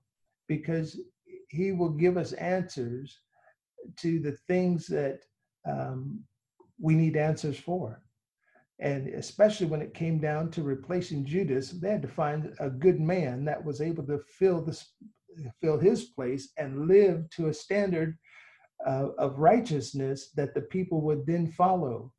because 0.49 1.01
he 1.49 1.73
will 1.73 1.91
give 1.91 2.17
us 2.17 2.33
answers 2.33 3.21
to 3.99 4.21
the 4.21 4.37
things 4.49 4.87
that 4.89 5.21
um, 5.69 6.21
we 6.83 6.95
need 6.95 7.17
answers 7.17 7.59
for. 7.59 8.03
And 8.81 9.07
especially 9.09 9.67
when 9.67 9.81
it 9.81 9.95
came 9.95 10.19
down 10.19 10.51
to 10.51 10.65
replacing 10.65 11.25
Judas, 11.25 11.71
they 11.71 11.91
had 11.91 12.03
to 12.03 12.09
find 12.09 12.53
a 12.59 12.69
good 12.69 13.01
man 13.01 13.45
that 13.45 13.65
was 13.65 13.81
able 13.81 14.05
to 14.07 14.19
fill 14.19 14.61
this, 14.61 14.93
fill 15.61 15.79
his 15.79 16.07
place 16.07 16.51
and 16.59 16.89
live 16.89 17.31
to 17.31 17.47
a 17.47 17.55
standard 17.55 18.19
uh, 18.85 19.11
of 19.17 19.39
righteousness 19.39 20.31
that 20.35 20.53
the 20.55 20.63
people 20.63 21.01
would 21.03 21.25
then 21.25 21.47
follow. 21.47 22.13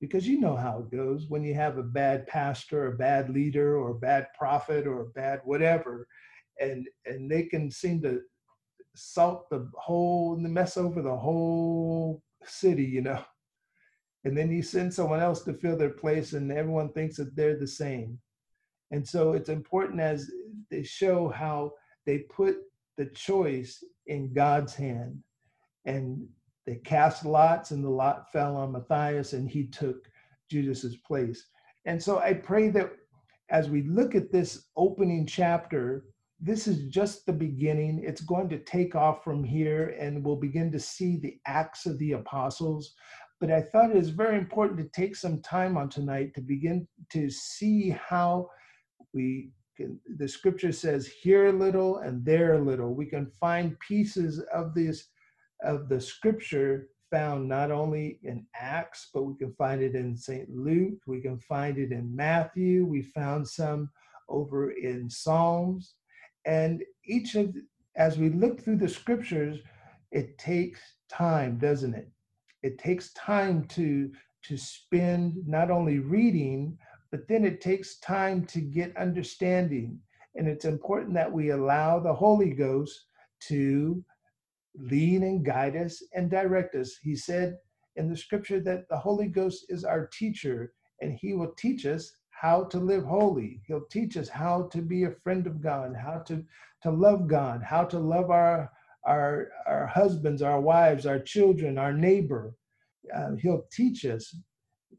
Because 0.00 0.26
you 0.26 0.40
know 0.40 0.56
how 0.56 0.80
it 0.80 0.96
goes 0.96 1.26
when 1.28 1.44
you 1.44 1.54
have 1.54 1.78
a 1.78 1.82
bad 1.82 2.26
pastor, 2.26 2.86
a 2.86 2.96
bad 2.96 3.30
leader, 3.30 3.78
or 3.78 3.90
a 3.90 3.98
bad 3.98 4.26
prophet, 4.36 4.86
or 4.86 5.02
a 5.02 5.10
bad 5.10 5.40
whatever, 5.44 6.06
and 6.60 6.86
and 7.04 7.28
they 7.28 7.42
can 7.42 7.68
seem 7.68 8.00
to 8.02 8.20
salt 8.94 9.50
the 9.50 9.68
whole, 9.74 10.36
mess 10.36 10.76
over 10.76 11.02
the 11.02 11.16
whole 11.16 12.22
city, 12.44 12.84
you 12.84 13.00
know 13.00 13.24
and 14.28 14.36
then 14.36 14.50
you 14.50 14.62
send 14.62 14.92
someone 14.92 15.20
else 15.20 15.42
to 15.42 15.54
fill 15.54 15.76
their 15.76 15.90
place 15.90 16.34
and 16.34 16.52
everyone 16.52 16.92
thinks 16.92 17.16
that 17.16 17.34
they're 17.34 17.58
the 17.58 17.66
same. 17.66 18.18
And 18.90 19.06
so 19.06 19.32
it's 19.32 19.48
important 19.48 20.00
as 20.00 20.30
they 20.70 20.82
show 20.82 21.28
how 21.28 21.72
they 22.06 22.18
put 22.18 22.56
the 22.96 23.06
choice 23.06 23.82
in 24.06 24.32
god's 24.32 24.74
hand. 24.74 25.18
And 25.84 26.26
they 26.66 26.76
cast 26.76 27.24
lots 27.24 27.70
and 27.70 27.82
the 27.82 27.88
lot 27.88 28.30
fell 28.30 28.56
on 28.56 28.72
matthias 28.72 29.32
and 29.32 29.50
he 29.50 29.66
took 29.66 30.06
judas's 30.50 30.96
place. 30.96 31.46
And 31.86 32.02
so 32.02 32.18
i 32.18 32.32
pray 32.32 32.68
that 32.70 32.92
as 33.50 33.70
we 33.70 33.82
look 33.82 34.14
at 34.14 34.30
this 34.30 34.66
opening 34.76 35.26
chapter 35.26 36.04
this 36.40 36.68
is 36.68 36.86
just 36.88 37.26
the 37.26 37.32
beginning. 37.32 38.02
It's 38.04 38.20
going 38.20 38.48
to 38.50 38.58
take 38.60 38.94
off 38.94 39.24
from 39.24 39.42
here, 39.42 39.96
and 39.98 40.24
we'll 40.24 40.36
begin 40.36 40.70
to 40.70 40.78
see 40.78 41.16
the 41.16 41.36
acts 41.46 41.84
of 41.84 41.98
the 41.98 42.12
apostles 42.12 42.94
but 43.40 43.50
I 43.50 43.60
thought 43.60 43.90
it 43.90 43.96
was 43.96 44.10
very 44.10 44.36
important 44.36 44.78
to 44.78 45.00
take 45.00 45.14
some 45.14 45.40
time 45.42 45.76
on 45.76 45.88
tonight 45.88 46.34
to 46.34 46.40
begin 46.40 46.88
to 47.12 47.30
see 47.30 47.90
how 47.90 48.50
we 49.12 49.50
can, 49.76 49.98
the 50.16 50.26
scripture 50.26 50.72
says 50.72 51.06
here 51.06 51.46
a 51.46 51.52
little 51.52 51.98
and 51.98 52.24
there 52.24 52.54
a 52.54 52.60
little. 52.60 52.94
We 52.94 53.06
can 53.06 53.30
find 53.40 53.78
pieces 53.80 54.40
of 54.52 54.74
this 54.74 55.08
of 55.64 55.88
the 55.88 56.00
scripture 56.00 56.88
found 57.10 57.48
not 57.48 57.70
only 57.70 58.20
in 58.22 58.46
Acts, 58.54 59.10
but 59.12 59.22
we 59.22 59.36
can 59.36 59.52
find 59.54 59.82
it 59.82 59.94
in 59.94 60.16
St. 60.16 60.48
Luke, 60.50 60.98
we 61.06 61.20
can 61.20 61.38
find 61.38 61.78
it 61.78 61.90
in 61.90 62.14
Matthew, 62.14 62.84
we 62.84 63.02
found 63.02 63.48
some 63.48 63.88
over 64.28 64.72
in 64.72 65.08
Psalms. 65.08 65.94
And 66.44 66.82
each 67.04 67.34
of, 67.34 67.54
as 67.96 68.18
we 68.18 68.28
look 68.30 68.60
through 68.60 68.76
the 68.76 68.88
scriptures, 68.88 69.58
it 70.12 70.38
takes 70.38 70.80
time, 71.10 71.58
doesn't 71.58 71.94
it? 71.94 72.08
It 72.62 72.78
takes 72.78 73.12
time 73.12 73.64
to 73.68 74.10
to 74.44 74.56
spend 74.56 75.36
not 75.46 75.70
only 75.70 75.98
reading, 75.98 76.78
but 77.10 77.26
then 77.28 77.44
it 77.44 77.60
takes 77.60 77.98
time 77.98 78.44
to 78.46 78.60
get 78.60 78.96
understanding. 78.96 79.98
And 80.36 80.46
it's 80.46 80.64
important 80.64 81.14
that 81.14 81.32
we 81.32 81.50
allow 81.50 81.98
the 81.98 82.14
Holy 82.14 82.50
Ghost 82.50 83.06
to 83.48 84.02
lead 84.76 85.22
and 85.22 85.44
guide 85.44 85.76
us 85.76 86.02
and 86.14 86.30
direct 86.30 86.74
us. 86.74 86.96
He 87.02 87.16
said 87.16 87.58
in 87.96 88.08
the 88.08 88.16
scripture 88.16 88.60
that 88.60 88.88
the 88.88 88.96
Holy 88.96 89.26
Ghost 89.26 89.66
is 89.68 89.84
our 89.84 90.06
teacher 90.06 90.72
and 91.00 91.12
he 91.12 91.34
will 91.34 91.52
teach 91.58 91.86
us 91.86 92.12
how 92.30 92.64
to 92.64 92.78
live 92.78 93.04
holy. 93.04 93.60
He'll 93.66 93.86
teach 93.90 94.16
us 94.16 94.28
how 94.28 94.68
to 94.72 94.80
be 94.80 95.04
a 95.04 95.10
friend 95.10 95.46
of 95.46 95.60
God, 95.60 95.96
how 95.96 96.18
to, 96.26 96.44
to 96.82 96.90
love 96.90 97.26
God, 97.26 97.62
how 97.62 97.84
to 97.84 97.98
love 97.98 98.30
our, 98.30 98.70
our, 99.08 99.48
our 99.66 99.86
husbands, 99.86 100.42
our 100.42 100.60
wives, 100.60 101.06
our 101.06 101.18
children, 101.18 101.78
our 101.78 101.92
neighbor. 101.92 102.54
Uh, 103.14 103.30
he'll 103.40 103.64
teach 103.72 104.04
us. 104.04 104.36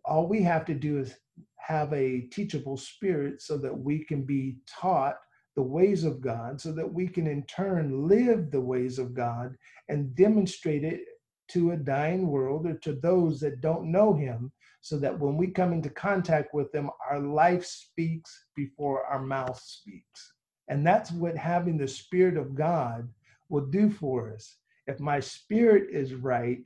All 0.03 0.27
we 0.27 0.41
have 0.41 0.65
to 0.65 0.73
do 0.73 0.97
is 0.99 1.13
have 1.57 1.93
a 1.93 2.21
teachable 2.31 2.77
spirit 2.77 3.41
so 3.41 3.57
that 3.57 3.77
we 3.77 4.03
can 4.03 4.23
be 4.23 4.57
taught 4.67 5.17
the 5.55 5.61
ways 5.61 6.03
of 6.03 6.21
God, 6.21 6.59
so 6.59 6.71
that 6.71 6.91
we 6.91 7.07
can 7.07 7.27
in 7.27 7.43
turn 7.43 8.07
live 8.07 8.49
the 8.49 8.61
ways 8.61 8.97
of 8.97 9.13
God 9.13 9.55
and 9.89 10.15
demonstrate 10.15 10.83
it 10.83 11.01
to 11.49 11.71
a 11.71 11.77
dying 11.77 12.27
world 12.27 12.65
or 12.65 12.75
to 12.75 12.93
those 12.93 13.39
that 13.41 13.61
don't 13.61 13.91
know 13.91 14.13
Him, 14.13 14.51
so 14.81 14.97
that 14.97 15.19
when 15.19 15.35
we 15.37 15.47
come 15.47 15.73
into 15.73 15.89
contact 15.89 16.53
with 16.53 16.71
them, 16.71 16.89
our 17.09 17.19
life 17.19 17.65
speaks 17.65 18.45
before 18.55 19.03
our 19.05 19.21
mouth 19.21 19.59
speaks. 19.61 20.33
And 20.69 20.85
that's 20.85 21.11
what 21.11 21.35
having 21.35 21.77
the 21.77 21.87
Spirit 21.87 22.37
of 22.37 22.55
God 22.55 23.09
will 23.49 23.65
do 23.65 23.89
for 23.89 24.33
us. 24.33 24.57
If 24.87 24.99
my 24.99 25.19
spirit 25.19 25.89
is 25.91 26.13
right, 26.13 26.59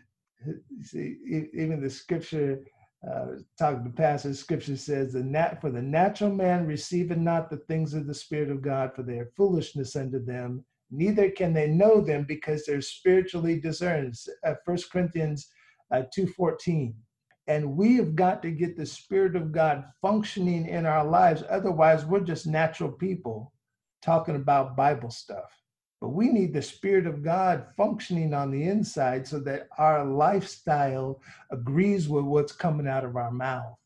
see, 0.81 1.17
even 1.53 1.81
the 1.81 1.89
scripture 1.89 2.59
uh, 3.09 3.36
talking 3.59 3.84
the 3.84 3.89
passage, 3.89 4.38
scripture 4.38 4.77
says 4.77 5.11
the 5.11 5.23
nat 5.23 5.59
for 5.59 5.69
the 5.69 5.81
natural 5.81 6.29
man 6.29 6.65
receiveth 6.65 7.17
not 7.17 7.49
the 7.49 7.57
things 7.67 7.93
of 7.93 8.07
the 8.07 8.13
spirit 8.13 8.49
of 8.49 8.61
god 8.61 8.93
for 8.95 9.03
their 9.03 9.29
foolishness 9.36 9.97
unto 9.97 10.23
them 10.23 10.63
neither 10.89 11.29
can 11.29 11.53
they 11.53 11.67
know 11.67 11.99
them 11.99 12.23
because 12.25 12.65
they're 12.65 12.79
spiritually 12.81 13.59
discerned 13.59 14.13
uh, 14.45 14.53
1 14.63 14.77
corinthians 14.91 15.49
uh, 15.91 16.03
2.14 16.17 16.93
and 17.47 17.75
we 17.75 17.97
have 17.97 18.15
got 18.15 18.41
to 18.41 18.51
get 18.51 18.77
the 18.77 18.86
spirit 18.86 19.36
of 19.36 19.51
god 19.51 19.84
functioning 20.01 20.65
in 20.67 20.86
our 20.86 21.05
lives 21.05 21.43
otherwise 21.49 22.05
we're 22.05 22.21
just 22.21 22.47
natural 22.47 22.91
people 22.91 23.51
talking 24.01 24.36
about 24.38 24.77
bible 24.77 25.09
stuff 25.09 25.51
but 26.03 26.09
we 26.09 26.27
need 26.27 26.51
the 26.51 26.61
Spirit 26.61 27.07
of 27.07 27.23
God 27.23 27.65
functioning 27.77 28.33
on 28.33 28.51
the 28.51 28.61
inside 28.61 29.25
so 29.25 29.39
that 29.39 29.69
our 29.77 30.03
lifestyle 30.03 31.21
agrees 31.49 32.09
with 32.09 32.25
what's 32.25 32.51
coming 32.51 32.89
out 32.89 33.05
of 33.05 33.15
our 33.15 33.31
mouth 33.31 33.77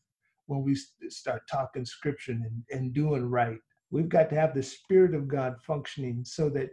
when 0.46 0.64
we 0.64 0.74
start 1.08 1.42
talking 1.48 1.84
scripture 1.84 2.32
and, 2.32 2.64
and 2.72 2.92
doing 2.92 3.30
right. 3.30 3.60
We've 3.92 4.08
got 4.08 4.30
to 4.30 4.34
have 4.34 4.52
the 4.52 4.64
Spirit 4.64 5.14
of 5.14 5.28
God 5.28 5.62
functioning 5.62 6.24
so 6.24 6.48
that 6.48 6.70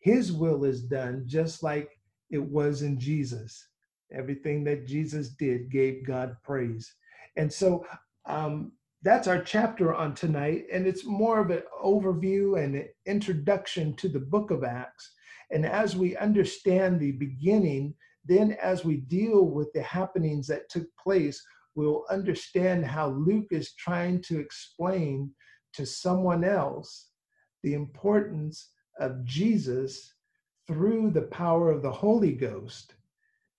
His 0.00 0.30
will 0.30 0.62
is 0.64 0.82
done 0.82 1.24
just 1.26 1.62
like 1.62 1.88
it 2.28 2.42
was 2.42 2.82
in 2.82 3.00
Jesus. 3.00 3.68
Everything 4.12 4.62
that 4.64 4.86
Jesus 4.86 5.30
did 5.30 5.70
gave 5.70 6.06
God 6.06 6.36
praise. 6.44 6.92
And 7.36 7.50
so 7.50 7.86
um, 8.26 8.72
that's 9.02 9.26
our 9.26 9.42
chapter 9.42 9.92
on 9.92 10.14
tonight, 10.14 10.66
and 10.72 10.86
it's 10.86 11.04
more 11.04 11.40
of 11.40 11.50
an 11.50 11.62
overview 11.84 12.62
and 12.62 12.76
an 12.76 12.88
introduction 13.04 13.96
to 13.96 14.08
the 14.08 14.20
book 14.20 14.52
of 14.52 14.62
Acts. 14.62 15.12
And 15.50 15.66
as 15.66 15.96
we 15.96 16.16
understand 16.16 17.00
the 17.00 17.12
beginning, 17.12 17.94
then 18.24 18.56
as 18.62 18.84
we 18.84 18.98
deal 18.98 19.46
with 19.46 19.72
the 19.72 19.82
happenings 19.82 20.46
that 20.46 20.68
took 20.68 20.86
place, 21.02 21.44
we'll 21.74 22.04
understand 22.10 22.86
how 22.86 23.08
Luke 23.08 23.48
is 23.50 23.74
trying 23.74 24.22
to 24.22 24.38
explain 24.38 25.32
to 25.74 25.84
someone 25.84 26.44
else 26.44 27.08
the 27.64 27.74
importance 27.74 28.70
of 29.00 29.24
Jesus 29.24 30.14
through 30.68 31.10
the 31.10 31.22
power 31.22 31.72
of 31.72 31.82
the 31.82 31.90
Holy 31.90 32.32
Ghost, 32.32 32.94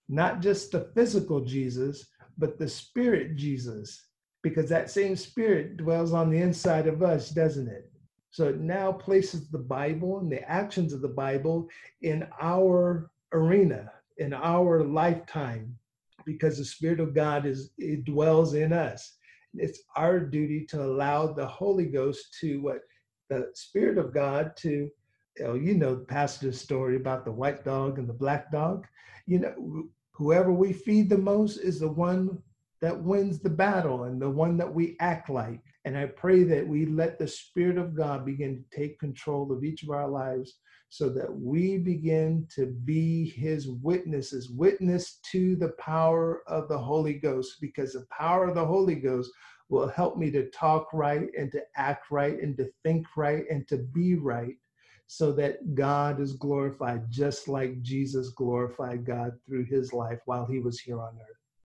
not 0.07 0.41
just 0.41 0.71
the 0.71 0.89
physical 0.95 1.41
Jesus, 1.41 2.07
but 2.37 2.57
the 2.57 2.69
spirit 2.69 3.35
Jesus 3.35 4.05
because 4.43 4.69
that 4.69 4.91
same 4.91 5.15
spirit 5.15 5.77
dwells 5.77 6.13
on 6.13 6.29
the 6.29 6.39
inside 6.39 6.85
of 6.85 7.01
us, 7.01 7.29
doesn't 7.29 7.67
it? 7.67 7.89
So 8.29 8.49
it 8.49 8.59
now 8.59 8.91
places 8.91 9.49
the 9.49 9.59
Bible 9.59 10.19
and 10.19 10.31
the 10.31 10.47
actions 10.49 10.91
of 10.91 11.01
the 11.01 11.07
Bible 11.07 11.69
in 12.01 12.27
our 12.41 13.09
arena, 13.31 13.91
in 14.17 14.33
our 14.33 14.83
lifetime, 14.83 15.75
because 16.25 16.57
the 16.57 16.65
Spirit 16.65 16.99
of 16.99 17.15
God 17.15 17.45
is 17.45 17.71
it 17.77 18.05
dwells 18.05 18.53
in 18.53 18.73
us. 18.73 19.17
It's 19.53 19.83
our 19.95 20.19
duty 20.19 20.65
to 20.69 20.83
allow 20.83 21.27
the 21.27 21.45
Holy 21.45 21.85
Ghost 21.85 22.35
to 22.41 22.61
what 22.61 22.79
the 23.29 23.49
Spirit 23.53 23.97
of 23.97 24.13
God 24.13 24.57
to 24.57 24.89
you 25.37 25.43
know, 25.43 25.53
you 25.55 25.73
know 25.75 25.95
pastor's 25.95 26.59
story 26.59 26.95
about 26.95 27.25
the 27.25 27.31
white 27.31 27.63
dog 27.63 27.97
and 27.97 28.07
the 28.07 28.13
black 28.13 28.51
dog. 28.51 28.85
You 29.25 29.39
know, 29.39 29.83
whoever 30.11 30.51
we 30.51 30.73
feed 30.73 31.09
the 31.09 31.17
most 31.17 31.57
is 31.57 31.79
the 31.79 31.87
one 31.87 32.41
that 32.83 33.01
wins 33.01 33.39
the 33.39 33.49
battle 33.49 34.03
and 34.03 34.21
the 34.21 34.29
one 34.29 34.57
that 34.57 34.73
we 34.73 34.97
act 34.99 35.29
like. 35.29 35.61
And 35.85 35.97
I 35.97 36.05
pray 36.05 36.43
that 36.43 36.67
we 36.67 36.85
let 36.85 37.17
the 37.17 37.29
Spirit 37.29 37.77
of 37.77 37.95
God 37.95 38.25
begin 38.25 38.57
to 38.57 38.77
take 38.77 38.99
control 38.99 39.53
of 39.53 39.63
each 39.63 39.83
of 39.83 39.89
our 39.89 40.09
lives 40.09 40.57
so 40.89 41.07
that 41.11 41.33
we 41.33 41.77
begin 41.77 42.45
to 42.57 42.65
be 42.83 43.29
His 43.29 43.69
witnesses, 43.69 44.49
witness 44.49 45.21
to 45.31 45.55
the 45.55 45.71
power 45.79 46.43
of 46.45 46.67
the 46.67 46.77
Holy 46.77 47.13
Ghost, 47.13 47.55
because 47.61 47.93
the 47.93 48.05
power 48.11 48.49
of 48.49 48.55
the 48.55 48.65
Holy 48.65 48.95
Ghost 48.95 49.31
will 49.69 49.87
help 49.87 50.17
me 50.17 50.29
to 50.31 50.49
talk 50.49 50.87
right 50.91 51.29
and 51.37 51.53
to 51.53 51.61
act 51.77 52.11
right 52.11 52.37
and 52.37 52.57
to 52.57 52.69
think 52.83 53.07
right 53.15 53.45
and 53.49 53.65
to 53.69 53.77
be 53.77 54.15
right 54.15 54.55
so 55.07 55.31
that 55.31 55.73
God 55.73 56.19
is 56.19 56.33
glorified 56.33 57.09
just 57.09 57.47
like 57.47 57.81
Jesus 57.81 58.31
glorified 58.31 59.05
God 59.05 59.31
through 59.47 59.67
his 59.67 59.93
life 59.93 60.19
while 60.25 60.45
he 60.45 60.59
was 60.59 60.81
here 60.81 60.99
on 60.99 61.15
earth. 61.15 61.42